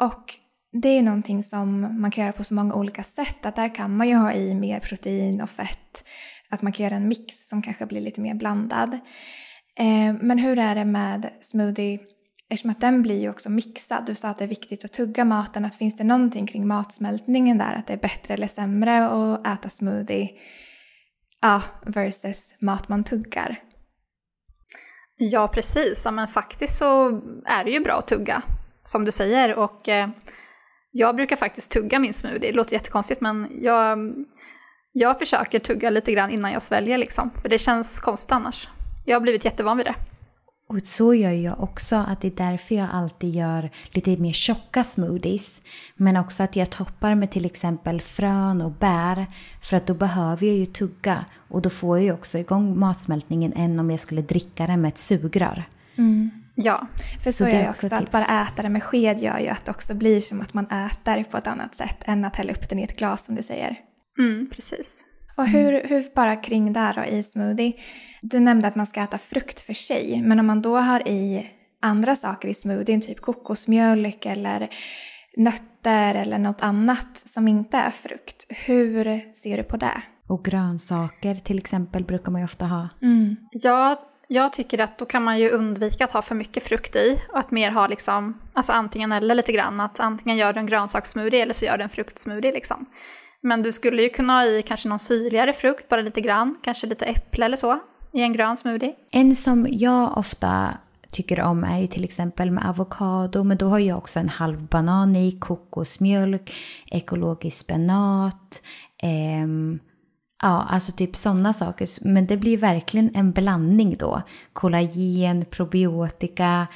Och 0.00 0.34
det 0.82 0.88
är 0.88 1.02
någonting 1.02 1.42
som 1.42 2.00
man 2.00 2.10
kan 2.10 2.24
göra 2.24 2.32
på 2.32 2.44
så 2.44 2.54
många 2.54 2.74
olika 2.74 3.02
sätt. 3.02 3.46
Att 3.46 3.56
där 3.56 3.74
kan 3.74 3.96
man 3.96 4.08
ju 4.08 4.14
ha 4.14 4.32
i 4.32 4.54
mer 4.54 4.80
protein 4.80 5.40
och 5.40 5.50
fett. 5.50 6.04
Att 6.48 6.62
man 6.62 6.72
kan 6.72 6.84
göra 6.84 6.96
en 6.96 7.08
mix 7.08 7.48
som 7.48 7.62
kanske 7.62 7.86
blir 7.86 8.00
lite 8.00 8.20
mer 8.20 8.34
blandad. 8.34 8.98
Eh, 9.78 10.14
men 10.20 10.38
hur 10.38 10.58
är 10.58 10.74
det 10.74 10.84
med 10.84 11.30
smoothie? 11.40 11.98
Eftersom 12.50 12.70
att 12.70 12.80
den 12.80 13.02
blir 13.02 13.20
ju 13.20 13.30
också 13.30 13.50
mixad. 13.50 14.06
Du 14.06 14.14
sa 14.14 14.28
att 14.28 14.36
det 14.36 14.44
är 14.44 14.48
viktigt 14.48 14.84
att 14.84 14.92
tugga 14.92 15.24
maten. 15.24 15.64
Att 15.64 15.74
finns 15.74 15.96
det 15.96 16.04
någonting 16.04 16.46
kring 16.46 16.66
matsmältningen 16.66 17.58
där? 17.58 17.74
Att 17.74 17.86
det 17.86 17.92
är 17.92 17.98
bättre 17.98 18.34
eller 18.34 18.46
sämre 18.46 19.06
att 19.06 19.46
äta 19.46 19.68
smoothie 19.68 20.30
ja, 21.40 21.62
versus 21.86 22.54
mat 22.60 22.88
man 22.88 23.04
tuggar? 23.04 23.60
Ja, 25.16 25.48
precis. 25.48 26.02
Ja, 26.04 26.10
men 26.10 26.28
faktiskt 26.28 26.78
så 26.78 27.08
är 27.46 27.64
det 27.64 27.70
ju 27.70 27.80
bra 27.80 27.94
att 27.94 28.08
tugga, 28.08 28.42
som 28.84 29.04
du 29.04 29.10
säger. 29.10 29.54
Och 29.54 29.88
eh, 29.88 30.08
jag 30.90 31.16
brukar 31.16 31.36
faktiskt 31.36 31.70
tugga 31.70 31.98
min 31.98 32.14
smoothie. 32.14 32.38
Det 32.38 32.52
låter 32.52 32.72
jättekonstigt, 32.72 33.20
men 33.20 33.48
jag, 33.60 34.14
jag 34.92 35.18
försöker 35.18 35.58
tugga 35.58 35.90
lite 35.90 36.12
grann 36.12 36.30
innan 36.30 36.52
jag 36.52 36.62
sväljer, 36.62 36.98
liksom. 36.98 37.30
För 37.42 37.48
det 37.48 37.58
känns 37.58 38.00
konstigt 38.00 38.32
annars. 38.32 38.68
Jag 39.08 39.16
har 39.16 39.20
blivit 39.20 39.44
jättevan 39.44 39.76
vid 39.76 39.86
det. 39.86 39.94
Och 40.68 40.80
så 40.84 41.14
gör 41.14 41.30
jag 41.30 41.60
också, 41.60 41.96
att 41.96 42.20
det 42.20 42.28
är 42.28 42.50
därför 42.50 42.74
jag 42.74 42.88
alltid 42.92 43.34
gör 43.34 43.70
lite 43.90 44.16
mer 44.16 44.32
tjocka 44.32 44.84
smoothies. 44.84 45.60
Men 45.96 46.16
också 46.16 46.42
att 46.42 46.56
jag 46.56 46.70
toppar 46.70 47.14
med 47.14 47.30
till 47.30 47.46
exempel 47.46 48.00
frön 48.00 48.62
och 48.62 48.70
bär. 48.70 49.26
För 49.62 49.76
att 49.76 49.86
då 49.86 49.94
behöver 49.94 50.46
jag 50.46 50.56
ju 50.56 50.66
tugga. 50.66 51.24
Och 51.48 51.62
då 51.62 51.70
får 51.70 51.98
jag 51.98 52.04
ju 52.04 52.12
också 52.12 52.38
igång 52.38 52.78
matsmältningen 52.78 53.52
än 53.52 53.80
om 53.80 53.90
jag 53.90 54.00
skulle 54.00 54.22
dricka 54.22 54.66
det 54.66 54.76
med 54.76 54.88
ett 54.88 54.98
sugrör. 54.98 55.64
Mm. 55.98 56.30
Ja, 56.54 56.86
för 57.22 57.32
så, 57.32 57.44
så 57.44 57.50
gör 57.50 57.60
jag 57.60 57.70
också. 57.70 57.94
Att 57.94 58.10
bara 58.10 58.42
äta 58.42 58.62
det 58.62 58.68
med 58.68 58.82
sked 58.82 59.18
gör 59.18 59.38
ju 59.38 59.48
att 59.48 59.64
det 59.64 59.70
också 59.70 59.94
blir 59.94 60.20
som 60.20 60.40
att 60.40 60.54
man 60.54 60.66
äter 60.66 61.24
på 61.24 61.36
ett 61.36 61.46
annat 61.46 61.74
sätt 61.74 62.02
än 62.04 62.24
att 62.24 62.36
hälla 62.36 62.52
upp 62.52 62.68
den 62.68 62.78
i 62.78 62.82
ett 62.82 62.98
glas 62.98 63.24
som 63.24 63.34
du 63.34 63.42
säger. 63.42 63.76
Mm, 64.18 64.50
precis. 64.50 65.07
Och 65.38 65.46
hur, 65.46 65.88
hur 65.88 66.14
bara 66.14 66.36
kring 66.36 66.72
där 66.72 66.94
då 66.94 67.04
i 67.04 67.22
smoothie. 67.22 67.72
Du 68.22 68.40
nämnde 68.40 68.68
att 68.68 68.74
man 68.74 68.86
ska 68.86 69.02
äta 69.02 69.18
frukt 69.18 69.60
för 69.60 69.74
sig, 69.74 70.22
men 70.22 70.40
om 70.40 70.46
man 70.46 70.62
då 70.62 70.76
har 70.76 71.08
i 71.08 71.50
andra 71.80 72.16
saker 72.16 72.48
i 72.48 72.54
smoothien, 72.54 73.00
typ 73.00 73.20
kokosmjölk 73.20 74.26
eller 74.26 74.68
nötter 75.36 76.14
eller 76.14 76.38
något 76.38 76.62
annat 76.62 77.22
som 77.26 77.48
inte 77.48 77.76
är 77.76 77.90
frukt. 77.90 78.46
Hur 78.66 79.34
ser 79.34 79.56
du 79.56 79.62
på 79.62 79.76
det? 79.76 80.02
Och 80.28 80.44
grönsaker 80.44 81.34
till 81.34 81.58
exempel 81.58 82.04
brukar 82.04 82.32
man 82.32 82.40
ju 82.40 82.44
ofta 82.44 82.66
ha. 82.66 82.88
Mm. 83.02 83.36
Ja, 83.50 83.98
jag 84.28 84.52
tycker 84.52 84.80
att 84.80 84.98
då 84.98 85.04
kan 85.04 85.22
man 85.22 85.38
ju 85.38 85.50
undvika 85.50 86.04
att 86.04 86.10
ha 86.10 86.22
för 86.22 86.34
mycket 86.34 86.62
frukt 86.62 86.96
i 86.96 87.22
och 87.32 87.38
att 87.38 87.50
mer 87.50 87.70
ha 87.70 87.86
liksom, 87.86 88.40
alltså 88.52 88.72
antingen 88.72 89.12
eller 89.12 89.34
lite 89.34 89.52
grann. 89.52 89.80
Att 89.80 90.00
antingen 90.00 90.36
gör 90.36 90.52
du 90.52 90.60
en 90.60 90.66
grönsakssmoothie 90.66 91.42
eller 91.42 91.54
så 91.54 91.64
gör 91.64 91.78
du 91.78 91.84
en 91.84 91.90
fruktsmoothie 91.90 92.52
liksom. 92.52 92.86
Men 93.42 93.62
du 93.62 93.72
skulle 93.72 94.02
ju 94.02 94.08
kunna 94.08 94.32
ha 94.32 94.44
i 94.44 94.62
kanske 94.62 94.88
någon 94.88 94.98
syrligare 94.98 95.52
frukt, 95.52 95.88
bara 95.88 96.00
lite 96.00 96.20
grann. 96.20 96.56
Kanske 96.62 96.86
lite 96.86 97.04
äpple 97.04 97.44
eller 97.44 97.56
så 97.56 97.80
i 98.12 98.22
en 98.22 98.32
grön 98.32 98.56
smoothie. 98.56 98.94
En 99.10 99.36
som 99.36 99.66
jag 99.70 100.18
ofta 100.18 100.78
tycker 101.12 101.40
om 101.40 101.64
är 101.64 101.78
ju 101.78 101.86
till 101.86 102.04
exempel 102.04 102.50
med 102.50 102.68
avokado, 102.68 103.44
men 103.44 103.56
då 103.56 103.68
har 103.68 103.78
jag 103.78 103.98
också 103.98 104.20
en 104.20 104.28
halv 104.28 104.62
banan 104.62 105.16
i, 105.16 105.32
kokosmjölk, 105.32 106.54
ekologisk 106.86 107.56
spenat, 107.56 108.62
ehm, 109.02 109.78
ja, 110.42 110.66
alltså 110.70 110.92
typ 110.92 111.16
sådana 111.16 111.52
saker. 111.52 111.88
Men 112.08 112.26
det 112.26 112.36
blir 112.36 112.56
verkligen 112.56 113.14
en 113.14 113.32
blandning 113.32 113.96
då. 113.98 114.22
Kollagen, 114.52 115.44
probiotika, 115.50 116.66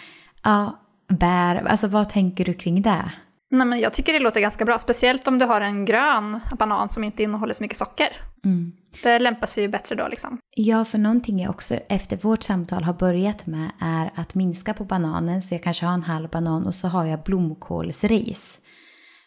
ja, 0.42 0.78
bär. 1.08 1.56
Alltså 1.56 1.88
vad 1.88 2.08
tänker 2.08 2.44
du 2.44 2.54
kring 2.54 2.82
det? 2.82 3.12
Nej, 3.52 3.66
men 3.66 3.80
jag 3.80 3.92
tycker 3.92 4.12
det 4.12 4.18
låter 4.18 4.40
ganska 4.40 4.64
bra, 4.64 4.78
speciellt 4.78 5.28
om 5.28 5.38
du 5.38 5.44
har 5.44 5.60
en 5.60 5.84
grön 5.84 6.40
banan 6.58 6.88
som 6.88 7.04
inte 7.04 7.22
innehåller 7.22 7.52
så 7.52 7.62
mycket 7.62 7.78
socker. 7.78 8.08
Mm. 8.44 8.72
Det 9.02 9.18
lämpar 9.18 9.46
sig 9.46 9.62
ju 9.62 9.68
bättre 9.68 9.94
då 9.94 10.08
liksom. 10.08 10.38
Ja, 10.56 10.84
för 10.84 10.98
någonting 10.98 11.40
jag 11.40 11.50
också 11.50 11.74
efter 11.74 12.16
vårt 12.16 12.42
samtal 12.42 12.84
har 12.84 12.92
börjat 12.92 13.46
med 13.46 13.70
är 13.80 14.10
att 14.14 14.34
minska 14.34 14.74
på 14.74 14.84
bananen. 14.84 15.42
Så 15.42 15.54
jag 15.54 15.62
kanske 15.62 15.86
har 15.86 15.94
en 15.94 16.02
halv 16.02 16.28
banan 16.28 16.66
och 16.66 16.74
så 16.74 16.88
har 16.88 17.04
jag 17.04 17.22
blomkålsris. 17.22 18.58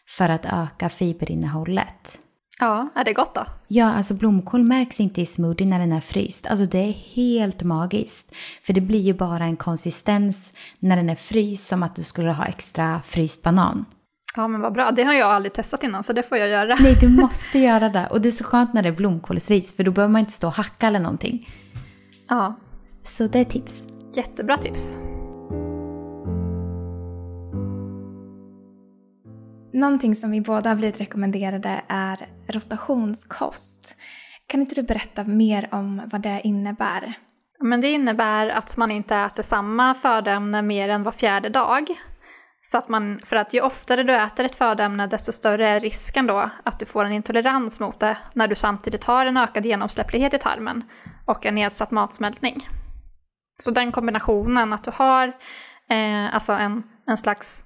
För 0.08 0.28
att 0.28 0.46
öka 0.46 0.88
fiberinnehållet. 0.88 2.18
Ja, 2.60 2.88
är 2.94 3.04
det 3.04 3.12
gott 3.12 3.34
då? 3.34 3.46
Ja, 3.68 3.92
alltså 3.92 4.14
blomkål 4.14 4.62
märks 4.62 5.00
inte 5.00 5.22
i 5.22 5.26
smoothie 5.26 5.66
när 5.66 5.78
den 5.78 5.92
är 5.92 6.00
fryst. 6.00 6.46
Alltså 6.46 6.66
det 6.66 6.78
är 6.78 6.92
helt 6.92 7.62
magiskt. 7.62 8.34
För 8.62 8.72
det 8.72 8.80
blir 8.80 9.00
ju 9.00 9.14
bara 9.14 9.44
en 9.44 9.56
konsistens 9.56 10.52
när 10.78 10.96
den 10.96 11.10
är 11.10 11.16
fryst 11.16 11.66
som 11.66 11.82
att 11.82 11.96
du 11.96 12.02
skulle 12.02 12.32
ha 12.32 12.44
extra 12.44 13.02
fryst 13.04 13.42
banan. 13.42 13.84
Ja 14.36 14.48
men 14.48 14.60
vad 14.60 14.72
bra, 14.72 14.90
det 14.90 15.02
har 15.02 15.14
jag 15.14 15.30
aldrig 15.30 15.52
testat 15.52 15.82
innan 15.82 16.02
så 16.02 16.12
det 16.12 16.22
får 16.22 16.38
jag 16.38 16.48
göra. 16.48 16.76
Nej, 16.80 16.96
du 17.00 17.08
måste 17.22 17.58
göra 17.58 17.88
det. 17.88 18.06
Och 18.10 18.20
det 18.20 18.28
är 18.28 18.32
så 18.32 18.44
skönt 18.44 18.72
när 18.72 18.82
det 18.82 18.88
är 18.88 18.92
blomkålsris 18.92 19.76
för 19.76 19.84
då 19.84 19.90
behöver 19.90 20.12
man 20.12 20.20
inte 20.20 20.32
stå 20.32 20.46
och 20.46 20.52
hacka 20.52 20.86
eller 20.86 21.00
någonting. 21.00 21.48
Ja. 22.28 22.54
Så 23.04 23.26
det 23.26 23.38
är 23.38 23.44
tips. 23.44 23.82
Jättebra 24.14 24.56
tips. 24.56 24.98
Någonting 29.72 30.16
som 30.16 30.30
vi 30.30 30.40
båda 30.40 30.70
har 30.70 30.76
blivit 30.76 31.00
rekommenderade 31.00 31.82
är 31.88 32.28
rotationskost. 32.48 33.96
Kan 34.46 34.60
inte 34.60 34.74
du 34.74 34.82
berätta 34.82 35.24
mer 35.24 35.68
om 35.72 36.02
vad 36.06 36.20
det 36.20 36.40
innebär? 36.44 37.14
Men 37.60 37.80
det 37.80 37.90
innebär 37.90 38.48
att 38.48 38.76
man 38.76 38.90
inte 38.90 39.16
äter 39.16 39.42
samma 39.42 39.94
födoämne 39.94 40.62
mer 40.62 40.88
än 40.88 41.02
var 41.02 41.12
fjärde 41.12 41.48
dag. 41.48 41.86
Så 42.70 42.78
att 42.78 42.88
man, 42.88 43.20
för 43.24 43.36
att 43.36 43.54
ju 43.54 43.60
oftare 43.60 44.02
du 44.02 44.14
äter 44.14 44.44
ett 44.44 44.56
födoämne 44.56 45.06
desto 45.06 45.32
större 45.32 45.68
är 45.68 45.80
risken 45.80 46.26
då 46.26 46.50
att 46.64 46.78
du 46.78 46.86
får 46.86 47.04
en 47.04 47.12
intolerans 47.12 47.80
mot 47.80 48.00
det 48.00 48.18
när 48.32 48.48
du 48.48 48.54
samtidigt 48.54 49.04
har 49.04 49.26
en 49.26 49.36
ökad 49.36 49.66
genomsläpplighet 49.66 50.34
i 50.34 50.38
tarmen 50.38 50.84
och 51.26 51.46
en 51.46 51.54
nedsatt 51.54 51.90
matsmältning. 51.90 52.68
Så 53.58 53.70
den 53.70 53.92
kombinationen 53.92 54.72
att 54.72 54.84
du 54.84 54.90
har 54.94 55.28
eh, 55.90 56.34
alltså 56.34 56.52
en, 56.52 56.82
en 57.06 57.16
slags 57.16 57.64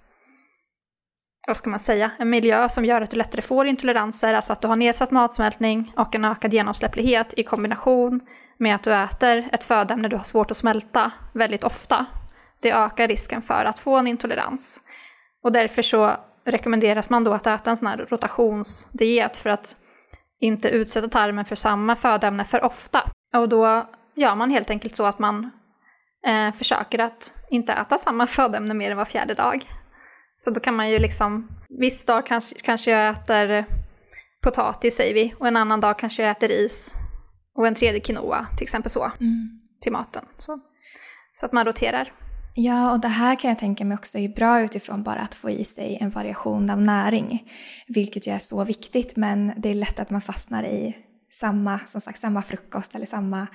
vad 1.46 1.56
ska 1.56 1.70
man 1.70 1.80
säga, 1.80 2.10
en 2.18 2.30
miljö 2.30 2.68
som 2.68 2.84
gör 2.84 3.00
att 3.00 3.10
du 3.10 3.16
lättare 3.16 3.42
får 3.42 3.66
intoleranser, 3.66 4.34
alltså 4.34 4.52
att 4.52 4.62
du 4.62 4.68
har 4.68 4.76
nedsatt 4.76 5.10
matsmältning 5.10 5.92
och 5.96 6.14
en 6.14 6.24
ökad 6.24 6.52
genomsläpplighet 6.52 7.34
i 7.36 7.42
kombination 7.42 8.20
med 8.58 8.74
att 8.74 8.82
du 8.82 8.94
äter 8.94 9.48
ett 9.52 9.64
födoämne 9.64 10.08
du 10.08 10.16
har 10.16 10.24
svårt 10.24 10.50
att 10.50 10.56
smälta 10.56 11.10
väldigt 11.32 11.64
ofta. 11.64 12.06
Det 12.62 12.72
ökar 12.72 13.08
risken 13.08 13.42
för 13.42 13.64
att 13.64 13.78
få 13.78 13.96
en 13.96 14.06
intolerans. 14.06 14.80
Och 15.42 15.52
därför 15.52 15.82
så 15.82 16.16
rekommenderas 16.44 17.10
man 17.10 17.24
då 17.24 17.32
att 17.32 17.46
äta 17.46 17.70
en 17.70 17.76
sån 17.76 17.86
här 17.86 18.06
rotationsdiet 18.10 19.36
för 19.36 19.50
att 19.50 19.76
inte 20.40 20.68
utsätta 20.68 21.08
tarmen 21.08 21.44
för 21.44 21.56
samma 21.56 21.96
födoämne 21.96 22.44
för 22.44 22.64
ofta. 22.64 23.10
Och 23.34 23.48
då 23.48 23.86
gör 24.14 24.34
man 24.34 24.50
helt 24.50 24.70
enkelt 24.70 24.96
så 24.96 25.04
att 25.04 25.18
man 25.18 25.50
eh, 26.26 26.52
försöker 26.52 26.98
att 26.98 27.34
inte 27.50 27.72
äta 27.72 27.98
samma 27.98 28.26
födoämne 28.26 28.74
mer 28.74 28.90
än 28.90 28.96
var 28.96 29.04
fjärde 29.04 29.34
dag. 29.34 29.66
Så 30.36 30.50
då 30.50 30.60
kan 30.60 30.76
man 30.76 30.90
ju 30.90 30.98
liksom, 30.98 31.48
viss 31.68 32.04
dag 32.04 32.26
kanske, 32.26 32.54
kanske 32.60 32.90
jag 32.90 33.10
äter 33.10 33.66
potatis 34.42 34.96
säger 34.96 35.14
vi, 35.14 35.34
och 35.38 35.48
en 35.48 35.56
annan 35.56 35.80
dag 35.80 35.98
kanske 35.98 36.22
jag 36.22 36.30
äter 36.30 36.48
ris. 36.48 36.94
Och 37.54 37.66
en 37.66 37.74
tredje 37.74 38.00
quinoa, 38.00 38.46
till 38.56 38.64
exempel 38.64 38.90
så, 38.90 39.04
mm. 39.04 39.58
till 39.80 39.92
maten. 39.92 40.24
Så, 40.38 40.60
så 41.32 41.46
att 41.46 41.52
man 41.52 41.66
roterar. 41.66 42.12
Ja, 42.54 42.92
och 42.92 43.00
det 43.00 43.08
här 43.08 43.36
kan 43.36 43.48
jag 43.48 43.58
tänka 43.58 43.84
mig 43.84 43.94
också 43.94 44.18
är 44.18 44.28
bra 44.28 44.60
utifrån 44.60 45.02
bara 45.02 45.20
att 45.20 45.34
få 45.34 45.50
i 45.50 45.64
sig 45.64 45.98
en 46.00 46.10
variation 46.10 46.70
av 46.70 46.80
näring. 46.80 47.50
Vilket 47.88 48.26
ju 48.26 48.32
är 48.32 48.38
så 48.38 48.64
viktigt, 48.64 49.16
men 49.16 49.52
det 49.56 49.68
är 49.68 49.74
lätt 49.74 50.00
att 50.00 50.10
man 50.10 50.20
fastnar 50.20 50.64
i 50.64 50.96
samma, 51.32 51.78
som 51.78 52.00
sagt, 52.00 52.18
samma 52.18 52.42
frukost 52.42 52.94
eller 52.94 53.06
samma 53.06 53.46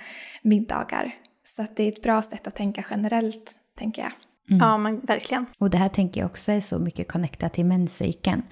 middagar. 0.41 1.15
Så 1.43 1.61
att 1.61 1.75
det 1.75 1.83
är 1.83 1.87
ett 1.87 2.03
bra 2.03 2.21
sätt 2.21 2.47
att 2.47 2.55
tänka 2.55 2.85
generellt, 2.89 3.51
tänker 3.77 4.01
jag. 4.01 4.11
Mm. 4.49 4.67
Ja, 4.67 4.77
men 4.77 4.99
verkligen. 4.99 5.45
Och 5.57 5.69
det 5.69 5.77
här 5.77 5.89
tänker 5.89 6.21
jag 6.21 6.29
också 6.29 6.51
är 6.51 6.61
så 6.61 6.79
mycket 6.79 7.11
connectat 7.11 7.53
till 7.53 7.65
menscykeln. 7.65 8.43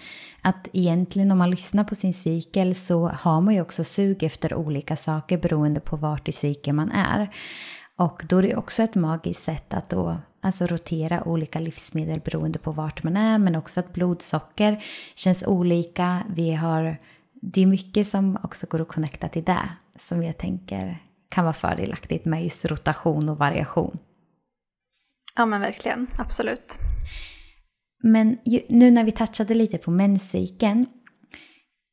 Att 0.42 0.68
egentligen 0.74 1.32
om 1.32 1.38
man 1.38 1.50
lyssnar 1.50 1.84
på 1.84 1.96
sin 1.96 2.14
cykel 2.14 2.76
så 2.76 3.08
har 3.08 3.42
man 3.42 3.54
ju 3.54 3.62
också 3.62 3.84
sug 3.84 4.24
efter 4.24 4.54
olika 4.54 4.96
saker 4.96 5.38
beroende 5.38 5.80
på 5.80 5.96
vart 5.96 6.28
i 6.28 6.32
cykeln 6.32 6.76
man 6.76 6.92
är. 6.92 7.36
Och 7.98 8.24
då 8.30 8.38
är 8.38 8.42
det 8.42 8.56
också 8.56 8.84
ett 8.84 8.96
magiskt 8.96 9.44
sätt 9.44 9.74
att 9.74 9.90
då 9.90 10.18
alltså 10.44 10.66
rotera 10.66 11.24
olika 11.24 11.60
livsmedel 11.60 12.20
beroende 12.20 12.60
på 12.60 12.72
vart 12.72 13.04
man 13.04 13.18
är, 13.18 13.38
men 13.38 13.56
också 13.56 13.80
att 13.80 13.94
blodsocker 13.94 14.84
känns 15.16 15.44
olika. 15.44 16.24
Vi 16.30 16.54
har, 16.54 16.98
det 17.34 17.62
är 17.62 17.66
mycket 17.66 18.08
som 18.08 18.38
också 18.44 18.68
går 18.68 18.82
att 18.82 18.88
connecta 18.88 19.28
till 19.28 19.44
det, 19.44 19.70
som 20.00 20.24
jag 20.24 20.38
tänker 20.38 21.04
kan 21.30 21.44
vara 21.44 21.54
fördelaktigt 21.54 22.26
med 22.26 22.44
just 22.44 22.66
rotation 22.66 23.30
och 23.30 23.38
variation. 23.38 23.98
Ja 25.36 25.46
men 25.46 25.62
verkligen, 25.62 26.08
absolut. 26.18 26.80
Men 28.04 28.38
nu 28.68 28.92
när 28.92 29.04
vi 29.04 29.12
touchade 29.12 29.54
lite 29.54 29.78
på 29.78 29.92
menscykeln, 29.92 30.86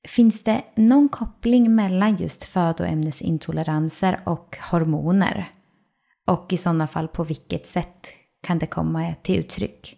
finns 0.08 0.42
det 0.42 0.62
någon 0.74 1.08
koppling 1.08 1.74
mellan 1.74 2.16
just 2.16 2.44
födoämnesintoleranser 2.44 4.20
och 4.24 4.58
hormoner? 4.70 5.50
Och 6.26 6.52
i 6.52 6.56
sådana 6.56 6.88
fall 6.88 7.08
på 7.08 7.24
vilket 7.24 7.66
sätt 7.66 8.08
kan 8.42 8.58
det 8.58 8.66
komma 8.66 9.14
till 9.22 9.38
uttryck? 9.38 9.96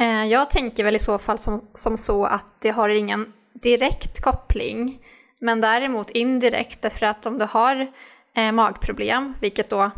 Eh, 0.00 0.24
jag 0.26 0.50
tänker 0.50 0.84
väl 0.84 0.96
i 0.96 0.98
så 0.98 1.18
fall 1.18 1.38
som, 1.38 1.60
som 1.72 1.96
så 1.96 2.24
att 2.24 2.60
det 2.60 2.70
har 2.70 2.88
ingen 2.88 3.32
direkt 3.62 4.20
koppling, 4.20 5.00
men 5.40 5.60
däremot 5.60 6.10
indirekt 6.10 6.82
därför 6.82 7.06
att 7.06 7.26
om 7.26 7.38
du 7.38 7.44
har 7.44 7.92
eh, 8.36 8.52
magproblem, 8.52 9.34
vilket 9.40 9.70
då 9.70 9.90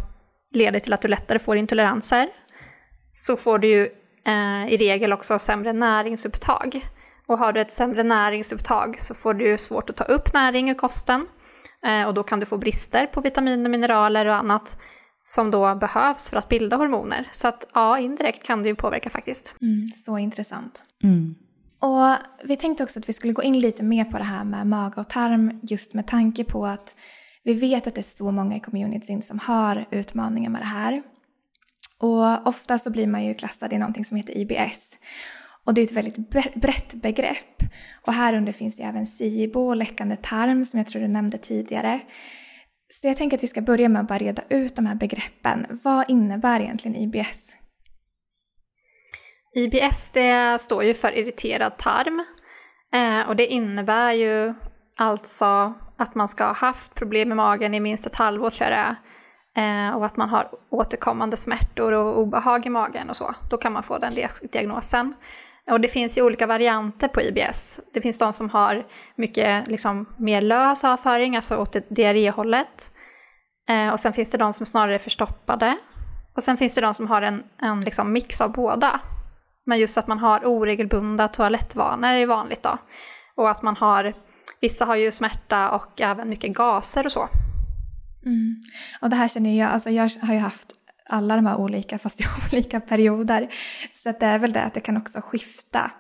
leder 0.55 0.81
till 0.81 0.93
att 0.93 1.03
du 1.03 1.09
lättare 1.09 1.39
får 1.39 1.57
intoleranser, 1.57 2.29
så 3.13 3.37
får 3.37 3.59
du 3.59 3.69
ju 3.69 3.83
eh, 4.27 4.73
i 4.73 4.77
regel 4.77 5.13
också 5.13 5.39
sämre 5.39 5.73
näringsupptag. 5.73 6.81
Och 7.27 7.39
har 7.39 7.53
du 7.53 7.61
ett 7.61 7.73
sämre 7.73 8.03
näringsupptag 8.03 9.01
så 9.01 9.15
får 9.15 9.35
du 9.35 9.59
svårt 9.59 9.91
att 9.91 9.97
ta 9.97 10.05
upp 10.05 10.35
näring 10.35 10.71
ur 10.71 10.75
kosten 10.75 11.27
eh, 11.87 12.07
och 12.07 12.15
då 12.15 12.23
kan 12.23 12.41
du 12.41 12.47
få 12.47 12.57
brister 12.57 13.07
på 13.07 13.21
vitaminer, 13.21 13.71
mineraler 13.71 14.27
och 14.27 14.35
annat 14.35 14.79
som 15.29 15.51
då 15.51 15.75
behövs 15.75 16.31
för 16.31 16.37
att 16.37 16.49
bilda 16.49 16.77
hormoner. 16.77 17.29
Så 17.33 17.49
att 17.49 17.67
ja, 17.75 17.99
indirekt 17.99 18.45
kan 18.45 18.63
det 18.63 18.69
ju 18.69 18.75
påverka 18.75 19.11
faktiskt. 19.11 19.55
Mm, 19.63 19.87
så 19.87 20.19
intressant. 20.19 20.83
Mm. 21.03 21.35
Och 21.81 22.17
vi 22.45 22.57
tänkte 22.57 22.85
också 22.85 22.99
att 22.99 23.09
vi 23.09 23.13
skulle 23.13 23.33
gå 23.33 23.43
in 23.43 23.61
lite 23.61 23.83
mer 23.83 24.05
på 24.05 24.19
det 24.19 24.25
här 24.25 24.45
med 24.45 24.67
mage 24.67 25.01
och 25.01 25.09
tarm 25.09 25.61
just 25.63 25.95
med 25.95 26.07
tanke 26.07 26.45
på 26.45 26.67
att 26.67 26.97
vi 27.45 27.55
vet 27.55 27.87
att 27.87 27.95
det 27.95 28.01
är 28.01 28.17
så 28.17 28.31
många 28.31 28.57
i 28.57 28.61
communityn 28.61 29.23
som 29.23 29.39
har 29.39 29.85
utmaningar 29.91 30.51
med 30.51 30.61
det 30.61 30.67
här. 30.67 31.03
Och 31.99 32.49
ofta 32.49 32.79
så 32.79 32.93
blir 32.93 33.07
man 33.07 33.25
ju 33.25 33.35
klassad 33.35 33.73
i 33.73 33.79
någonting 33.79 34.05
som 34.05 34.17
heter 34.17 34.37
IBS. 34.39 34.99
Och 35.65 35.75
det 35.75 35.81
är 35.81 35.85
ett 35.85 35.93
väldigt 35.93 36.31
brett 36.55 36.95
begrepp. 36.95 37.63
Och 38.03 38.13
här 38.13 38.35
under 38.35 38.53
finns 38.53 38.81
ju 38.81 38.85
även 38.85 39.07
SIBO, 39.07 39.75
läckande 39.75 40.17
tarm 40.17 40.65
som 40.65 40.79
jag 40.79 40.87
tror 40.87 41.03
du 41.03 41.09
nämnde 41.09 41.39
tidigare. 41.39 42.01
Så 42.89 43.07
jag 43.07 43.17
tänker 43.17 43.37
att 43.37 43.43
vi 43.43 43.49
ska 43.49 43.61
börja 43.61 43.89
med 43.89 44.03
att 44.03 44.09
bara 44.09 44.19
reda 44.19 44.43
ut 44.49 44.77
de 44.77 44.87
här 44.87 44.95
begreppen. 44.95 45.67
Vad 45.85 46.11
innebär 46.11 46.61
egentligen 46.61 46.97
IBS? 46.97 47.55
IBS 49.55 50.11
det 50.13 50.61
står 50.61 50.85
ju 50.85 50.95
för 50.95 51.19
irriterad 51.19 51.77
tarm. 51.77 52.25
Eh, 52.93 53.29
och 53.29 53.37
det 53.37 53.47
innebär 53.47 54.13
ju 54.13 54.55
alltså 54.97 55.75
att 55.97 56.15
man 56.15 56.29
ska 56.29 56.45
ha 56.45 56.53
haft 56.53 56.95
problem 56.95 57.29
med 57.29 57.37
magen 57.37 57.75
i 57.75 57.81
minst 57.81 58.07
ett 58.07 58.17
halvår 58.17 58.51
tror 58.51 58.71
jag 58.71 58.79
det 58.79 58.85
är. 58.85 59.89
Eh, 59.89 59.97
och 59.97 60.07
att 60.07 60.17
man 60.17 60.29
har 60.29 60.51
återkommande 60.71 61.37
smärtor 61.37 61.93
och 61.93 62.19
obehag 62.19 62.67
i 62.67 62.71
magen 62.71 63.11
och 63.11 63.17
så. 63.17 63.35
Då 63.51 63.57
kan 63.57 63.73
man 63.73 63.83
få 63.83 63.99
den 63.99 64.15
diagnosen. 64.53 65.15
Och 65.71 65.81
det 65.81 65.89
finns 65.89 66.19
ju 66.19 66.23
olika 66.23 66.47
varianter 66.47 67.09
på 67.09 67.23
IBS. 67.23 67.81
Det 67.93 68.01
finns 68.01 68.19
de 68.19 68.33
som 68.33 68.51
har 68.51 68.87
mycket 69.17 69.69
liksom, 69.69 70.07
mer 70.17 70.43
lös 70.43 70.85
avföring, 70.85 71.37
alltså 71.37 71.57
åt 71.57 71.77
diarréhållet. 71.89 72.93
Eh, 73.69 73.89
och 73.89 74.01
sen 74.01 74.13
finns 74.13 74.31
det 74.31 74.39
de 74.39 74.53
som 74.53 74.67
snarare 74.67 74.95
är 74.95 74.99
förstoppade. 74.99 75.77
Och 76.37 76.43
sen 76.43 76.57
finns 76.57 76.75
det 76.75 76.81
de 76.81 76.95
som 76.95 77.07
har 77.07 77.23
en, 77.23 77.43
en 77.63 77.81
liksom, 77.81 78.13
mix 78.13 78.41
av 78.41 78.53
båda. 78.53 79.01
Men 79.67 79.79
just 79.79 79.99
att 79.99 80.07
man 80.07 80.19
har 80.19 80.47
oregelbundna 80.47 81.29
toalettvanor 81.29 82.09
är 82.09 82.27
vanligt 82.27 82.63
då. 82.63 82.79
Och 83.35 83.51
att 83.51 83.63
man 83.63 83.77
har, 83.77 84.15
vissa 84.61 84.85
har 84.85 84.97
ju 84.97 85.11
smärta 85.11 85.71
och 85.71 86.01
även 86.01 86.29
mycket 86.29 86.53
gaser 86.53 87.07
och 87.07 87.13
så. 87.13 87.29
Mm. 88.27 88.61
Och 89.01 89.11
det 89.11 89.17
här 89.17 89.29
känner 89.29 89.59
jag, 89.59 89.71
alltså 89.71 89.91
jag 89.91 90.11
har 90.23 90.35
ju 90.35 90.41
haft 90.41 90.73
alla 91.09 91.37
de 91.37 91.47
här 91.47 91.57
olika, 91.57 91.99
fast 91.99 92.21
i 92.21 92.25
olika 92.53 92.81
perioder. 92.81 93.49
Så 93.93 94.11
att 94.11 94.21
det 94.21 94.27
är 94.27 94.39
väl 94.39 94.53
det 94.53 94.63
att 94.63 94.75
det 94.75 94.81
kan 94.81 94.97
också 94.97 95.21
skifta. 95.21 95.91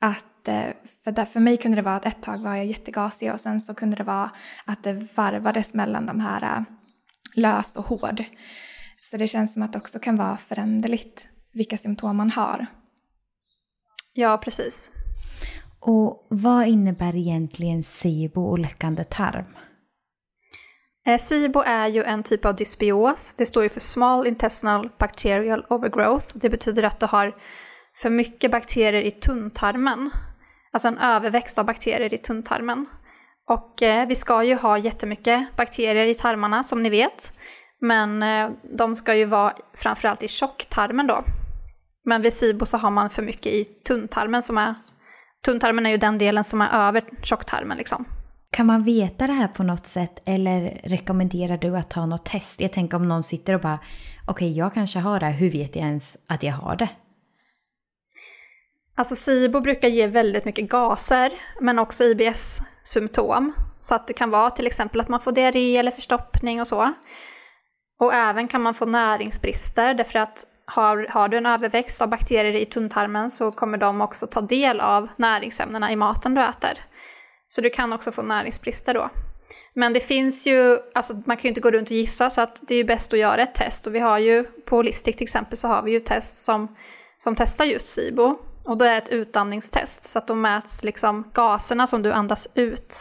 Att, 0.00 0.48
eh, 0.48 0.64
för, 1.04 1.12
där, 1.12 1.24
för 1.24 1.40
mig 1.40 1.56
kunde 1.56 1.76
det 1.76 1.82
vara 1.82 1.96
att 1.96 2.06
ett 2.06 2.22
tag 2.22 2.38
var 2.38 2.56
jag 2.56 2.66
jättegasig 2.66 3.32
och 3.32 3.40
sen 3.40 3.60
så 3.60 3.74
kunde 3.74 3.96
det 3.96 4.04
vara 4.04 4.30
att 4.64 4.82
det 4.82 5.16
varvades 5.16 5.74
mellan 5.74 6.06
de 6.06 6.20
här 6.20 6.42
eh, 6.42 6.62
lös 7.34 7.76
och 7.76 7.84
hård. 7.84 8.24
Så 9.02 9.16
det 9.16 9.28
känns 9.28 9.52
som 9.52 9.62
att 9.62 9.72
det 9.72 9.78
också 9.78 9.98
kan 9.98 10.16
vara 10.16 10.36
föränderligt 10.36 11.28
vilka 11.52 11.78
symptom 11.78 12.16
man 12.16 12.30
har. 12.30 12.66
Ja, 14.12 14.38
precis. 14.38 14.90
Och 15.80 16.26
vad 16.30 16.66
innebär 16.66 17.16
egentligen 17.16 17.82
SIBO 17.82 18.42
och 18.42 18.58
läckande 18.58 19.04
tarm? 19.04 19.56
Eh, 21.06 21.18
SIBO 21.18 21.62
är 21.66 21.86
ju 21.86 22.02
en 22.02 22.22
typ 22.22 22.44
av 22.44 22.56
dysbios. 22.56 23.34
Det 23.34 23.46
står 23.46 23.62
ju 23.62 23.68
för 23.68 23.80
Small 23.80 24.26
Intestinal 24.26 24.90
Bacterial 24.98 25.66
Overgrowth. 25.68 26.26
Det 26.34 26.50
betyder 26.50 26.82
att 26.82 27.00
du 27.00 27.06
har 27.06 27.36
för 28.02 28.10
mycket 28.10 28.50
bakterier 28.50 29.02
i 29.02 29.10
tunntarmen. 29.10 30.10
Alltså 30.72 30.88
en 30.88 30.98
överväxt 30.98 31.58
av 31.58 31.66
bakterier 31.66 32.14
i 32.14 32.18
tunntarmen. 32.18 32.86
Och 33.48 33.82
eh, 33.82 34.06
vi 34.08 34.16
ska 34.16 34.44
ju 34.44 34.54
ha 34.54 34.78
jättemycket 34.78 35.56
bakterier 35.56 36.06
i 36.06 36.14
tarmarna 36.14 36.64
som 36.64 36.82
ni 36.82 36.90
vet. 36.90 37.32
Men 37.80 38.22
eh, 38.22 38.50
de 38.78 38.94
ska 38.94 39.14
ju 39.14 39.24
vara 39.24 39.52
framförallt 39.74 40.22
i 40.22 40.28
tjocktarmen 40.28 41.06
då. 41.06 41.24
Men 42.04 42.22
vid 42.22 42.32
SIBO 42.32 42.66
så 42.66 42.78
har 42.78 42.90
man 42.90 43.10
för 43.10 43.22
mycket 43.22 43.52
i 43.52 43.64
tunntarmen 43.64 44.42
som 44.42 44.58
är... 44.58 44.74
Tunntarmen 45.44 45.86
är 45.86 45.90
ju 45.90 45.96
den 45.96 46.18
delen 46.18 46.44
som 46.44 46.60
är 46.60 46.88
över 46.88 47.04
tjocktarmen 47.22 47.78
liksom. 47.78 48.04
Kan 48.52 48.66
man 48.66 48.82
veta 48.82 49.26
det 49.26 49.32
här 49.32 49.48
på 49.48 49.62
något 49.62 49.86
sätt 49.86 50.22
eller 50.24 50.80
rekommenderar 50.84 51.56
du 51.56 51.76
att 51.76 51.90
ta 51.90 52.06
något 52.06 52.24
test? 52.24 52.60
Jag 52.60 52.72
tänker 52.72 52.96
om 52.96 53.08
någon 53.08 53.22
sitter 53.22 53.54
och 53.54 53.60
bara, 53.60 53.78
okej 54.26 54.50
okay, 54.50 54.58
jag 54.58 54.74
kanske 54.74 54.98
har 54.98 55.20
det 55.20 55.26
här, 55.26 55.32
hur 55.32 55.50
vet 55.50 55.76
jag 55.76 55.84
ens 55.84 56.16
att 56.26 56.42
jag 56.42 56.52
har 56.52 56.76
det? 56.76 56.88
Alltså 58.94 59.16
SIBO 59.16 59.60
brukar 59.60 59.88
ge 59.88 60.06
väldigt 60.06 60.44
mycket 60.44 60.68
gaser, 60.68 61.32
men 61.60 61.78
också 61.78 62.04
IBS-symptom. 62.04 63.52
Så 63.80 63.94
att 63.94 64.06
det 64.06 64.12
kan 64.12 64.30
vara 64.30 64.50
till 64.50 64.66
exempel 64.66 65.00
att 65.00 65.08
man 65.08 65.20
får 65.20 65.32
diarré 65.32 65.76
eller 65.76 65.90
förstoppning 65.90 66.60
och 66.60 66.66
så. 66.66 66.92
Och 67.98 68.14
även 68.14 68.48
kan 68.48 68.62
man 68.62 68.74
få 68.74 68.86
näringsbrister 68.86 69.94
därför 69.94 70.18
att 70.18 70.46
har, 70.64 71.06
har 71.10 71.28
du 71.28 71.36
en 71.36 71.46
överväxt 71.46 72.02
av 72.02 72.08
bakterier 72.08 72.54
i 72.54 72.64
tunntarmen 72.64 73.30
så 73.30 73.50
kommer 73.50 73.78
de 73.78 74.00
också 74.00 74.26
ta 74.26 74.40
del 74.40 74.80
av 74.80 75.08
näringsämnena 75.16 75.92
i 75.92 75.96
maten 75.96 76.34
du 76.34 76.42
äter. 76.42 76.78
Så 77.52 77.60
du 77.60 77.70
kan 77.70 77.92
också 77.92 78.12
få 78.12 78.22
näringsbrister 78.22 78.94
då. 78.94 79.10
Men 79.74 79.92
det 79.92 80.00
finns 80.00 80.46
ju, 80.46 80.78
alltså 80.94 81.14
man 81.14 81.36
kan 81.36 81.42
ju 81.42 81.48
inte 81.48 81.60
gå 81.60 81.70
runt 81.70 81.90
och 81.90 81.96
gissa 81.96 82.30
så 82.30 82.40
att 82.40 82.60
det 82.62 82.74
är 82.74 82.78
ju 82.78 82.84
bäst 82.84 83.12
att 83.12 83.18
göra 83.18 83.42
ett 83.42 83.54
test. 83.54 83.86
Och 83.86 83.94
vi 83.94 83.98
har 83.98 84.18
ju 84.18 84.44
på 84.44 84.76
Holistic 84.76 85.16
till 85.16 85.24
exempel 85.24 85.58
så 85.58 85.68
har 85.68 85.82
vi 85.82 85.92
ju 85.92 86.00
test 86.00 86.44
som, 86.44 86.76
som 87.18 87.36
testar 87.36 87.64
just 87.64 87.88
SIBO. 87.88 88.38
Och 88.64 88.76
då 88.76 88.84
är 88.84 88.90
det 88.90 88.96
ett 88.96 89.08
utandningstest 89.08 90.04
så 90.04 90.18
att 90.18 90.26
då 90.26 90.34
mäts 90.34 90.84
liksom 90.84 91.30
gaserna 91.34 91.86
som 91.86 92.02
du 92.02 92.12
andas 92.12 92.48
ut 92.54 92.94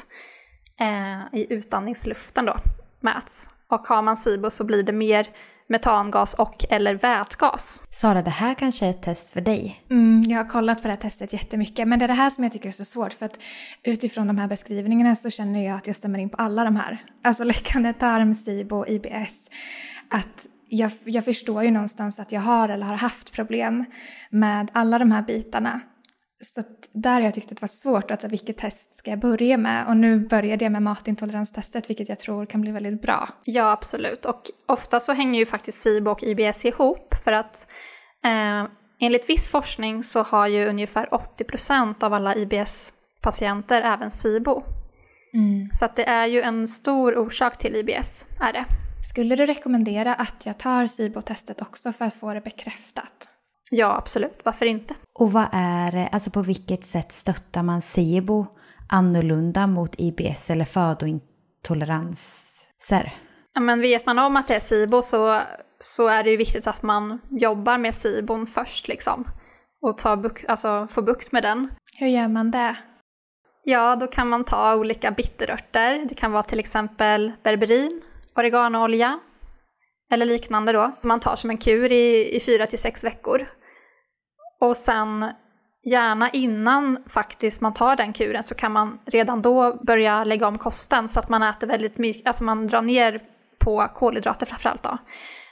eh, 0.79 1.39
i 1.39 1.53
utandningsluften 1.53 2.45
då 2.45 2.55
mäts. 2.99 3.49
Och 3.67 3.87
har 3.87 4.01
man 4.01 4.17
SIBO 4.17 4.49
så 4.49 4.63
blir 4.63 4.83
det 4.83 4.93
mer 4.93 5.29
metangas 5.71 6.33
och 6.33 6.65
eller 6.69 6.95
vätgas. 6.95 7.83
Sara, 7.89 8.21
det 8.21 8.29
här 8.29 8.53
kanske 8.53 8.85
är 8.85 8.89
ett 8.89 9.03
test 9.03 9.29
för 9.29 9.41
dig? 9.41 9.83
Mm, 9.89 10.23
jag 10.27 10.37
har 10.37 10.49
kollat 10.49 10.81
på 10.81 10.87
det 10.87 10.93
här 10.93 11.01
testet 11.01 11.33
jättemycket, 11.33 11.87
men 11.87 11.99
det 11.99 12.05
är 12.05 12.07
det 12.07 12.13
här 12.13 12.29
som 12.29 12.43
jag 12.43 12.53
tycker 12.53 12.67
är 12.67 12.71
så 12.71 12.85
svårt 12.85 13.13
för 13.13 13.25
att 13.25 13.39
utifrån 13.83 14.27
de 14.27 14.37
här 14.37 14.47
beskrivningarna 14.47 15.15
så 15.15 15.29
känner 15.29 15.65
jag 15.65 15.77
att 15.77 15.87
jag 15.87 15.95
stämmer 15.95 16.19
in 16.19 16.29
på 16.29 16.37
alla 16.37 16.63
de 16.63 16.75
här. 16.75 17.05
Alltså 17.23 17.43
läckande 17.43 17.93
tarm, 17.93 18.35
SIBO, 18.35 18.85
IBS. 18.87 19.49
Att 20.09 20.47
jag, 20.69 20.91
jag 21.03 21.25
förstår 21.25 21.63
ju 21.63 21.71
någonstans 21.71 22.19
att 22.19 22.31
jag 22.31 22.41
har 22.41 22.69
eller 22.69 22.85
har 22.85 22.97
haft 22.97 23.31
problem 23.31 23.85
med 24.29 24.71
alla 24.73 24.99
de 24.99 25.11
här 25.11 25.21
bitarna. 25.21 25.81
Så 26.41 26.63
där 26.91 27.13
har 27.13 27.21
jag 27.21 27.33
tyckt 27.33 27.51
att 27.51 27.57
det 27.57 27.61
varit 27.61 27.71
svårt, 27.71 28.11
att 28.11 28.23
vilket 28.23 28.57
test 28.57 28.95
ska 28.95 29.11
jag 29.11 29.19
börja 29.19 29.57
med? 29.57 29.87
Och 29.87 29.97
nu 29.97 30.19
började 30.19 30.65
jag 30.65 30.71
med 30.71 30.81
matintoleranstestet, 30.81 31.89
vilket 31.89 32.09
jag 32.09 32.19
tror 32.19 32.45
kan 32.45 32.61
bli 32.61 32.71
väldigt 32.71 33.01
bra. 33.01 33.29
Ja, 33.43 33.71
absolut. 33.71 34.25
Och 34.25 34.41
ofta 34.65 34.99
så 34.99 35.13
hänger 35.13 35.39
ju 35.39 35.45
faktiskt 35.45 35.81
SIBO 35.81 36.11
och 36.11 36.23
IBS 36.23 36.65
ihop, 36.65 37.15
för 37.23 37.31
att 37.31 37.67
eh, 38.23 38.71
enligt 38.99 39.29
viss 39.29 39.49
forskning 39.49 40.03
så 40.03 40.23
har 40.23 40.47
ju 40.47 40.67
ungefär 40.67 41.05
80% 41.05 42.03
av 42.03 42.13
alla 42.13 42.35
IBS-patienter 42.35 43.81
även 43.81 44.11
SIBO. 44.11 44.63
Mm. 45.33 45.69
Så 45.79 45.85
att 45.85 45.95
det 45.95 46.05
är 46.05 46.25
ju 46.25 46.41
en 46.41 46.67
stor 46.67 47.17
orsak 47.17 47.57
till 47.57 47.75
IBS, 47.75 48.27
är 48.39 48.53
det. 48.53 48.65
Skulle 49.09 49.35
du 49.35 49.45
rekommendera 49.45 50.15
att 50.15 50.45
jag 50.45 50.57
tar 50.57 50.87
SIBO-testet 50.87 51.61
också 51.61 51.91
för 51.91 52.05
att 52.05 52.13
få 52.13 52.33
det 52.33 52.41
bekräftat? 52.41 53.30
Ja, 53.73 53.97
absolut. 53.97 54.41
Varför 54.43 54.65
inte? 54.65 54.95
Och 55.19 55.31
vad 55.31 55.47
är 55.51 56.09
alltså 56.11 56.31
på 56.31 56.41
vilket 56.41 56.85
sätt 56.85 57.11
stöttar 57.11 57.63
man 57.63 57.81
SIBO 57.81 58.45
annorlunda 58.89 59.67
mot 59.67 59.95
IBS 59.97 60.49
eller 60.49 60.65
födointoleranser? 60.65 63.13
Ja, 63.53 63.61
men 63.61 63.81
vet 63.81 64.05
man 64.05 64.19
om 64.19 64.37
att 64.37 64.47
det 64.47 64.55
är 64.55 64.59
SIBO 64.59 65.01
så, 65.01 65.41
så 65.79 66.07
är 66.07 66.23
det 66.23 66.29
ju 66.29 66.37
viktigt 66.37 66.67
att 66.67 66.83
man 66.83 67.21
jobbar 67.29 67.77
med 67.77 67.95
SIBOn 67.95 68.47
först 68.47 68.87
liksom. 68.87 69.27
Och 69.81 69.97
ta 69.97 70.15
buk, 70.15 70.45
alltså, 70.47 70.87
få 70.89 71.01
bukt 71.01 71.31
med 71.31 71.43
den. 71.43 71.71
Hur 71.97 72.07
gör 72.07 72.27
man 72.27 72.51
det? 72.51 72.75
Ja, 73.63 73.95
då 73.95 74.07
kan 74.07 74.29
man 74.29 74.43
ta 74.43 74.75
olika 74.75 75.11
bitterörter. 75.11 76.05
Det 76.09 76.15
kan 76.15 76.31
vara 76.31 76.43
till 76.43 76.59
exempel 76.59 77.31
berberin, 77.43 78.01
oreganoolja 78.35 79.19
eller 80.11 80.25
liknande 80.25 80.71
då, 80.71 80.91
som 80.93 81.07
man 81.07 81.19
tar 81.19 81.35
som 81.35 81.49
en 81.49 81.57
kur 81.57 81.91
i, 81.91 82.35
i 82.35 82.39
fyra 82.39 82.65
till 82.65 82.79
sex 82.79 83.03
veckor. 83.03 83.47
Och 84.61 84.77
sen 84.77 85.25
gärna 85.83 86.29
innan 86.29 87.03
faktiskt 87.07 87.61
man 87.61 87.73
tar 87.73 87.95
den 87.95 88.13
kuren 88.13 88.43
så 88.43 88.55
kan 88.55 88.71
man 88.71 88.99
redan 89.05 89.41
då 89.41 89.79
börja 89.83 90.23
lägga 90.23 90.47
om 90.47 90.57
kosten 90.57 91.09
så 91.09 91.19
att 91.19 91.29
man 91.29 91.43
äter 91.43 91.67
väldigt 91.67 91.97
mycket, 91.97 92.27
alltså 92.27 92.43
man 92.43 92.67
drar 92.67 92.81
ner 92.81 93.19
på 93.59 93.87
kolhydrater 93.95 94.45
framförallt 94.45 94.83
då. 94.83 94.97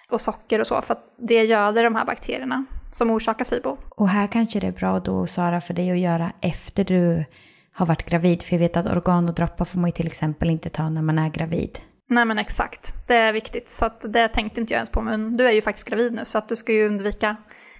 Och 0.10 0.22
socker 0.22 0.60
och 0.60 0.68
så 0.68 0.82
för 0.82 0.94
att 0.94 1.14
det 1.18 1.44
göder 1.44 1.84
de 1.84 1.96
här 1.96 2.06
bakterierna 2.06 2.66
som 2.92 3.12
orsakar 3.12 3.46
SIBO. 3.46 3.78
Och 3.90 4.10
här 4.10 4.28
kanske 4.28 4.60
det 4.60 4.68
är 4.68 4.72
bra 4.72 5.00
då 5.00 5.28
Sara 5.28 5.62
för 5.62 5.74
dig 5.74 5.92
att 5.92 6.00
göra 6.00 6.32
efter 6.42 6.84
du 6.84 7.26
har 7.74 7.86
varit 7.86 8.10
gravid. 8.10 8.44
För 8.44 8.56
jag 8.56 8.60
vet 8.60 8.78
att 8.78 8.86
organ 8.86 9.30
och 9.30 9.36
droppar 9.36 9.66
får 9.66 9.80
man 9.80 9.90
ju 9.90 9.92
till 9.92 10.08
exempel 10.08 10.50
inte 10.50 10.70
ta 10.70 10.90
när 10.90 11.02
man 11.02 11.20
är 11.20 11.30
gravid. 11.30 11.80
Nej 12.10 12.26
men 12.26 12.40
exakt, 12.40 13.08
det 13.08 13.16
är 13.16 13.34
viktigt. 13.34 13.70
Så 13.70 13.86
att 13.86 14.14
det 14.14 14.28
tänkte 14.28 14.62
inte 14.62 14.74
jag 14.74 14.78
ens 14.78 14.90
på. 14.90 15.02
Men 15.02 15.38
du 15.38 15.48
är 15.48 15.52
ju 15.52 15.62
faktiskt 15.62 15.90
gravid 15.90 16.14
nu 16.14 16.22
så 16.26 16.38
att 16.38 16.50
du 16.50 16.56
ska 16.56 16.72
ju 16.72 16.88
undvika 16.88 17.36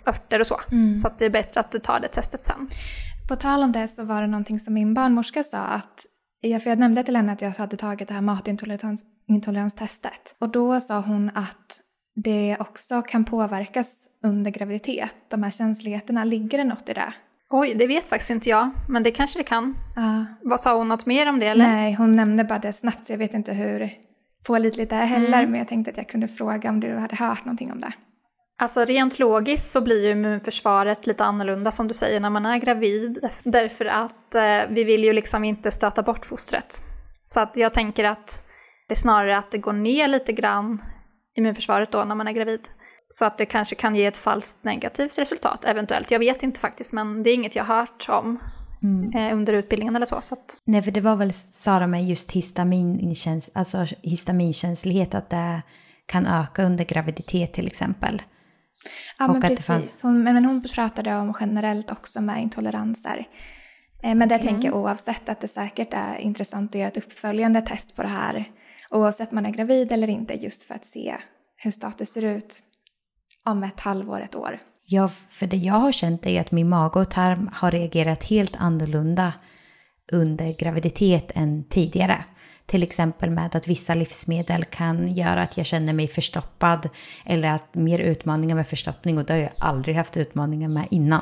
örter 0.08 0.40
och 0.40 0.48
så. 0.48 0.62
Mm. 0.72 1.02
Så 1.02 1.08
att 1.08 1.20
det 1.20 1.26
är 1.26 1.30
bättre 1.30 1.60
att 1.60 1.72
du 1.72 1.80
tar 1.80 2.00
det 2.00 2.08
testet 2.08 2.44
sen. 2.44 2.70
På 3.28 3.36
tal 3.36 3.64
om 3.64 3.72
det 3.72 3.88
så 3.88 4.04
var 4.04 4.22
det 4.22 4.28
någonting 4.28 4.60
som 4.60 4.74
min 4.74 4.94
barnmorska 4.94 5.44
sa 5.44 5.58
att 5.58 6.06
för 6.42 6.70
jag 6.70 6.80
nämnde 6.80 7.04
till 7.04 7.16
henne 7.16 7.32
att 7.32 7.42
jag 7.42 7.52
hade 7.52 7.78
tagit 7.78 8.08
det 8.08 8.14
här 8.14 8.22
matintoleranstestet. 8.22 10.36
Och 10.40 10.50
då 10.50 10.80
sa 10.80 11.00
hon 11.00 11.32
att 11.36 11.82
det 12.16 12.58
också 12.60 13.02
kan 13.02 13.26
påverkas 13.26 14.08
under 14.24 14.52
graviditet. 14.52 15.16
De 15.30 15.44
här 15.44 15.52
känsligheterna, 15.52 16.24
ligger 16.24 16.58
det 16.58 16.64
något 16.64 16.90
i 16.90 16.94
det? 16.94 17.14
Oj, 17.50 17.76
det 17.76 17.88
vet 17.88 18.06
faktiskt 18.06 18.32
inte 18.32 18.50
jag, 18.50 18.70
men 18.90 19.04
det 19.04 19.12
kanske 19.12 19.40
det 19.40 19.44
kan. 19.44 19.76
Uh. 19.98 20.24
Vad 20.42 20.60
sa 20.60 20.78
hon 20.78 20.88
något 20.88 21.06
mer 21.06 21.30
om 21.30 21.40
det 21.40 21.48
eller? 21.48 21.68
Nej, 21.68 21.94
hon 21.94 22.16
nämnde 22.16 22.44
bara 22.44 22.60
det 22.60 22.74
snabbt 22.74 23.06
så 23.06 23.14
jag 23.14 23.18
vet 23.18 23.34
inte 23.34 23.54
hur 23.54 23.90
pålitligt 24.44 24.90
det 24.90 24.96
är 24.96 25.06
heller. 25.06 25.40
Mm. 25.40 25.52
Men 25.52 25.60
jag 25.60 25.68
tänkte 25.68 25.92
att 25.92 25.98
jag 25.98 26.08
kunde 26.08 26.28
fråga 26.28 26.70
om 26.70 26.80
du 26.80 26.96
hade 26.96 27.16
hört 27.16 27.46
någonting 27.46 27.72
om 27.72 27.80
det. 27.80 27.94
Alltså 28.62 28.86
rent 28.86 29.20
logiskt 29.20 29.72
så 29.72 29.82
blir 29.82 30.06
ju 30.06 30.12
immunförsvaret 30.12 31.08
lite 31.08 31.24
annorlunda 31.24 31.72
som 31.72 31.88
du 31.88 31.94
säger 31.94 32.20
när 32.20 32.30
man 32.30 32.46
är 32.46 32.58
gravid. 32.58 33.30
Därför 33.44 33.86
att 33.86 34.36
eh, 34.36 34.62
vi 34.70 34.84
vill 34.84 35.04
ju 35.04 35.14
liksom 35.14 35.44
inte 35.44 35.72
stöta 35.72 36.04
bort 36.04 36.26
fostret. 36.26 36.84
Så 37.26 37.40
att 37.40 37.56
jag 37.56 37.74
tänker 37.74 38.04
att 38.04 38.46
det 38.88 38.94
är 38.94 38.96
snarare 38.96 39.38
att 39.38 39.52
det 39.52 39.58
går 39.58 39.74
ner 39.74 40.08
lite 40.08 40.34
grann 40.34 40.82
immunförsvaret 41.38 41.92
då 41.92 42.04
när 42.04 42.16
man 42.16 42.28
är 42.28 42.32
gravid. 42.32 42.70
Så 43.10 43.26
att 43.26 43.38
det 43.38 43.46
kanske 43.46 43.76
kan 43.76 43.96
ge 43.96 44.06
ett 44.06 44.18
falskt 44.18 44.64
negativt 44.64 45.18
resultat 45.18 45.66
eventuellt. 45.66 46.12
Jag 46.12 46.20
vet 46.20 46.44
inte 46.44 46.60
faktiskt 46.60 46.94
men 46.94 47.24
det 47.24 47.30
är 47.30 47.34
inget 47.34 47.56
jag 47.56 47.64
har 47.64 47.76
hört 47.76 48.06
om 48.10 48.40
mm. 48.84 49.16
eh, 49.16 49.38
under 49.38 49.54
utbildningen 49.54 49.96
eller 49.96 50.06
så. 50.06 50.20
så 50.22 50.34
att... 50.34 50.58
Nej 50.64 50.82
för 50.82 50.92
det 50.92 51.02
var 51.02 51.16
väl 51.16 51.34
Sara 51.34 51.88
med 51.88 52.06
just 52.06 52.32
histaminkäns 52.32 53.50
alltså 53.54 53.86
histaminkänslighet 54.02 55.16
att 55.16 55.30
det 55.30 55.62
kan 56.06 56.26
öka 56.26 56.64
under 56.64 56.86
graviditet 56.86 57.54
till 57.54 57.68
exempel. 57.68 58.22
Ja, 59.18 59.28
men 59.28 59.42
precis. 59.42 59.66
Fanns... 59.66 60.02
Hon, 60.02 60.24
men 60.24 60.46
hon 60.46 60.64
pratade 60.64 61.16
om 61.16 61.34
generellt 61.40 61.92
också 61.92 62.22
med 62.22 62.42
intoleranser. 62.42 63.28
Eh, 64.04 64.16
men 64.16 64.30
det 64.30 64.36
mm. 64.36 64.48
tänker 64.48 64.68
jag 64.68 64.78
oavsett 64.78 65.30
att 65.30 65.42
det 65.42 65.48
säkert 65.48 65.94
är 65.94 66.16
intressant 66.16 66.72
att 66.72 66.80
göra 66.80 66.88
ett 66.88 66.98
uppföljande 66.98 67.62
test 67.62 67.96
på 67.96 68.02
det 68.02 68.08
här. 68.08 68.46
Oavsett 68.90 69.32
om 69.32 69.36
man 69.36 69.46
är 69.46 69.52
gravid 69.52 69.92
eller 69.92 70.08
inte, 70.08 70.34
just 70.34 70.64
för 70.64 70.76
att 70.76 70.86
se 70.86 71.16
hur 71.56 71.72
status 71.72 72.10
ser 72.10 72.26
ut 72.26 72.64
om 73.46 73.64
ett 73.64 73.80
halvår, 73.80 74.22
ett 74.22 74.36
år. 74.36 74.60
Ja, 74.86 75.10
för 75.10 75.48
det 75.48 75.58
jag 75.58 75.74
har 75.74 75.92
känt 75.92 76.26
är 76.26 76.42
att 76.42 76.52
min 76.52 76.70
mage 76.70 77.00
och 77.00 77.12
tarm 77.12 77.50
har 77.54 77.72
reagerat 77.72 78.24
helt 78.24 78.56
annorlunda 78.56 79.34
under 80.12 80.54
graviditet 80.54 81.32
än 81.36 81.64
tidigare. 81.64 82.26
Till 82.70 82.84
exempel 82.84 83.30
med 83.30 83.56
att 83.56 83.68
vissa 83.68 83.96
livsmedel 83.96 84.66
kan 84.66 85.14
göra 85.14 85.42
att 85.42 85.58
jag 85.58 85.66
känner 85.66 85.94
mig 85.94 86.08
förstoppad 86.08 86.90
eller 87.26 87.50
att 87.50 87.76
mer 87.76 88.00
utmaningar 88.00 88.56
med 88.56 88.68
förstoppning 88.68 89.18
och 89.18 89.26
det 89.26 89.34
har 89.34 89.40
jag 89.40 89.52
aldrig 89.58 89.96
haft 89.96 90.18
utmaningar 90.18 90.70
med 90.70 90.88
innan. 90.92 91.22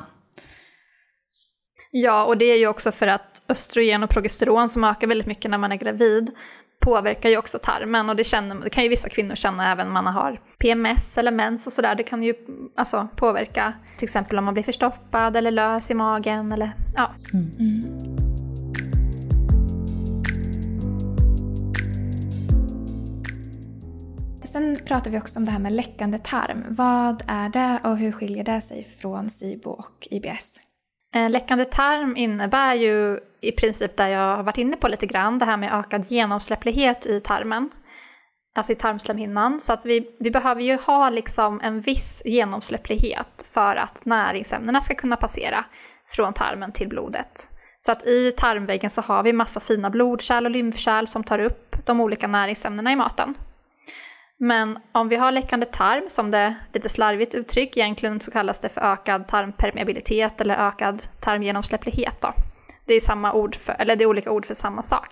Ja, 1.92 2.26
och 2.26 2.38
det 2.38 2.46
är 2.46 2.58
ju 2.58 2.68
också 2.68 2.92
för 2.92 3.08
att 3.08 3.42
östrogen 3.50 4.04
och 4.04 4.10
progesteron 4.10 4.70
som 4.70 4.84
ökar 4.84 5.08
väldigt 5.08 5.28
mycket 5.28 5.52
när 5.52 5.58
man 5.58 5.72
är 5.72 5.76
gravid 5.76 6.32
påverkar 6.80 7.30
ju 7.30 7.38
också 7.38 7.60
tarmen 7.60 8.10
och 8.10 8.16
det, 8.16 8.24
känner, 8.24 8.56
det 8.56 8.70
kan 8.70 8.84
ju 8.84 8.90
vissa 8.90 9.10
kvinnor 9.10 9.36
känna 9.36 9.72
även 9.72 9.88
om 9.88 9.94
man 9.94 10.08
har 10.08 10.42
PMS 10.58 11.18
eller 11.18 11.32
mens 11.32 11.68
och 11.68 11.74
sådär. 11.74 11.96
Det 11.96 12.04
kan 12.04 12.24
ju 12.24 12.34
alltså, 12.76 13.08
påverka 13.16 13.74
till 13.98 14.06
exempel 14.06 14.38
om 14.38 14.46
man 14.46 14.54
blir 14.54 14.64
förstoppad 14.64 15.36
eller 15.36 15.52
lös 15.52 15.92
i 15.92 15.94
magen 15.94 16.52
eller 16.52 16.72
ja. 16.96 17.12
Mm. 17.34 17.52
Mm. 17.60 18.27
Sen 24.58 24.80
pratar 24.86 25.12
vi 25.12 25.20
också 25.20 25.40
om 25.40 25.46
det 25.46 25.52
här 25.52 25.60
med 25.60 25.72
läckande 25.72 26.18
tarm. 26.18 26.66
Vad 26.70 27.24
är 27.28 27.50
det 27.50 27.80
och 27.84 27.98
hur 27.98 28.12
skiljer 28.12 28.44
det 28.44 28.62
sig 28.62 28.84
från 28.84 29.30
SIBO 29.30 29.70
och 29.70 30.08
IBS? 30.12 30.60
Eh, 31.16 31.30
läckande 31.30 31.66
tarm 31.66 32.18
innebär 32.18 32.76
ju 32.76 33.20
i 33.42 33.52
princip 33.52 33.98
det 33.98 34.10
jag 34.10 34.36
har 34.36 34.44
varit 34.44 34.58
inne 34.58 34.78
på 34.78 34.88
lite 34.88 35.06
grann, 35.06 35.40
det 35.40 35.46
här 35.46 35.58
med 35.58 35.74
ökad 35.74 36.06
genomsläpplighet 36.12 37.06
i 37.06 37.20
tarmen. 37.20 37.70
Alltså 38.56 38.72
i 38.72 38.76
tarmslemhinnan. 38.76 39.60
Så 39.60 39.74
att 39.74 39.86
vi, 39.86 40.16
vi 40.20 40.32
behöver 40.32 40.62
ju 40.62 40.78
ha 40.78 41.10
liksom 41.10 41.62
en 41.64 41.82
viss 41.82 42.22
genomsläpplighet 42.26 43.50
för 43.54 43.76
att 43.76 44.06
näringsämnena 44.06 44.82
ska 44.82 44.96
kunna 44.96 45.16
passera 45.16 45.66
från 46.10 46.34
tarmen 46.34 46.72
till 46.72 46.90
blodet. 46.90 47.50
Så 47.80 47.92
att 47.92 48.08
i 48.08 48.32
tarmväggen 48.38 48.90
så 48.90 49.02
har 49.02 49.24
vi 49.24 49.34
massa 49.34 49.60
fina 49.60 49.90
blodkärl 49.90 50.46
och 50.46 50.52
lymfkärl 50.52 51.06
som 51.06 51.24
tar 51.24 51.40
upp 51.40 51.76
de 51.86 52.02
olika 52.02 52.28
näringsämnena 52.28 52.92
i 52.92 52.96
maten. 52.96 53.36
Men 54.40 54.80
om 54.92 55.10
vi 55.10 55.16
har 55.16 55.32
läckande 55.32 55.66
tarm, 55.66 56.04
som 56.08 56.32
det 56.32 56.56
lite 56.74 56.90
slarvigt 56.90 57.36
uttryck, 57.36 57.78
egentligen 57.78 58.20
så 58.20 58.32
kallas 58.32 58.60
det 58.60 58.70
för 58.70 58.82
ökad 58.82 59.28
tarmpermeabilitet 59.28 60.42
eller 60.42 60.68
ökad 60.68 61.02
tarmgenomsläpplighet. 61.20 62.22
Då. 62.22 62.34
Det 62.86 62.94
är, 62.94 63.00
samma 63.00 63.34
ord 63.34 63.56
för, 63.56 63.76
eller 63.80 63.96
det 63.96 64.04
är 64.04 64.06
olika 64.06 64.32
ord 64.32 64.46
för 64.46 64.54
samma 64.54 64.82
sak. 64.82 65.10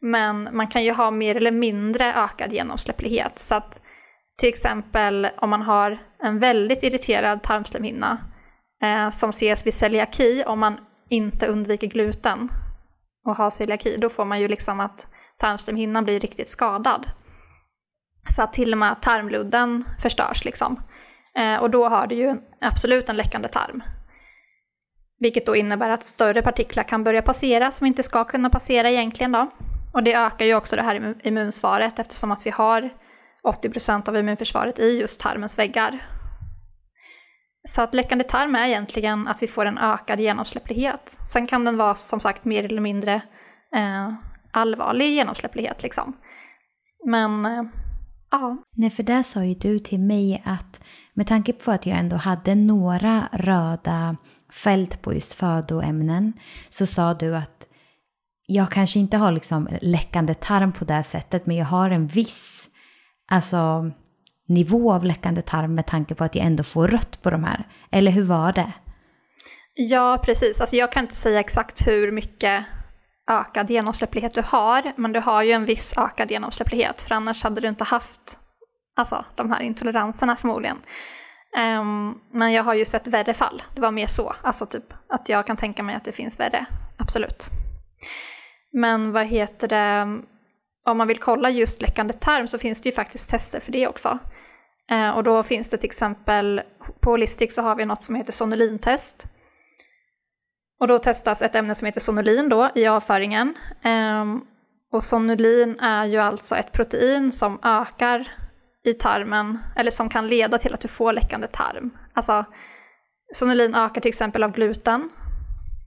Men 0.00 0.56
man 0.56 0.68
kan 0.68 0.84
ju 0.84 0.92
ha 0.92 1.10
mer 1.10 1.36
eller 1.36 1.50
mindre 1.50 2.14
ökad 2.14 2.52
genomsläpplighet. 2.52 3.38
Så 3.38 3.54
att 3.54 3.80
till 4.38 4.48
exempel 4.48 5.28
om 5.36 5.50
man 5.50 5.62
har 5.62 5.98
en 6.22 6.38
väldigt 6.38 6.82
irriterad 6.82 7.42
tarmslemhinna 7.42 8.18
eh, 8.82 9.10
som 9.10 9.30
ses 9.30 9.66
vid 9.66 9.74
celiaki, 9.74 10.44
om 10.46 10.58
man 10.58 10.76
inte 11.08 11.46
undviker 11.46 11.86
gluten 11.86 12.48
och 13.26 13.36
har 13.36 13.50
celiaki, 13.50 13.96
då 13.96 14.08
får 14.08 14.24
man 14.24 14.40
ju 14.40 14.48
liksom 14.48 14.80
att 14.80 15.08
tarmslemhinnan 15.38 16.04
blir 16.04 16.20
riktigt 16.20 16.48
skadad. 16.48 17.06
Så 18.30 18.42
att 18.42 18.52
till 18.52 18.72
och 18.72 18.78
med 18.78 19.02
tarmludden 19.02 19.84
förstörs 19.98 20.44
liksom. 20.44 20.82
Eh, 21.36 21.56
och 21.56 21.70
då 21.70 21.88
har 21.88 22.06
du 22.06 22.14
ju 22.14 22.36
absolut 22.60 23.08
en 23.08 23.16
läckande 23.16 23.48
tarm. 23.48 23.82
Vilket 25.18 25.46
då 25.46 25.56
innebär 25.56 25.90
att 25.90 26.02
större 26.02 26.42
partiklar 26.42 26.84
kan 26.84 27.04
börja 27.04 27.22
passera 27.22 27.70
som 27.70 27.86
inte 27.86 28.02
ska 28.02 28.24
kunna 28.24 28.50
passera 28.50 28.90
egentligen 28.90 29.32
då. 29.32 29.50
Och 29.92 30.02
det 30.02 30.14
ökar 30.14 30.46
ju 30.46 30.54
också 30.54 30.76
det 30.76 30.82
här 30.82 31.14
immunsvaret 31.22 31.98
eftersom 31.98 32.32
att 32.32 32.46
vi 32.46 32.50
har 32.50 32.90
80% 33.44 34.08
av 34.08 34.16
immunförsvaret 34.16 34.78
i 34.78 35.00
just 35.00 35.20
tarmens 35.20 35.58
väggar. 35.58 35.98
Så 37.68 37.82
att 37.82 37.94
läckande 37.94 38.24
tarm 38.24 38.54
är 38.54 38.66
egentligen 38.66 39.28
att 39.28 39.42
vi 39.42 39.46
får 39.46 39.66
en 39.66 39.78
ökad 39.78 40.20
genomsläpplighet. 40.20 41.18
Sen 41.32 41.46
kan 41.46 41.64
den 41.64 41.76
vara 41.76 41.94
som 41.94 42.20
sagt 42.20 42.44
mer 42.44 42.64
eller 42.64 42.80
mindre 42.80 43.14
eh, 43.76 44.12
allvarlig 44.50 45.10
genomsläpplighet 45.10 45.82
liksom. 45.82 46.16
Men 47.06 47.46
eh, 47.46 47.62
Ja. 48.40 48.56
Nej, 48.76 48.90
för 48.90 49.02
där 49.02 49.22
sa 49.22 49.44
ju 49.44 49.54
du 49.54 49.78
till 49.78 50.00
mig 50.00 50.42
att 50.44 50.80
med 51.12 51.26
tanke 51.26 51.52
på 51.52 51.70
att 51.70 51.86
jag 51.86 51.98
ändå 51.98 52.16
hade 52.16 52.54
några 52.54 53.28
röda 53.32 54.16
fält 54.52 55.02
på 55.02 55.14
just 55.14 55.32
födoämnen 55.32 56.32
så 56.68 56.86
sa 56.86 57.14
du 57.14 57.36
att 57.36 57.66
jag 58.46 58.70
kanske 58.70 58.98
inte 58.98 59.16
har 59.16 59.32
liksom 59.32 59.68
läckande 59.80 60.34
tarm 60.34 60.72
på 60.72 60.84
det 60.84 61.04
sättet 61.04 61.46
men 61.46 61.56
jag 61.56 61.66
har 61.66 61.90
en 61.90 62.06
viss 62.06 62.68
alltså, 63.30 63.90
nivå 64.48 64.92
av 64.92 65.04
läckande 65.04 65.42
tarm 65.42 65.74
med 65.74 65.86
tanke 65.86 66.14
på 66.14 66.24
att 66.24 66.34
jag 66.34 66.46
ändå 66.46 66.62
får 66.62 66.88
rött 66.88 67.22
på 67.22 67.30
de 67.30 67.44
här. 67.44 67.68
Eller 67.90 68.10
hur 68.10 68.24
var 68.24 68.52
det? 68.52 68.72
Ja, 69.74 70.20
precis. 70.24 70.60
Alltså 70.60 70.76
jag 70.76 70.92
kan 70.92 71.04
inte 71.04 71.16
säga 71.16 71.40
exakt 71.40 71.86
hur 71.86 72.12
mycket 72.12 72.64
ökad 73.30 73.70
genomsläpplighet 73.70 74.34
du 74.34 74.42
har, 74.42 74.92
men 74.96 75.12
du 75.12 75.20
har 75.20 75.42
ju 75.42 75.52
en 75.52 75.64
viss 75.64 75.94
ökad 75.96 76.30
genomsläpplighet, 76.30 77.00
för 77.00 77.14
annars 77.14 77.42
hade 77.42 77.60
du 77.60 77.68
inte 77.68 77.84
haft 77.84 78.38
alltså, 78.96 79.24
de 79.34 79.50
här 79.50 79.62
intoleranserna 79.62 80.36
förmodligen. 80.36 80.76
Um, 81.56 82.20
men 82.32 82.52
jag 82.52 82.64
har 82.64 82.74
ju 82.74 82.84
sett 82.84 83.06
värre 83.06 83.34
fall, 83.34 83.62
det 83.74 83.80
var 83.80 83.90
mer 83.90 84.06
så, 84.06 84.34
alltså 84.42 84.66
typ 84.66 84.94
att 85.08 85.28
jag 85.28 85.46
kan 85.46 85.56
tänka 85.56 85.82
mig 85.82 85.94
att 85.94 86.04
det 86.04 86.12
finns 86.12 86.40
värre, 86.40 86.66
absolut. 86.98 87.50
Men 88.72 89.12
vad 89.12 89.26
heter 89.26 89.68
det, 89.68 90.22
om 90.86 90.98
man 90.98 91.08
vill 91.08 91.18
kolla 91.18 91.50
just 91.50 91.82
läckande 91.82 92.12
tarm 92.12 92.48
så 92.48 92.58
finns 92.58 92.82
det 92.82 92.88
ju 92.88 92.94
faktiskt 92.94 93.30
tester 93.30 93.60
för 93.60 93.72
det 93.72 93.88
också. 93.88 94.18
Uh, 94.92 95.10
och 95.10 95.24
då 95.24 95.42
finns 95.42 95.70
det 95.70 95.76
till 95.76 95.88
exempel, 95.88 96.62
på 97.00 97.10
Holistic 97.10 97.54
så 97.54 97.62
har 97.62 97.74
vi 97.74 97.84
något 97.84 98.02
som 98.02 98.14
heter 98.14 98.32
sonolintest. 98.32 99.26
Och 100.80 100.88
då 100.88 100.98
testas 100.98 101.42
ett 101.42 101.54
ämne 101.54 101.74
som 101.74 101.86
heter 101.86 102.00
sonulin 102.00 102.48
då 102.48 102.70
i 102.74 102.86
avföringen. 102.86 103.54
Ehm, 103.82 104.40
och 104.92 105.04
sonulin 105.04 105.80
är 105.80 106.04
ju 106.04 106.18
alltså 106.18 106.56
ett 106.56 106.72
protein 106.72 107.32
som 107.32 107.58
ökar 107.62 108.32
i 108.84 108.94
tarmen, 108.94 109.58
eller 109.76 109.90
som 109.90 110.08
kan 110.08 110.26
leda 110.26 110.58
till 110.58 110.74
att 110.74 110.80
du 110.80 110.88
får 110.88 111.12
läckande 111.12 111.46
tarm. 111.46 111.90
Alltså, 112.12 112.44
sonulin 113.32 113.74
ökar 113.74 114.00
till 114.00 114.08
exempel 114.08 114.42
av 114.42 114.52
gluten, 114.52 115.10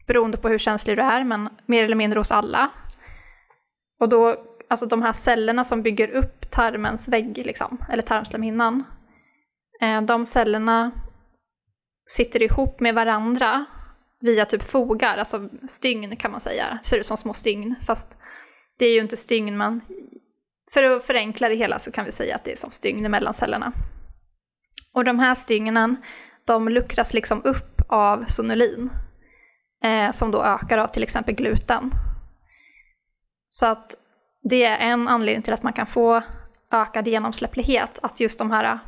beroende 0.08 0.38
på 0.38 0.50
hur 0.50 0.58
känslig 0.58 0.98
du 0.98 1.02
är, 1.02 1.24
men 1.24 1.50
mer 1.66 1.84
eller 1.84 1.96
mindre 1.96 2.20
hos 2.20 2.32
alla. 2.32 2.70
Och 4.00 4.10
då, 4.10 4.36
alltså 4.70 4.86
de 4.86 5.02
här 5.02 5.14
cellerna 5.14 5.64
som 5.64 5.82
bygger 5.82 6.10
upp 6.10 6.50
tarmens 6.52 7.08
vägg, 7.08 7.42
liksom, 7.46 7.78
eller 7.90 8.04
tarmslemhinnan, 8.04 8.84
eh, 9.82 10.02
de 10.02 10.26
cellerna 10.26 10.92
sitter 12.06 12.44
ihop 12.44 12.80
med 12.80 12.96
varandra 12.96 13.66
via 14.20 14.46
typ 14.46 14.64
fogar, 14.64 15.18
alltså 15.18 15.50
stygn 15.68 16.16
kan 16.16 16.32
man 16.32 16.42
säga. 16.42 16.80
Ser 16.84 16.98
ut 16.98 17.06
som 17.06 17.18
små 17.18 17.34
stygn, 17.34 17.76
fast 17.82 18.18
det 18.78 18.86
är 18.86 18.94
ju 18.94 19.02
inte 19.02 19.18
stygn, 19.18 19.58
man... 19.58 19.82
för 20.74 20.84
att 20.84 21.04
förenkla 21.04 21.50
det 21.50 21.56
hela 21.56 21.80
så 21.80 21.92
kan 21.92 22.06
vi 22.06 22.12
säga 22.12 22.36
att 22.36 22.44
det 22.44 22.52
är 22.52 22.56
som 22.56 22.72
stygn 22.72 23.12
mellan 23.12 23.34
cellerna. 23.34 23.72
Och 24.94 25.06
de 25.06 25.20
här 25.20 25.36
stygnen, 25.36 25.98
de 26.46 26.70
luckras 26.70 27.14
liksom 27.14 27.42
upp 27.44 27.82
av 27.88 28.26
sonulin, 28.26 28.90
eh, 29.84 30.12
som 30.12 30.32
då 30.32 30.44
ökar 30.44 30.78
av 30.78 30.88
till 30.88 31.04
exempel 31.04 31.36
gluten. 31.36 31.92
Så 33.50 33.66
att 33.66 33.96
det 34.44 34.64
är 34.64 34.78
en 34.78 35.08
anledning 35.08 35.44
till 35.44 35.54
att 35.54 35.64
man 35.64 35.74
kan 35.74 35.88
få 35.88 36.22
ökad 36.72 37.08
genomsläpplighet, 37.08 38.00
att 38.02 38.20
just 38.20 38.40
de 38.40 38.52
här 38.52 38.80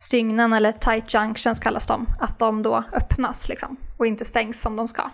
stygnen, 0.00 0.52
eller 0.52 0.72
tight 0.72 1.14
junctions 1.14 1.60
kallas 1.60 1.86
de, 1.86 2.06
att 2.20 2.38
de 2.38 2.62
då 2.62 2.84
öppnas 2.92 3.48
liksom, 3.48 3.76
och 3.96 4.06
inte 4.06 4.24
stängs 4.24 4.60
som 4.60 4.76
de 4.76 4.88
ska. 4.88 5.10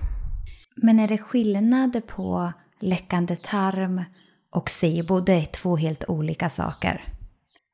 Men 0.77 1.01
är 1.01 1.09
det 1.09 1.19
skillnad 1.19 2.07
på 2.07 2.53
läckande 2.81 3.37
tarm 3.37 4.05
och 4.51 4.71
SIBO? 4.71 5.21
Det 5.21 5.33
är 5.33 5.43
två 5.43 5.77
helt 5.77 6.05
olika 6.09 6.51
saker. 6.51 7.05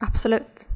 Absolut. 0.01 0.69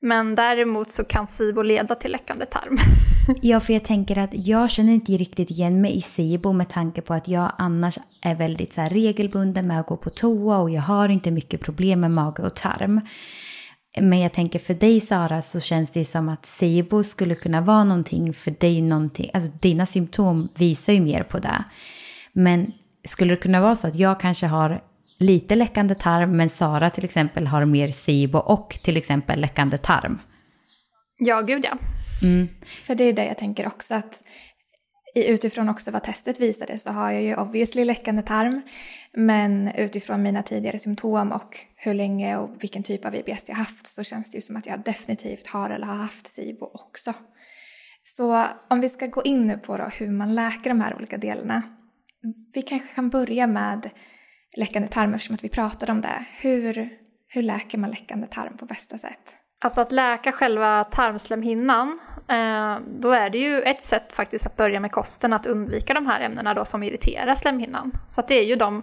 Men 0.00 0.34
däremot 0.34 0.90
så 0.90 1.04
kan 1.04 1.28
SIBO 1.28 1.62
leda 1.62 1.94
till 1.94 2.12
läckande 2.12 2.46
tarm. 2.46 2.76
ja, 3.42 3.60
för 3.60 3.72
jag 3.72 3.84
tänker 3.84 4.18
att 4.18 4.30
jag 4.32 4.70
känner 4.70 4.92
inte 4.92 5.12
riktigt 5.12 5.50
igen 5.50 5.80
mig 5.80 5.96
i 5.96 6.02
SIBO 6.02 6.52
med 6.52 6.68
tanke 6.68 7.00
på 7.00 7.14
att 7.14 7.28
jag 7.28 7.52
annars 7.58 7.98
är 8.22 8.34
väldigt 8.34 8.72
så 8.72 8.80
regelbunden 8.80 9.66
med 9.66 9.80
att 9.80 9.86
gå 9.86 9.96
på 9.96 10.10
toa 10.10 10.58
och 10.58 10.70
jag 10.70 10.82
har 10.82 11.08
inte 11.08 11.30
mycket 11.30 11.60
problem 11.60 12.00
med 12.00 12.10
mage 12.10 12.42
och 12.42 12.54
tarm. 12.54 13.00
Men 14.00 14.20
jag 14.20 14.32
tänker 14.32 14.58
för 14.58 14.74
dig 14.74 15.00
Sara 15.00 15.42
så 15.42 15.60
känns 15.60 15.90
det 15.90 16.04
som 16.04 16.28
att 16.28 16.46
SIBO 16.46 17.04
skulle 17.04 17.34
kunna 17.34 17.60
vara 17.60 17.84
någonting 17.84 18.32
för 18.32 18.50
dig. 18.50 18.82
Någonting, 18.82 19.30
alltså 19.34 19.50
dina 19.60 19.86
symptom 19.86 20.48
visar 20.54 20.92
ju 20.92 21.00
mer 21.00 21.22
på 21.22 21.38
det. 21.38 21.64
Men 22.32 22.72
skulle 23.04 23.34
det 23.34 23.40
kunna 23.40 23.60
vara 23.60 23.76
så 23.76 23.86
att 23.86 23.96
jag 23.96 24.20
kanske 24.20 24.46
har 24.46 24.82
lite 25.18 25.54
läckande 25.54 25.94
tarm 25.94 26.36
men 26.36 26.50
Sara 26.50 26.90
till 26.90 27.04
exempel 27.04 27.46
har 27.46 27.64
mer 27.64 27.92
SIBO 27.92 28.38
och 28.38 28.78
till 28.82 28.96
exempel 28.96 29.40
läckande 29.40 29.78
tarm? 29.78 30.18
Ja, 31.18 31.40
gud 31.40 31.64
ja. 31.64 31.78
Mm. 32.22 32.48
För 32.84 32.94
det 32.94 33.04
är 33.04 33.12
det 33.12 33.24
jag 33.24 33.38
tänker 33.38 33.66
också 33.66 33.94
att 33.94 34.22
utifrån 35.14 35.68
också 35.68 35.90
vad 35.90 36.02
testet 36.02 36.40
visade 36.40 36.78
så 36.78 36.90
har 36.90 37.10
jag 37.10 37.22
ju 37.22 37.36
obviously 37.36 37.84
läckande 37.84 38.22
tarm. 38.22 38.62
Men 39.14 39.68
utifrån 39.68 40.22
mina 40.22 40.42
tidigare 40.42 40.78
symptom 40.78 41.32
och 41.32 41.58
hur 41.76 41.94
länge 41.94 42.36
och 42.36 42.50
vilken 42.62 42.82
typ 42.82 43.04
av 43.04 43.14
IBS 43.14 43.48
jag 43.48 43.54
haft 43.54 43.86
så 43.86 44.02
känns 44.02 44.30
det 44.30 44.36
ju 44.36 44.42
som 44.42 44.56
att 44.56 44.66
jag 44.66 44.80
definitivt 44.80 45.46
har 45.46 45.70
eller 45.70 45.86
har 45.86 45.94
haft 45.94 46.26
SIBO 46.26 46.70
också. 46.74 47.14
Så 48.04 48.46
om 48.68 48.80
vi 48.80 48.88
ska 48.88 49.06
gå 49.06 49.22
in 49.22 49.46
nu 49.46 49.58
på 49.58 49.76
då 49.76 49.84
hur 49.84 50.10
man 50.10 50.34
läker 50.34 50.70
de 50.70 50.80
här 50.80 50.94
olika 50.96 51.18
delarna 51.18 51.62
vi 52.54 52.62
kanske 52.62 52.88
kan 52.94 53.08
börja 53.10 53.46
med 53.46 53.90
läckande 54.56 54.88
tarm 54.88 55.14
eftersom 55.14 55.34
att 55.34 55.44
vi 55.44 55.48
pratade 55.48 55.92
om 55.92 56.00
det. 56.00 56.24
Hur, 56.40 56.98
hur 57.28 57.42
läker 57.42 57.78
man 57.78 57.90
läckande 57.90 58.26
tarm 58.26 58.56
på 58.56 58.66
bästa 58.66 58.98
sätt? 58.98 59.36
Alltså 59.64 59.80
att 59.80 59.92
läka 59.92 60.32
själva 60.32 60.84
tarmslemhinnan, 60.84 61.98
eh, 62.28 62.76
då 63.00 63.12
är 63.12 63.30
det 63.30 63.38
ju 63.38 63.62
ett 63.62 63.82
sätt 63.82 64.14
faktiskt 64.14 64.46
att 64.46 64.56
börja 64.56 64.80
med 64.80 64.92
kosten, 64.92 65.32
att 65.32 65.46
undvika 65.46 65.94
de 65.94 66.06
här 66.06 66.20
ämnena 66.20 66.54
då 66.54 66.64
som 66.64 66.82
irriterar 66.82 67.34
slemhinnan. 67.34 67.92
Så 68.06 68.20
att 68.20 68.28
det 68.28 68.34
är 68.34 68.44
ju 68.44 68.56
de, 68.56 68.82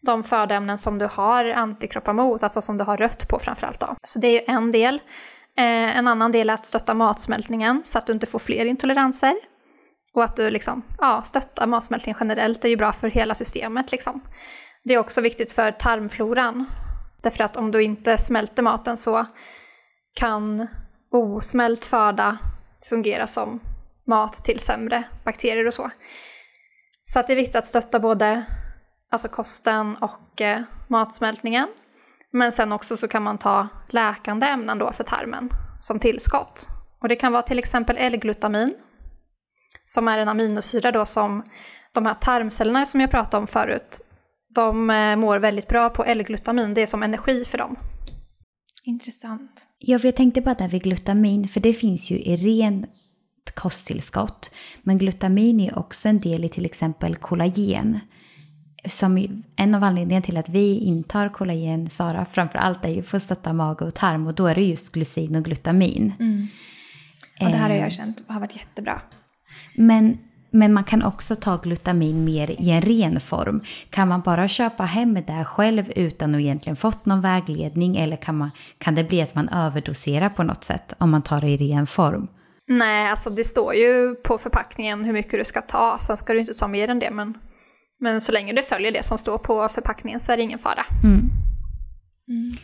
de 0.00 0.24
födoämnen 0.24 0.78
som 0.78 0.98
du 0.98 1.08
har 1.12 1.44
antikroppar 1.44 2.12
mot, 2.12 2.42
alltså 2.42 2.60
som 2.60 2.78
du 2.78 2.84
har 2.84 2.96
rött 2.96 3.28
på 3.28 3.38
framförallt 3.38 3.80
då. 3.80 3.96
Så 4.02 4.18
det 4.18 4.26
är 4.26 4.32
ju 4.32 4.54
en 4.54 4.70
del. 4.70 4.94
Eh, 5.56 5.98
en 5.98 6.08
annan 6.08 6.32
del 6.32 6.50
är 6.50 6.54
att 6.54 6.66
stötta 6.66 6.94
matsmältningen 6.94 7.82
så 7.84 7.98
att 7.98 8.06
du 8.06 8.12
inte 8.12 8.26
får 8.26 8.38
fler 8.38 8.64
intoleranser. 8.64 9.34
Och 10.14 10.24
att 10.24 10.36
du 10.36 10.50
liksom, 10.50 10.82
ja, 10.98 11.22
stöttar 11.22 11.66
matsmältningen 11.66 12.16
generellt 12.20 12.64
är 12.64 12.68
ju 12.68 12.76
bra 12.76 12.92
för 12.92 13.08
hela 13.08 13.34
systemet 13.34 13.92
liksom. 13.92 14.20
Det 14.84 14.94
är 14.94 14.98
också 14.98 15.20
viktigt 15.20 15.52
för 15.52 15.72
tarmfloran. 15.72 16.66
Därför 17.22 17.44
att 17.44 17.56
om 17.56 17.70
du 17.70 17.82
inte 17.82 18.18
smälter 18.18 18.62
maten 18.62 18.96
så 18.96 19.26
kan 20.14 20.66
osmält 21.12 21.84
föda 21.84 22.38
fungera 22.88 23.26
som 23.26 23.60
mat 24.06 24.44
till 24.44 24.60
sämre 24.60 25.04
bakterier 25.24 25.66
och 25.66 25.74
så. 25.74 25.90
Så 27.04 27.18
att 27.18 27.26
det 27.26 27.32
är 27.32 27.36
viktigt 27.36 27.56
att 27.56 27.66
stötta 27.66 28.00
både 28.00 28.44
alltså 29.10 29.28
kosten 29.28 29.96
och 29.96 30.40
eh, 30.40 30.62
matsmältningen. 30.88 31.68
Men 32.30 32.52
sen 32.52 32.72
också 32.72 32.96
så 32.96 33.08
kan 33.08 33.22
man 33.22 33.38
ta 33.38 33.68
läkande 33.88 34.46
ämnen 34.46 34.78
då 34.78 34.92
för 34.92 35.04
tarmen 35.04 35.50
som 35.80 36.00
tillskott. 36.00 36.66
Och 37.00 37.08
det 37.08 37.16
kan 37.16 37.32
vara 37.32 37.42
till 37.42 37.58
exempel 37.58 37.96
L-glutamin 37.98 38.74
som 39.84 40.08
är 40.08 40.18
en 40.18 40.28
aminosyra 40.28 40.92
då 40.92 41.04
som 41.04 41.42
de 41.92 42.06
här 42.06 42.14
tarmcellerna 42.14 42.84
som 42.84 43.00
jag 43.00 43.10
pratade 43.10 43.40
om 43.40 43.46
förut, 43.46 44.00
de 44.54 44.90
eh, 44.90 45.16
mår 45.16 45.38
väldigt 45.38 45.68
bra 45.68 45.90
på 45.90 46.04
L-glutamin, 46.04 46.74
det 46.74 46.80
är 46.80 46.86
som 46.86 47.02
energi 47.02 47.44
för 47.44 47.58
dem. 47.58 47.76
Intressant. 48.88 49.68
Ja, 49.78 49.98
för 49.98 50.08
jag 50.08 50.16
tänkte 50.16 50.40
bara 50.40 50.54
där 50.54 50.68
vid 50.68 50.82
glutamin, 50.82 51.48
för 51.48 51.60
det 51.60 51.72
finns 51.72 52.10
ju 52.10 52.18
i 52.18 52.36
ren 52.36 52.86
kosttillskott. 53.54 54.50
Men 54.82 54.98
glutamin 54.98 55.60
är 55.60 55.78
också 55.78 56.08
en 56.08 56.20
del 56.20 56.44
i 56.44 56.48
till 56.48 56.64
exempel 56.64 57.16
kollagen. 57.16 58.00
Som 58.88 59.42
en 59.56 59.74
av 59.74 59.84
anledningarna 59.84 60.26
till 60.26 60.36
att 60.36 60.48
vi 60.48 60.78
intar 60.78 61.28
kollagen, 61.28 61.90
Sara, 61.90 62.26
framför 62.32 62.58
allt 62.58 62.84
är 62.84 62.88
ju 62.88 63.02
för 63.02 63.16
att 63.16 63.22
stötta 63.22 63.52
mage 63.52 63.84
och 63.84 63.94
tarm 63.94 64.26
och 64.26 64.34
då 64.34 64.46
är 64.46 64.54
det 64.54 64.62
just 64.64 64.92
glycin 64.92 65.36
och 65.36 65.44
glutamin. 65.44 66.12
Mm. 66.20 66.48
Och 67.40 67.46
det 67.46 67.56
här 67.56 67.70
har 67.70 67.76
jag 67.76 67.84
eh. 67.84 67.90
känt 67.90 68.22
har 68.28 68.40
varit 68.40 68.56
jättebra. 68.56 69.00
Men, 69.74 70.18
men 70.50 70.72
man 70.72 70.84
kan 70.84 71.02
också 71.02 71.36
ta 71.36 71.56
glutamin 71.56 72.24
mer 72.24 72.50
i 72.50 72.70
en 72.70 72.82
ren 72.82 73.20
form. 73.20 73.60
Kan 73.90 74.08
man 74.08 74.20
bara 74.20 74.48
köpa 74.48 74.84
hem 74.84 75.14
det 75.14 75.44
själv 75.44 75.92
utan 75.96 76.34
att 76.34 76.40
egentligen 76.40 76.76
fått 76.76 77.06
någon 77.06 77.20
vägledning 77.20 77.96
eller 77.96 78.16
kan, 78.16 78.38
man, 78.38 78.50
kan 78.78 78.94
det 78.94 79.04
bli 79.04 79.22
att 79.22 79.34
man 79.34 79.48
överdoserar 79.48 80.28
på 80.28 80.42
något 80.42 80.64
sätt 80.64 80.94
om 80.98 81.10
man 81.10 81.22
tar 81.22 81.40
det 81.40 81.48
i 81.48 81.56
ren 81.56 81.86
form? 81.86 82.28
Nej, 82.68 83.10
alltså 83.10 83.30
det 83.30 83.44
står 83.44 83.74
ju 83.74 84.14
på 84.14 84.38
förpackningen 84.38 85.04
hur 85.04 85.12
mycket 85.12 85.38
du 85.38 85.44
ska 85.44 85.60
ta. 85.60 85.98
Sen 86.00 86.16
ska 86.16 86.32
du 86.32 86.40
inte 86.40 86.54
ta 86.54 86.68
mer 86.68 86.88
än 86.88 86.98
det, 86.98 87.10
men, 87.10 87.34
men 88.00 88.20
så 88.20 88.32
länge 88.32 88.52
du 88.52 88.62
följer 88.62 88.92
det 88.92 89.04
som 89.04 89.18
står 89.18 89.38
på 89.38 89.68
förpackningen 89.68 90.20
så 90.20 90.32
är 90.32 90.36
det 90.36 90.42
ingen 90.42 90.58
fara. 90.58 90.84
Mm. 91.04 91.30
Mm. 92.28 92.56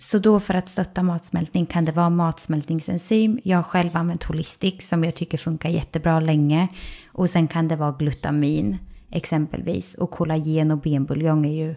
Så 0.00 0.18
då 0.18 0.40
för 0.40 0.54
att 0.54 0.68
stötta 0.68 1.02
matsmältning 1.02 1.66
kan 1.66 1.84
det 1.84 1.92
vara 1.92 2.10
matsmältningsenzym. 2.10 3.40
Jag 3.44 3.58
har 3.58 3.62
själv 3.62 3.96
använt 3.96 4.24
Holistic 4.24 4.88
som 4.88 5.04
jag 5.04 5.14
tycker 5.14 5.38
funkar 5.38 5.68
jättebra 5.68 6.20
länge. 6.20 6.68
Och 7.12 7.30
sen 7.30 7.48
kan 7.48 7.68
det 7.68 7.76
vara 7.76 7.92
glutamin 7.92 8.78
exempelvis. 9.10 9.94
Och 9.94 10.10
kollagen 10.10 10.70
och 10.70 10.78
benbuljong 10.78 11.46
är 11.46 11.66
ju 11.66 11.76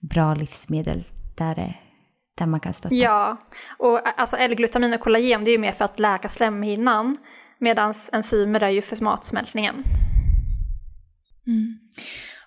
bra 0.00 0.34
livsmedel 0.34 1.04
där, 1.36 1.54
det, 1.54 1.74
där 2.38 2.46
man 2.46 2.60
kan 2.60 2.74
stötta. 2.74 2.94
Ja, 2.94 3.36
och 3.78 4.20
alltså 4.20 4.36
L-glutamin 4.36 4.94
och 4.94 5.00
kollagen 5.00 5.44
det 5.44 5.50
är 5.50 5.52
ju 5.52 5.58
mer 5.58 5.72
för 5.72 5.84
att 5.84 5.98
läka 5.98 6.28
slemhinnan. 6.28 7.16
Medan 7.58 7.94
enzymer 8.12 8.62
är 8.62 8.70
ju 8.70 8.82
för 8.82 9.04
matsmältningen. 9.04 9.84
Mm. 11.46 11.78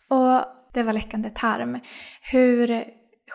Och 0.10 0.44
det 0.74 0.84
var 0.84 0.94
läckande 0.94 1.30
tarm. 1.30 1.80
Hur 2.32 2.84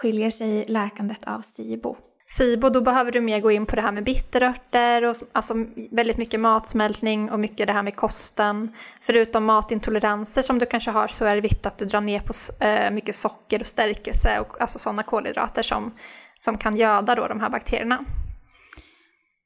skiljer 0.03 0.31
sig 0.31 0.65
läkandet 0.69 1.25
av 1.25 1.41
SIBO? 1.41 1.97
SIBO, 2.27 2.69
då 2.69 2.81
behöver 2.81 3.13
du 3.13 3.21
mer 3.21 3.41
gå 3.41 3.51
in 3.51 3.67
på 3.67 3.77
det 3.77 3.83
här 3.83 3.93
med 3.93 4.05
bitterörter 4.05 5.05
och 5.05 5.17
alltså 5.33 5.55
väldigt 5.91 6.17
mycket 6.17 6.41
matsmältning 6.41 7.31
och 7.31 7.41
mycket 7.41 7.67
det 7.67 7.73
här 7.73 7.83
med 7.83 7.97
kosten. 7.97 8.73
Förutom 9.01 9.45
matintoleranser 9.45 10.43
som 10.43 10.59
du 10.59 10.67
kanske 10.67 10.91
har 10.91 11.07
så 11.07 11.25
är 11.25 11.35
det 11.35 11.41
viktigt 11.41 11.67
att 11.67 11.79
du 11.79 11.85
drar 11.85 12.01
ner 12.01 12.21
på 12.21 12.65
eh, 12.65 12.91
mycket 12.91 13.15
socker 13.15 13.61
och 13.61 13.67
stärkelse 13.67 14.41
och 14.41 14.61
alltså 14.61 14.79
sådana 14.79 15.03
kolhydrater 15.03 15.63
som, 15.63 15.95
som 16.39 16.59
kan 16.59 16.77
göda 16.77 17.15
då 17.15 17.29
de 17.29 17.41
här 17.41 17.51
bakterierna. 17.51 18.05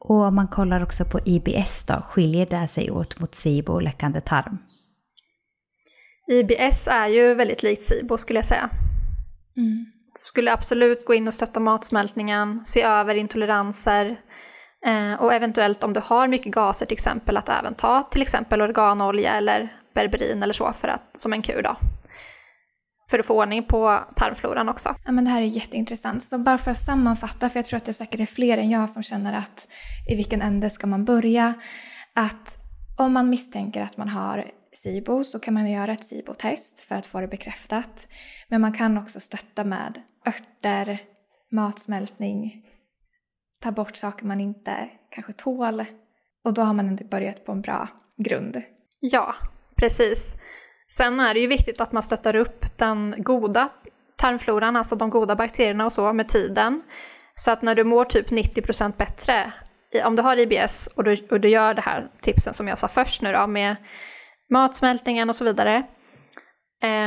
Och 0.01 0.17
om 0.17 0.35
man 0.35 0.49
kollar 0.49 0.83
också 0.83 1.05
på 1.05 1.21
IBS 1.25 1.85
då, 1.85 1.95
skiljer 1.95 2.47
det 2.47 2.69
sig 2.69 2.91
åt 2.91 3.21
mot 3.21 3.35
SIBO 3.35 3.73
och 3.73 3.83
läckande 3.83 4.21
tarm? 4.21 4.59
IBS 6.29 6.89
är 6.89 7.07
ju 7.07 7.35
väldigt 7.35 7.63
likt 7.63 7.83
SIBO 7.83 8.19
skulle 8.19 8.39
jag 8.39 8.47
säga. 8.47 8.71
Mm 9.57 10.02
skulle 10.23 10.53
absolut 10.53 11.07
gå 11.07 11.15
in 11.15 11.27
och 11.27 11.35
stötta 11.35 11.61
matsmältningen, 11.61 12.63
se 12.65 12.83
över 12.83 13.15
intoleranser 13.15 14.21
eh, 14.87 15.15
och 15.15 15.35
eventuellt 15.35 15.85
om 15.85 15.93
du 15.93 16.01
har 16.01 16.29
mycket 16.29 16.55
gaser 16.55 16.87
till 16.87 16.95
exempel 16.95 17.37
att 17.37 17.49
även 17.49 17.75
ta 17.75 18.03
till 18.03 18.23
exempel 18.23 18.63
organolja 18.63 19.35
eller 19.35 19.77
berberin 19.95 20.43
eller 20.43 20.53
så 20.53 20.73
för 20.73 20.89
att, 20.89 21.21
som 21.21 21.33
en 21.33 21.43
kur 21.43 21.63
då. 21.63 21.77
För 23.11 23.19
att 23.19 23.27
få 23.27 23.43
ordning 23.43 23.65
på 23.67 24.01
tarmfloran 24.17 24.69
också. 24.69 24.95
Ja, 25.05 25.13
men 25.13 25.25
det 25.25 25.31
här 25.31 25.41
är 25.41 25.47
jätteintressant. 25.47 26.23
Så 26.23 26.39
bara 26.39 26.59
för 26.59 26.71
att 26.71 26.79
sammanfatta, 26.79 27.51
för 27.51 27.59
jag 27.59 27.67
tror 27.67 27.77
att 27.77 27.85
det 27.85 27.95
säkert 27.95 28.21
är 28.21 28.27
fler 28.27 28.59
än 28.59 28.71
jag 28.71 28.91
som 28.91 29.03
känner 29.03 29.39
att 29.39 29.69
i 30.11 30.15
vilken 30.15 30.43
ände 30.43 30.71
ska 30.71 30.87
man 30.87 31.05
börja? 31.05 31.55
Att 32.15 32.59
om 32.99 33.13
man 33.13 33.31
misstänker 33.31 33.83
att 33.83 33.97
man 33.97 34.09
har 34.09 34.45
SIBO 34.75 35.25
så 35.25 35.39
kan 35.39 35.55
man 35.55 35.71
göra 35.71 35.93
ett 35.93 36.05
SIBO-test 36.05 36.81
för 36.81 36.95
att 36.95 37.07
få 37.07 37.21
det 37.21 37.29
bekräftat. 37.29 38.09
Men 38.49 38.61
man 38.61 38.73
kan 38.73 38.99
också 38.99 39.21
stötta 39.21 39.65
med 39.65 40.03
örter, 40.27 40.99
matsmältning, 41.51 42.67
ta 43.63 43.73
bort 43.73 43.97
saker 43.97 44.27
man 44.27 44.41
inte 44.41 44.89
kanske 45.11 45.33
tål. 45.33 45.85
Och 46.45 46.55
då 46.55 46.63
har 46.63 46.75
man 46.75 46.89
ändå 46.89 47.05
börjat 47.05 47.45
på 47.45 47.53
en 47.53 47.61
bra 47.61 47.89
grund. 48.17 48.63
Ja, 49.01 49.35
precis. 49.77 50.37
Sen 50.89 51.21
är 51.21 51.35
det 51.35 51.41
ju 51.41 51.47
viktigt 51.47 51.81
att 51.81 51.93
man 51.93 52.03
stöttar 52.03 52.37
upp 52.37 52.79
den 52.79 53.15
goda 53.17 53.69
tarmfloran, 54.17 54.77
alltså 54.77 54.97
de 54.97 55.11
goda 55.11 55.37
bakterierna 55.37 55.85
och 55.85 55.93
så 55.93 56.13
med 56.13 56.29
tiden. 56.29 56.83
Så 57.35 57.51
att 57.51 57.63
när 57.63 57.75
du 57.75 57.85
mår 57.85 58.05
typ 58.05 58.31
90% 58.31 58.97
bättre, 58.97 59.53
om 60.05 60.17
du 60.17 60.23
har 60.23 60.37
IBS 60.37 60.87
och 60.87 61.05
du, 61.05 61.17
och 61.31 61.41
du 61.41 61.49
gör 61.49 61.75
det 61.75 61.83
här 61.83 62.11
tipsen 62.21 62.55
som 62.55 62.69
jag 62.69 62.79
sa 62.79 62.89
först 62.89 63.23
nu 63.23 63.33
då 63.33 63.47
med 63.47 63.77
matsmältningen 64.51 65.29
och 65.29 65.37
så 65.37 65.45
vidare. 65.45 65.83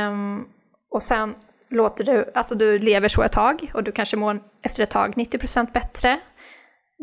Um, 0.08 0.48
och 0.90 1.02
sen 1.02 1.34
låter 1.68 2.04
du, 2.04 2.30
alltså 2.34 2.54
du 2.54 2.78
lever 2.78 3.08
så 3.08 3.22
ett 3.22 3.32
tag 3.32 3.70
och 3.74 3.84
du 3.84 3.92
kanske 3.92 4.16
mår 4.16 4.40
efter 4.62 4.82
ett 4.82 4.90
tag 4.90 5.14
90% 5.14 5.72
bättre. 5.72 6.20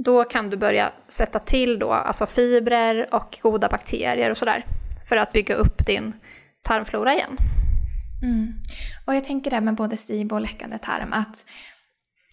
Då 0.05 0.23
kan 0.23 0.49
du 0.49 0.57
börja 0.57 0.93
sätta 1.07 1.39
till 1.39 1.79
då, 1.79 1.91
alltså 1.91 2.25
fibrer 2.25 3.13
och 3.15 3.39
goda 3.41 3.69
bakterier 3.69 4.29
och 4.29 4.37
sådär. 4.37 4.65
För 5.09 5.17
att 5.17 5.31
bygga 5.31 5.55
upp 5.55 5.85
din 5.85 6.13
tarmflora 6.61 7.13
igen. 7.13 7.37
Mm. 8.23 8.53
Och 9.05 9.15
jag 9.15 9.23
tänker 9.23 9.51
det 9.51 9.61
med 9.61 9.75
både 9.75 9.97
SIBO 9.97 10.35
och 10.35 10.41
läckande 10.41 10.77
tarm, 10.77 11.13
att 11.13 11.45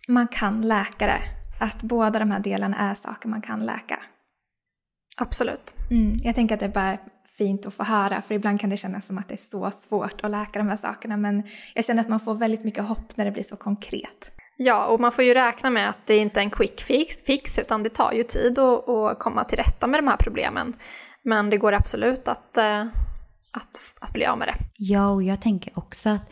man 0.09 0.28
kan 0.28 0.68
läka 0.68 1.07
det. 1.07 1.20
Att 1.61 1.83
båda 1.83 2.18
de 2.18 2.31
här 2.31 2.41
delarna 2.41 2.76
är 2.76 2.95
saker 2.95 3.28
man 3.28 3.43
kan 3.43 3.66
läka. 3.66 3.99
Absolut. 5.16 5.74
Mm. 5.91 6.16
Jag 6.22 6.35
tänker 6.35 6.55
att 6.55 6.61
det 6.61 6.66
är 6.66 6.70
bara 6.70 6.99
fint 7.41 7.66
att 7.66 7.74
få 7.74 7.84
höra, 7.84 8.22
för 8.22 8.34
ibland 8.34 8.61
kan 8.61 8.70
det 8.70 8.76
kännas 8.76 9.07
som 9.07 9.18
att 9.18 9.28
det 9.28 9.34
är 9.34 9.49
så 9.51 9.70
svårt 9.70 10.24
att 10.24 10.30
läka 10.30 10.59
de 10.59 10.68
här 10.68 10.76
sakerna, 10.76 11.16
men 11.16 11.43
jag 11.74 11.84
känner 11.84 12.03
att 12.03 12.09
man 12.09 12.20
får 12.20 12.34
väldigt 12.34 12.64
mycket 12.64 12.84
hopp 12.84 13.16
när 13.16 13.24
det 13.24 13.30
blir 13.30 13.43
så 13.43 13.57
konkret. 13.57 14.32
Ja, 14.57 14.86
och 14.86 15.01
man 15.01 15.12
får 15.12 15.24
ju 15.24 15.34
räkna 15.34 15.70
med 15.70 15.91
att 15.91 16.07
det 16.07 16.16
inte 16.16 16.41
är 16.41 16.45
en 16.45 16.51
quick 16.51 16.80
fix, 17.26 17.59
utan 17.59 17.82
det 17.82 17.91
tar 17.91 18.12
ju 18.12 18.22
tid 18.22 18.59
att, 18.59 18.88
att 18.88 19.18
komma 19.18 19.45
till 19.45 19.59
rätta 19.59 19.86
med 19.86 19.99
de 19.99 20.09
här 20.09 20.16
problemen. 20.16 20.76
Men 21.22 21.51
det 21.51 21.57
går 21.57 21.72
absolut 21.72 22.28
att, 22.28 22.57
eh, 22.57 22.80
att, 23.51 23.95
att 24.01 24.12
bli 24.12 24.26
av 24.26 24.38
med 24.38 24.49
det. 24.49 24.55
Ja, 24.76 25.09
och 25.09 25.22
jag 25.22 25.41
tänker 25.41 25.78
också 25.78 26.09
att 26.09 26.30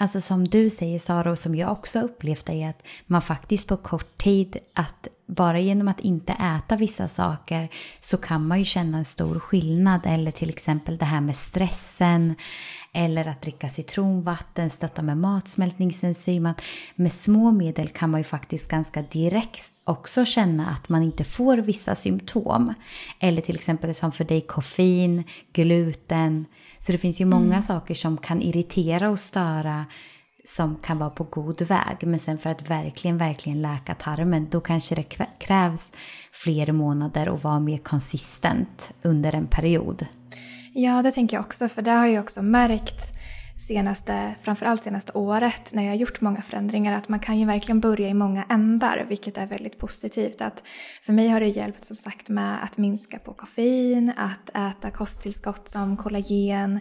Alltså 0.00 0.20
som 0.20 0.48
du 0.48 0.70
säger 0.70 0.98
Sara 0.98 1.30
och 1.30 1.38
som 1.38 1.54
jag 1.54 1.72
också 1.72 2.00
upplevt 2.00 2.48
är 2.48 2.68
att 2.68 2.82
man 3.06 3.22
faktiskt 3.22 3.68
på 3.68 3.76
kort 3.76 4.18
tid 4.18 4.56
att 4.74 5.08
bara 5.28 5.60
genom 5.60 5.88
att 5.88 6.00
inte 6.00 6.32
äta 6.32 6.76
vissa 6.76 7.08
saker 7.08 7.68
så 8.00 8.16
kan 8.16 8.46
man 8.46 8.58
ju 8.58 8.64
känna 8.64 8.98
en 8.98 9.04
stor 9.04 9.38
skillnad. 9.38 10.00
Eller 10.04 10.30
till 10.30 10.48
exempel 10.48 10.98
det 10.98 11.04
här 11.04 11.20
med 11.20 11.36
stressen. 11.36 12.34
Eller 12.92 13.28
att 13.28 13.42
dricka 13.42 13.68
citronvatten, 13.68 14.70
stötta 14.70 15.02
med 15.02 15.16
matsmältningsenzym. 15.16 16.48
Med 16.94 17.12
små 17.12 17.52
medel 17.52 17.88
kan 17.88 18.10
man 18.10 18.20
ju 18.20 18.24
faktiskt 18.24 18.68
ganska 18.68 19.02
direkt 19.02 19.72
också 19.84 20.24
känna 20.24 20.70
att 20.70 20.88
man 20.88 21.02
inte 21.02 21.24
får 21.24 21.56
vissa 21.56 21.94
symptom. 21.94 22.74
Eller 23.20 23.42
till 23.42 23.54
exempel 23.54 23.94
som 23.94 24.12
för 24.12 24.24
dig 24.24 24.40
koffein, 24.40 25.24
gluten. 25.52 26.46
Så 26.78 26.92
det 26.92 26.98
finns 26.98 27.20
ju 27.20 27.24
många 27.24 27.46
mm. 27.46 27.62
saker 27.62 27.94
som 27.94 28.16
kan 28.16 28.42
irritera 28.42 29.10
och 29.10 29.20
störa 29.20 29.84
som 30.54 30.76
kan 30.76 30.98
vara 30.98 31.10
på 31.10 31.24
god 31.24 31.62
väg. 31.62 31.96
Men 32.00 32.18
sen 32.18 32.38
för 32.38 32.50
att 32.50 32.70
verkligen, 32.70 33.18
verkligen 33.18 33.62
läka 33.62 33.94
tarmen, 33.94 34.48
då 34.50 34.60
kanske 34.60 34.94
det 34.94 35.02
krävs 35.38 35.88
fler 36.32 36.72
månader 36.72 37.28
och 37.28 37.42
vara 37.42 37.60
mer 37.60 37.78
konsistent 37.78 38.92
under 39.02 39.34
en 39.34 39.46
period. 39.46 40.06
Ja, 40.74 41.02
det 41.02 41.12
tänker 41.12 41.36
jag 41.36 41.44
också, 41.44 41.68
för 41.68 41.82
det 41.82 41.90
har 41.90 42.06
jag 42.06 42.22
också 42.22 42.42
märkt 42.42 43.18
senaste, 43.58 44.34
framförallt 44.42 44.82
senaste 44.82 45.12
året 45.12 45.72
när 45.72 45.82
jag 45.82 45.90
har 45.90 45.96
gjort 45.96 46.20
många 46.20 46.42
förändringar 46.42 46.96
att 46.96 47.08
man 47.08 47.20
kan 47.20 47.38
ju 47.38 47.46
verkligen 47.46 47.80
börja 47.80 48.08
i 48.08 48.14
många 48.14 48.44
ändar 48.50 49.06
vilket 49.08 49.38
är 49.38 49.46
väldigt 49.46 49.78
positivt. 49.78 50.40
Att 50.40 50.62
för 51.02 51.12
mig 51.12 51.28
har 51.28 51.40
det 51.40 51.48
hjälpt 51.48 51.84
som 51.84 51.96
sagt 51.96 52.28
med 52.28 52.64
att 52.64 52.76
minska 52.76 53.18
på 53.18 53.32
koffein, 53.32 54.12
att 54.16 54.48
äta 54.48 54.90
kosttillskott 54.90 55.68
som 55.68 55.96
kollagen, 55.96 56.80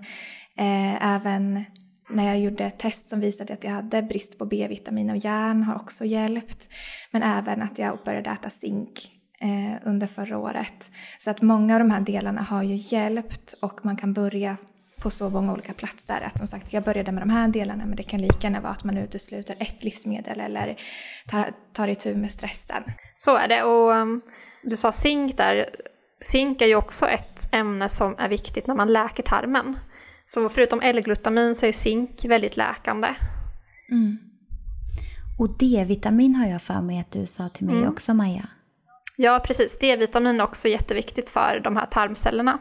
eh, 0.58 1.16
även 1.16 1.66
när 2.10 2.28
jag 2.28 2.40
gjorde 2.40 2.64
ett 2.64 2.80
test 2.80 3.10
som 3.10 3.20
visade 3.20 3.54
att 3.54 3.64
jag 3.64 3.72
hade 3.72 4.02
brist 4.02 4.38
på 4.38 4.46
B-vitamin 4.46 5.10
och 5.10 5.18
järn 5.18 5.64
har 5.64 5.76
också 5.76 6.06
hjälpt. 6.06 6.70
Men 7.12 7.24
även 7.24 7.62
att 7.62 7.78
jag 7.78 8.00
började 8.06 8.30
äta 8.30 8.50
zink 8.50 9.12
eh, 9.40 9.88
under 9.88 10.08
förra 10.08 10.38
året. 10.38 10.92
Så 11.20 11.30
att 11.30 11.42
många 11.42 11.74
av 11.74 11.80
de 11.80 11.92
här 11.92 12.02
delarna 12.02 12.42
har 12.42 12.64
ju 12.64 12.76
hjälpt 12.76 13.54
och 13.62 13.86
man 13.86 13.98
kan 13.98 14.14
börja 14.14 14.58
på 15.02 15.10
så 15.10 15.30
många 15.30 15.54
olika 15.54 15.74
platser. 15.74 16.22
Att 16.22 16.38
som 16.38 16.48
sagt, 16.48 16.74
jag 16.74 16.84
började 16.84 17.12
med 17.12 17.22
de 17.22 17.30
här 17.30 17.48
delarna 17.48 17.86
men 17.86 17.96
det 17.96 18.04
kan 18.04 18.22
lika 18.22 18.48
gärna 18.48 18.62
vara 18.62 18.72
att 18.72 18.84
man 18.84 18.98
utesluter 18.98 19.56
ett 19.60 19.84
livsmedel 19.84 20.40
eller 20.40 20.80
tar, 21.28 21.52
tar 21.74 21.88
itu 21.88 22.16
med 22.16 22.32
stressen. 22.32 22.84
Så 23.18 23.36
är 23.36 23.48
det 23.48 23.64
och 23.64 23.92
um, 23.92 24.22
du 24.64 24.76
sa 24.76 24.92
zink 24.92 25.38
där. 25.38 25.70
Zink 26.20 26.62
är 26.62 26.66
ju 26.66 26.76
också 26.76 27.08
ett 27.08 27.54
ämne 27.54 27.90
som 27.90 28.16
är 28.18 28.30
viktigt 28.30 28.68
när 28.68 28.76
man 28.76 28.94
läker 28.94 29.24
tarmen. 29.24 29.78
Så 30.30 30.50
förutom 30.50 30.82
L-glutamin 30.82 31.56
så 31.56 31.66
är 31.66 31.72
zink 31.72 32.26
väldigt 32.26 32.58
läkande. 32.58 33.08
Mm. 33.92 34.18
Och 35.40 35.58
D-vitamin 35.58 36.36
har 36.36 36.48
jag 36.48 36.62
för 36.62 36.82
mig 36.82 37.00
att 37.00 37.12
du 37.12 37.26
sa 37.26 37.50
till 37.50 37.66
mig 37.66 37.76
mm. 37.76 37.90
också 37.90 38.14
Maja. 38.14 38.50
Ja 39.16 39.42
precis, 39.46 39.80
D-vitamin 39.80 40.40
är 40.40 40.44
också 40.44 40.68
jätteviktigt 40.68 41.30
för 41.30 41.62
de 41.64 41.76
här 41.76 41.86
tarmcellerna. 41.86 42.60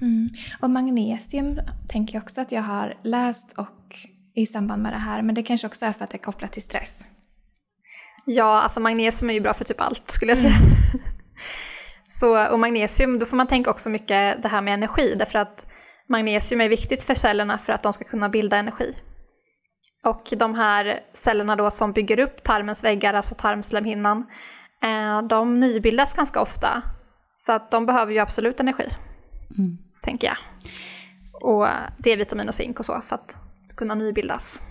Mm. 0.00 0.28
Och 0.60 0.70
magnesium 0.70 1.60
tänker 1.88 2.14
jag 2.14 2.22
också 2.22 2.40
att 2.40 2.52
jag 2.52 2.62
har 2.62 2.98
läst 3.02 3.52
och 3.52 3.96
i 4.34 4.46
samband 4.46 4.82
med 4.82 4.92
det 4.92 4.98
här, 4.98 5.22
men 5.22 5.34
det 5.34 5.42
kanske 5.42 5.66
också 5.66 5.86
är 5.86 5.92
för 5.92 6.04
att 6.04 6.10
det 6.10 6.16
är 6.16 6.22
kopplat 6.22 6.52
till 6.52 6.62
stress. 6.62 7.04
Ja, 8.24 8.60
alltså 8.60 8.80
magnesium 8.80 9.30
är 9.30 9.34
ju 9.34 9.40
bra 9.40 9.54
för 9.54 9.64
typ 9.64 9.80
allt 9.80 10.10
skulle 10.10 10.30
jag 10.30 10.38
säga. 10.38 10.56
Mm. 10.56 11.06
Så, 12.08 12.48
och 12.48 12.60
magnesium, 12.60 13.18
då 13.18 13.26
får 13.26 13.36
man 13.36 13.46
tänka 13.46 13.70
också 13.70 13.90
mycket 13.90 14.42
det 14.42 14.48
här 14.48 14.60
med 14.60 14.74
energi, 14.74 15.14
därför 15.18 15.38
att 15.38 15.66
magnesium 16.08 16.60
är 16.60 16.68
viktigt 16.68 17.02
för 17.02 17.14
cellerna 17.14 17.58
för 17.58 17.72
att 17.72 17.82
de 17.82 17.92
ska 17.92 18.04
kunna 18.04 18.28
bilda 18.28 18.56
energi. 18.56 18.96
Och 20.04 20.32
de 20.36 20.54
här 20.54 21.00
cellerna 21.14 21.56
då 21.56 21.70
som 21.70 21.92
bygger 21.92 22.18
upp 22.18 22.42
tarmens 22.42 22.84
väggar, 22.84 23.14
alltså 23.14 23.34
tarmslemhinnan, 23.34 24.26
eh, 24.82 25.22
de 25.22 25.58
nybildas 25.58 26.14
ganska 26.14 26.40
ofta. 26.40 26.82
Så 27.34 27.52
att 27.52 27.70
de 27.70 27.86
behöver 27.86 28.12
ju 28.12 28.18
absolut 28.18 28.60
energi, 28.60 28.88
mm. 29.58 29.78
tänker 30.02 30.26
jag. 30.26 30.36
Och 31.42 31.66
D-vitamin 31.98 32.48
och 32.48 32.54
zink 32.54 32.78
och 32.78 32.84
så 32.84 33.00
för 33.00 33.14
att 33.14 33.36
kunna 33.76 33.94
nybildas. 33.94 34.62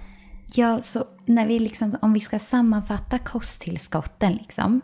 Ja, 0.55 0.81
så 0.81 1.05
när 1.25 1.47
vi 1.47 1.59
liksom, 1.59 1.97
om 2.01 2.13
vi 2.13 2.19
ska 2.19 2.39
sammanfatta 2.39 3.19
kosttillskotten 3.19 4.33
liksom. 4.33 4.81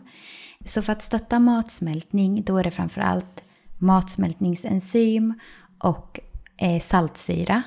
Så 0.64 0.82
för 0.82 0.92
att 0.92 1.02
stötta 1.02 1.38
matsmältning, 1.38 2.42
då 2.42 2.58
är 2.58 2.64
det 2.64 2.70
framförallt 2.70 3.44
matsmältningsenzym 3.78 5.34
och 5.78 6.20
eh, 6.62 6.80
saltsyra. 6.80 7.62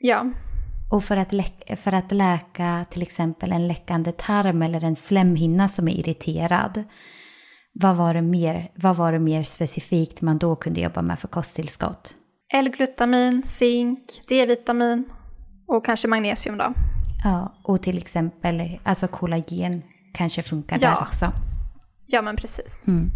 Ja. 0.00 0.26
Och 0.90 1.04
för 1.04 1.16
att, 1.16 1.34
för 1.80 1.94
att 1.94 2.12
läka 2.12 2.86
till 2.90 3.02
exempel 3.02 3.52
en 3.52 3.68
läckande 3.68 4.12
tarm 4.12 4.62
eller 4.62 4.84
en 4.84 4.96
slemhinna 4.96 5.68
som 5.68 5.88
är 5.88 5.92
irriterad. 5.92 6.84
Vad 7.72 7.96
var 7.96 8.14
det 8.14 8.22
mer, 8.22 8.70
vad 8.74 8.96
var 8.96 9.12
det 9.12 9.18
mer 9.18 9.42
specifikt 9.42 10.20
man 10.20 10.38
då 10.38 10.56
kunde 10.56 10.80
jobba 10.80 11.02
med 11.02 11.18
för 11.18 11.28
kosttillskott? 11.28 12.14
L-glutamin, 12.52 13.42
zink, 13.42 14.00
D-vitamin 14.28 15.04
och 15.66 15.84
kanske 15.84 16.08
magnesium 16.08 16.58
då. 16.58 16.74
Ja, 17.24 17.54
och 17.64 17.82
till 17.82 17.98
exempel 17.98 18.78
alltså 18.82 19.08
kollagen 19.08 19.82
kanske 20.14 20.42
funkar 20.42 20.78
ja. 20.80 20.90
där 20.90 20.98
också. 21.00 21.32
Ja, 22.06 22.22
men 22.22 22.36
precis. 22.36 22.86
Mm. 22.86 23.10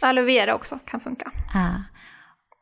Aloe 0.00 0.24
vera 0.24 0.54
också 0.54 0.78
kan 0.84 1.00
funka. 1.00 1.32
Ja. 1.54 1.70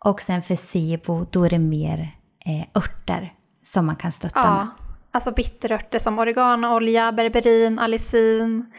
Och 0.04 0.20
sen 0.20 0.42
för 0.42 0.56
SIBO, 0.56 1.26
då 1.30 1.44
är 1.44 1.50
det 1.50 1.58
mer 1.58 2.14
eh, 2.46 2.66
örter 2.74 3.32
som 3.62 3.86
man 3.86 3.96
kan 3.96 4.12
stötta 4.12 4.40
ja, 4.40 4.56
med. 4.56 4.68
Alltså 5.10 5.32
bitterörter 5.32 5.98
som 5.98 6.18
oreganoolja, 6.18 7.12
berberin, 7.12 7.78
allicin, 7.78 8.72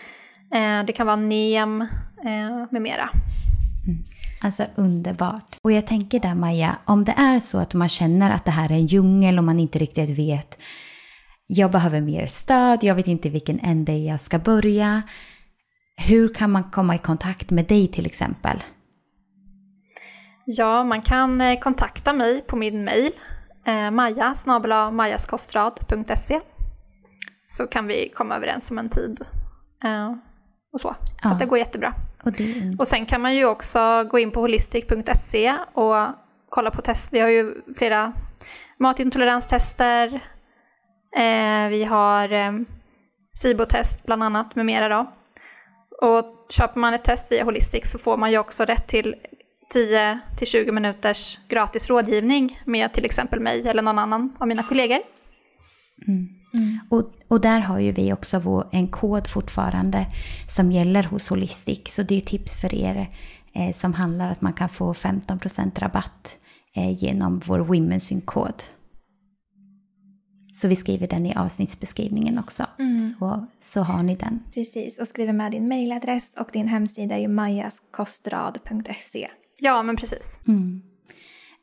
eh, 0.54 0.86
det 0.86 0.94
kan 0.94 1.08
vara 1.08 1.16
nem 1.16 1.82
eh, 2.26 2.68
med 2.72 2.82
mera. 2.82 3.10
Mm. 3.88 4.04
Alltså 4.42 4.66
underbart. 4.76 5.56
Och 5.64 5.72
jag 5.72 5.88
tänker 5.88 6.20
där 6.20 6.36
Maja, 6.36 6.78
om 6.86 7.04
det 7.04 7.12
är 7.12 7.40
så 7.40 7.58
att 7.58 7.74
man 7.74 7.90
känner 7.90 8.32
att 8.32 8.46
det 8.46 8.52
här 8.52 8.72
är 8.72 8.76
en 8.76 8.86
djungel 8.86 9.38
och 9.38 9.44
man 9.44 9.60
inte 9.60 9.80
riktigt 9.80 10.10
vet, 10.10 10.60
jag 11.48 11.72
behöver 11.72 12.02
mer 12.02 12.26
stöd, 12.26 12.84
jag 12.84 12.96
vet 12.96 13.08
inte 13.08 13.30
vilken 13.30 13.60
ände 13.60 13.98
jag 13.98 14.20
ska 14.20 14.40
börja. 14.40 15.02
Hur 15.96 16.34
kan 16.34 16.52
man 16.52 16.64
komma 16.64 16.96
i 16.96 16.98
kontakt 16.98 17.52
med 17.52 17.66
dig 17.66 17.88
till 17.88 18.06
exempel? 18.06 18.64
Ja, 20.46 20.84
man 20.84 21.02
kan 21.02 21.42
eh, 21.42 21.60
kontakta 21.60 22.14
mig 22.14 22.42
på 22.42 22.56
min 22.56 22.84
mejl, 22.84 23.12
eh, 23.66 23.92
maja 23.92 24.36
majaskostrad.se 24.92 26.40
så 27.46 27.68
kan 27.68 27.88
vi 27.88 28.10
komma 28.10 28.36
överens 28.36 28.72
om 28.72 28.78
en 28.78 28.90
tid 28.90 29.22
eh, 29.84 30.12
och 30.74 30.82
så. 30.82 30.96
Så 31.22 31.30
ja. 31.30 31.36
det 31.40 31.46
går 31.46 31.58
jättebra. 31.58 31.94
Och, 32.24 32.32
det... 32.32 32.76
och 32.80 32.88
sen 32.88 33.06
kan 33.06 33.22
man 33.22 33.36
ju 33.36 33.46
också 33.46 34.04
gå 34.04 34.20
in 34.20 34.32
på 34.32 34.42
holistic.se 34.42 35.54
och 35.74 35.96
kolla 36.50 36.72
på 36.72 36.82
test. 36.82 37.14
Vi 37.14 37.20
har 37.20 37.30
ju 37.30 37.56
flera 37.78 38.14
matintoleranstester, 38.80 40.14
eh, 41.16 41.70
vi 41.70 41.84
har 41.84 42.34
eh, 42.34 42.52
SIBO-test 43.34 44.06
bland 44.06 44.24
annat 44.24 44.56
med 44.56 44.66
mera 44.66 44.90
då. 44.90 45.14
Och 46.02 46.46
köper 46.50 46.80
man 46.80 46.94
ett 46.94 47.04
test 47.04 47.32
via 47.32 47.44
Holistic 47.44 47.92
så 47.92 47.98
får 47.98 48.18
man 48.18 48.32
ju 48.32 48.38
också 48.38 48.64
rätt 48.64 48.88
till 48.88 49.16
10 49.74 50.20
till 50.38 50.48
20 50.48 50.72
minuters 50.72 51.40
gratis 51.48 51.90
rådgivning 51.90 52.60
med 52.66 52.94
till 52.94 53.06
exempel 53.06 53.40
mig 53.40 53.68
eller 53.68 53.82
någon 53.82 54.00
annan 54.00 54.36
av 54.40 54.48
mina 54.48 54.64
kollegor. 54.64 55.00
Mm. 56.08 56.30
Mm. 56.54 56.80
Och, 56.90 57.12
och 57.28 57.42
där 57.42 57.60
har 57.60 57.80
ju 57.80 57.92
vi 57.92 58.14
också 58.14 58.40
vår, 58.40 58.68
en 58.72 58.88
kod 58.88 59.28
fortfarande 59.28 60.06
som 60.56 60.72
gäller 60.72 61.04
hos 61.04 61.30
Holistic. 61.30 61.80
Så 61.90 62.04
det 62.04 62.18
är 62.18 62.22
tips 62.22 62.62
för 62.62 62.76
er 62.76 63.08
eh, 63.54 63.74
som 63.74 63.94
handlar 63.94 64.32
att 64.32 64.42
man 64.42 64.54
kan 64.54 64.70
få 64.70 64.94
15% 64.94 65.80
rabatt 65.80 66.38
eh, 66.76 67.04
genom 67.04 67.42
vår 67.46 67.60
Womensyn-kod. 67.60 68.64
Så 70.54 70.68
vi 70.68 70.76
skriver 70.76 71.08
den 71.08 71.26
i 71.26 71.36
avsnittsbeskrivningen 71.36 72.40
också. 72.40 72.66
Mm. 72.80 72.98
Så, 72.98 73.48
så 73.60 73.82
har 73.82 74.04
ni 74.04 74.16
den. 74.16 74.40
Precis, 74.54 75.00
och 75.00 75.08
skriver 75.08 75.34
med 75.34 75.52
din 75.52 75.68
mailadress 75.68 76.36
och 76.40 76.50
din 76.54 76.68
hemsida 76.68 77.16
är 77.16 77.20
ju 77.20 77.28
majaskostrad.se. 77.28 79.30
Ja, 79.64 79.84
men 79.84 79.96
precis. 79.96 80.42
Mm. 80.48 80.82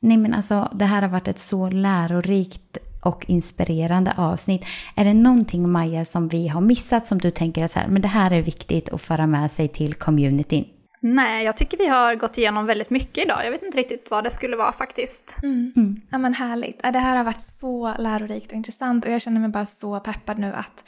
Nej 0.00 0.16
men 0.16 0.34
alltså 0.34 0.70
det 0.74 0.84
här 0.84 1.02
har 1.02 1.08
varit 1.08 1.28
ett 1.28 1.38
så 1.38 1.70
lärorikt 1.70 2.78
och 3.02 3.24
inspirerande 3.28 4.14
avsnitt. 4.16 4.64
Är 4.96 5.04
det 5.04 5.14
någonting 5.14 5.70
Maja 5.70 6.04
som 6.04 6.28
vi 6.28 6.48
har 6.48 6.60
missat 6.60 7.06
som 7.06 7.18
du 7.18 7.30
tänker 7.30 7.64
att 7.64 7.70
så 7.70 7.78
här, 7.78 7.88
men 7.88 8.02
det 8.02 8.08
här 8.08 8.30
är 8.30 8.42
viktigt 8.42 8.88
att 8.88 9.02
föra 9.02 9.26
med 9.26 9.50
sig 9.50 9.68
till 9.68 9.94
communityn? 9.94 10.64
Nej, 11.02 11.44
jag 11.44 11.56
tycker 11.56 11.78
vi 11.78 11.86
har 11.86 12.14
gått 12.14 12.38
igenom 12.38 12.66
väldigt 12.66 12.90
mycket 12.90 13.24
idag. 13.24 13.44
Jag 13.44 13.50
vet 13.50 13.62
inte 13.62 13.78
riktigt 13.78 14.10
vad 14.10 14.24
det 14.24 14.30
skulle 14.30 14.56
vara 14.56 14.72
faktiskt. 14.72 15.38
Mm. 15.42 15.72
Mm. 15.76 16.00
Ja 16.10 16.18
men 16.18 16.34
härligt. 16.34 16.82
Det 16.82 16.98
här 16.98 17.16
har 17.16 17.24
varit 17.24 17.42
så 17.42 17.94
lärorikt 17.98 18.52
och 18.52 18.56
intressant 18.56 19.04
och 19.04 19.10
jag 19.10 19.22
känner 19.22 19.40
mig 19.40 19.50
bara 19.50 19.66
så 19.66 20.00
peppad 20.00 20.38
nu 20.38 20.52
att 20.54 20.84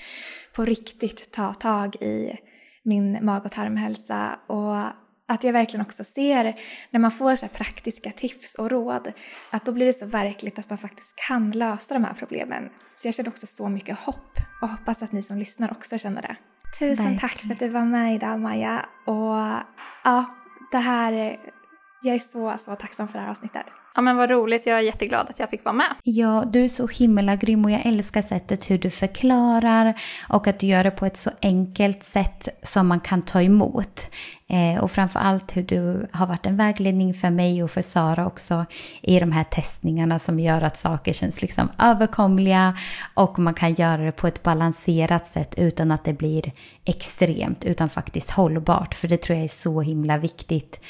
på 0.55 0.65
riktigt 0.65 1.33
ta 1.33 1.55
tag 1.55 1.97
i 1.97 2.37
min 2.85 3.25
mag 3.25 3.45
och 3.45 3.53
tarmhälsa 3.53 4.39
och 4.47 4.77
att 5.29 5.45
jag 5.45 5.53
verkligen 5.53 5.87
också 5.87 6.05
ser 6.05 6.55
när 6.91 7.01
man 7.01 7.11
får 7.11 7.37
så 7.37 7.49
praktiska 7.49 8.11
tips 8.11 8.55
och 8.55 8.71
råd, 8.71 9.13
att 9.51 9.65
då 9.65 9.73
blir 9.73 9.87
det 9.87 9.93
så 9.93 10.07
verkligt 10.07 10.59
att 10.59 10.69
man 10.71 10.79
faktiskt 10.79 11.15
kan 11.29 11.51
lösa 11.51 11.95
de 11.95 12.05
här 12.05 12.15
problemen. 12.15 12.71
Så 12.97 13.09
jag 13.09 13.15
känner 13.15 13.31
också 13.31 13.47
så 13.47 13.69
mycket 13.69 13.99
hopp 13.99 14.39
och 14.63 14.69
hoppas 14.69 15.03
att 15.03 15.13
ni 15.13 15.23
som 15.23 15.39
lyssnar 15.39 15.71
också 15.71 15.99
känner 15.99 16.23
det. 16.23 16.37
Tusen 16.79 16.89
Verkligen. 16.89 17.19
tack 17.19 17.39
för 17.39 17.53
att 17.53 17.59
du 17.59 17.69
var 17.69 17.85
med 17.85 18.15
idag 18.15 18.41
Maja. 18.41 18.87
Och 19.07 19.65
ja, 20.05 20.25
det 20.73 20.79
här, 20.79 21.13
jag 22.03 22.15
är 22.15 22.19
så, 22.19 22.55
så 22.59 22.77
tacksam 22.77 23.09
för 23.09 23.19
det 23.19 23.25
här 23.25 23.31
avsnittet. 23.31 23.67
Ja 23.95 24.03
men 24.03 24.17
vad 24.17 24.31
roligt, 24.31 24.67
jag 24.67 24.79
är 24.79 24.83
jätteglad 24.83 25.27
att 25.31 25.39
jag 25.39 25.51
fick 25.51 25.65
vara 25.65 25.73
med. 25.73 25.95
Ja, 26.03 26.45
du 26.53 26.65
är 26.65 26.69
så 26.69 26.87
himla 26.87 27.37
grym 27.37 27.65
och 27.65 27.71
jag 27.71 27.87
älskar 27.87 28.23
sättet 28.23 28.71
hur 28.71 28.79
du 28.79 28.91
förklarar 28.91 29.95
och 30.29 30.47
att 30.47 30.59
du 30.59 30.67
gör 30.67 30.85
det 30.85 30.91
på 30.91 31.07
ett 31.07 31.17
så 31.17 31.31
enkelt 31.43 32.03
sätt 32.03 32.49
som 32.63 32.87
man 32.87 33.01
kan 33.01 33.23
ta 33.23 33.43
emot. 33.43 34.11
Eh, 34.49 34.83
och 34.83 34.91
framför 34.91 35.21
allt 35.21 35.57
hur 35.57 35.63
du 35.63 36.07
har 36.13 36.27
varit 36.27 36.47
en 36.47 36.57
vägledning 36.57 37.15
för 37.15 37.31
mig 37.31 37.63
och 37.63 37.71
för 37.71 37.83
Sara 37.83 38.27
också 38.27 38.65
i 39.01 39.21
de 39.21 39.33
här 39.33 39.45
testningarna 39.45 40.19
som 40.19 40.41
gör 40.41 40.63
att 40.63 40.77
saker 40.77 41.13
känns 41.13 41.43
liksom 41.43 41.69
överkomliga 41.79 42.77
och 43.15 43.39
man 43.39 43.55
kan 43.55 43.75
göra 43.75 44.03
det 44.03 44.13
på 44.13 44.27
ett 44.27 44.43
balanserat 44.43 45.29
sätt 45.29 45.55
utan 45.57 45.91
att 45.91 46.05
det 46.05 46.13
blir 46.13 46.53
extremt 46.85 47.65
utan 47.65 47.89
faktiskt 47.89 48.31
hållbart. 48.31 48.95
För 48.95 49.09
det 49.09 49.23
tror 49.23 49.37
jag 49.37 49.45
är 49.45 49.49
så 49.49 49.81
himla 49.81 50.19
viktigt 50.19 50.81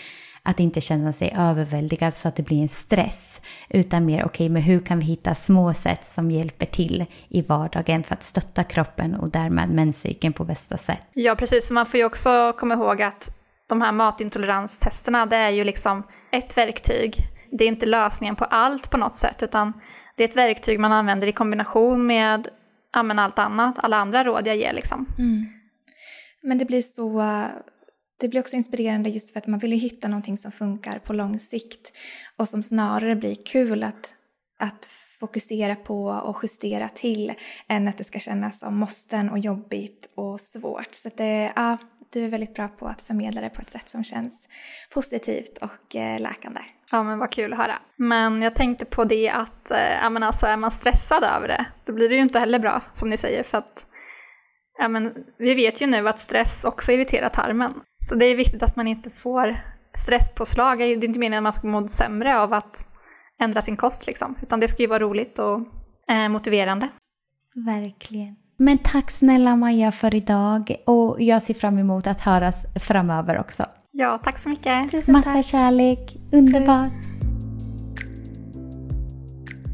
att 0.44 0.60
inte 0.60 0.80
känna 0.80 1.12
sig 1.12 1.34
överväldigad 1.38 2.14
så 2.14 2.28
att 2.28 2.36
det 2.36 2.42
blir 2.42 2.62
en 2.62 2.68
stress. 2.68 3.40
Utan 3.68 4.04
mer, 4.04 4.14
okej, 4.14 4.26
okay, 4.26 4.48
men 4.48 4.62
hur 4.62 4.80
kan 4.80 4.98
vi 4.98 5.04
hitta 5.04 5.34
små 5.34 5.74
sätt 5.74 6.04
som 6.04 6.30
hjälper 6.30 6.66
till 6.66 7.04
i 7.28 7.42
vardagen 7.42 8.02
för 8.02 8.14
att 8.14 8.22
stötta 8.22 8.64
kroppen 8.64 9.14
och 9.14 9.30
därmed 9.30 9.70
menscykeln 9.70 10.32
på 10.32 10.44
bästa 10.44 10.76
sätt. 10.76 11.06
Ja, 11.12 11.34
precis. 11.34 11.70
Man 11.70 11.86
får 11.86 11.98
ju 11.98 12.06
också 12.06 12.52
komma 12.58 12.74
ihåg 12.74 13.02
att 13.02 13.36
de 13.68 13.82
här 13.82 13.92
matintoleranstesterna, 13.92 15.26
det 15.26 15.36
är 15.36 15.50
ju 15.50 15.64
liksom 15.64 16.02
ett 16.32 16.56
verktyg. 16.56 17.16
Det 17.58 17.64
är 17.64 17.68
inte 17.68 17.86
lösningen 17.86 18.36
på 18.36 18.44
allt 18.44 18.90
på 18.90 18.96
något 18.96 19.14
sätt, 19.14 19.42
utan 19.42 19.72
det 20.16 20.24
är 20.24 20.28
ett 20.28 20.36
verktyg 20.36 20.80
man 20.80 20.92
använder 20.92 21.26
i 21.26 21.32
kombination 21.32 22.06
med 22.06 22.48
ja, 22.92 23.14
allt 23.22 23.38
annat, 23.38 23.78
alla 23.78 23.96
andra 23.96 24.24
råd 24.24 24.46
jag 24.46 24.56
ger. 24.56 24.72
Liksom. 24.72 25.06
Mm. 25.18 25.46
Men 26.42 26.58
det 26.58 26.64
blir 26.64 26.82
så 26.82 27.22
det 28.22 28.28
blir 28.28 28.40
också 28.40 28.56
inspirerande 28.56 29.08
just 29.08 29.32
för 29.32 29.38
att 29.38 29.46
man 29.46 29.58
vill 29.58 29.72
hitta 29.72 30.08
någonting 30.08 30.36
som 30.36 30.52
funkar 30.52 30.98
på 30.98 31.12
lång 31.12 31.38
sikt 31.38 31.92
och 32.36 32.48
som 32.48 32.62
snarare 32.62 33.16
blir 33.16 33.34
kul 33.34 33.82
att, 33.82 34.14
att 34.58 34.86
fokusera 35.20 35.76
på 35.76 36.04
och 36.04 36.38
justera 36.42 36.88
till 36.88 37.32
än 37.68 37.88
att 37.88 37.98
det 37.98 38.04
ska 38.04 38.18
kännas 38.18 38.58
som 38.58 38.76
måsten 38.76 39.30
och 39.30 39.38
jobbigt 39.38 40.12
och 40.14 40.40
svårt. 40.40 40.94
Så 40.94 41.10
det, 41.16 41.52
ja, 41.56 41.78
du 42.12 42.24
är 42.24 42.28
väldigt 42.28 42.54
bra 42.54 42.68
på 42.68 42.86
att 42.86 43.02
förmedla 43.02 43.40
det 43.40 43.48
på 43.48 43.62
ett 43.62 43.70
sätt 43.70 43.88
som 43.88 44.04
känns 44.04 44.48
positivt 44.90 45.58
och 45.58 45.96
eh, 45.96 46.20
läkande. 46.20 46.60
Ja 46.90 47.02
men 47.02 47.18
vad 47.18 47.30
kul 47.30 47.52
att 47.52 47.58
höra. 47.58 47.78
Men 47.96 48.42
jag 48.42 48.54
tänkte 48.54 48.84
på 48.84 49.04
det 49.04 49.30
att 49.30 49.70
eh, 49.70 49.92
ja, 50.02 50.10
men 50.10 50.22
alltså, 50.22 50.46
är 50.46 50.56
man 50.56 50.70
stressad 50.70 51.24
över 51.24 51.48
det 51.48 51.66
då 51.84 51.92
blir 51.92 52.08
det 52.08 52.14
ju 52.14 52.20
inte 52.20 52.38
heller 52.38 52.58
bra 52.58 52.82
som 52.92 53.08
ni 53.08 53.16
säger 53.16 53.42
för 53.42 53.58
att 53.58 53.86
ja, 54.78 54.88
men, 54.88 55.12
vi 55.38 55.54
vet 55.54 55.82
ju 55.82 55.86
nu 55.86 56.08
att 56.08 56.18
stress 56.18 56.64
också 56.64 56.92
irriterar 56.92 57.28
tarmen. 57.28 57.72
Så 58.08 58.14
det 58.14 58.24
är 58.24 58.36
viktigt 58.36 58.62
att 58.62 58.76
man 58.76 58.88
inte 58.88 59.10
får 59.10 59.60
stresspåslag. 59.94 60.78
Det 60.78 60.84
är 60.84 61.04
inte 61.04 61.18
meningen 61.18 61.38
att 61.38 61.42
man 61.42 61.52
ska 61.52 61.66
må 61.66 61.88
sämre 61.88 62.40
av 62.40 62.52
att 62.52 62.88
ändra 63.40 63.62
sin 63.62 63.76
kost 63.76 64.06
liksom. 64.06 64.34
Utan 64.42 64.60
det 64.60 64.68
ska 64.68 64.82
ju 64.82 64.88
vara 64.88 64.98
roligt 64.98 65.38
och 65.38 65.60
eh, 66.10 66.28
motiverande. 66.28 66.88
Verkligen. 67.54 68.36
Men 68.56 68.78
tack 68.78 69.10
snälla 69.10 69.56
Maja 69.56 69.92
för 69.92 70.14
idag 70.14 70.76
och 70.86 71.22
jag 71.22 71.42
ser 71.42 71.54
fram 71.54 71.78
emot 71.78 72.06
att 72.06 72.20
höras 72.20 72.56
framöver 72.80 73.38
också. 73.38 73.66
Ja, 73.90 74.20
tack 74.24 74.38
så 74.38 74.48
mycket. 74.48 74.90
Tusen 74.90 75.12
Massa 75.12 75.32
tack. 75.32 75.44
kärlek, 75.44 76.16
underbart. 76.32 77.11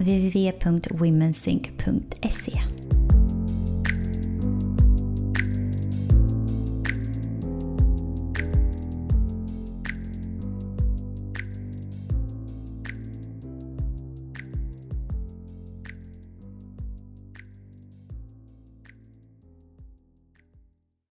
www.womensync.se. 0.00 2.52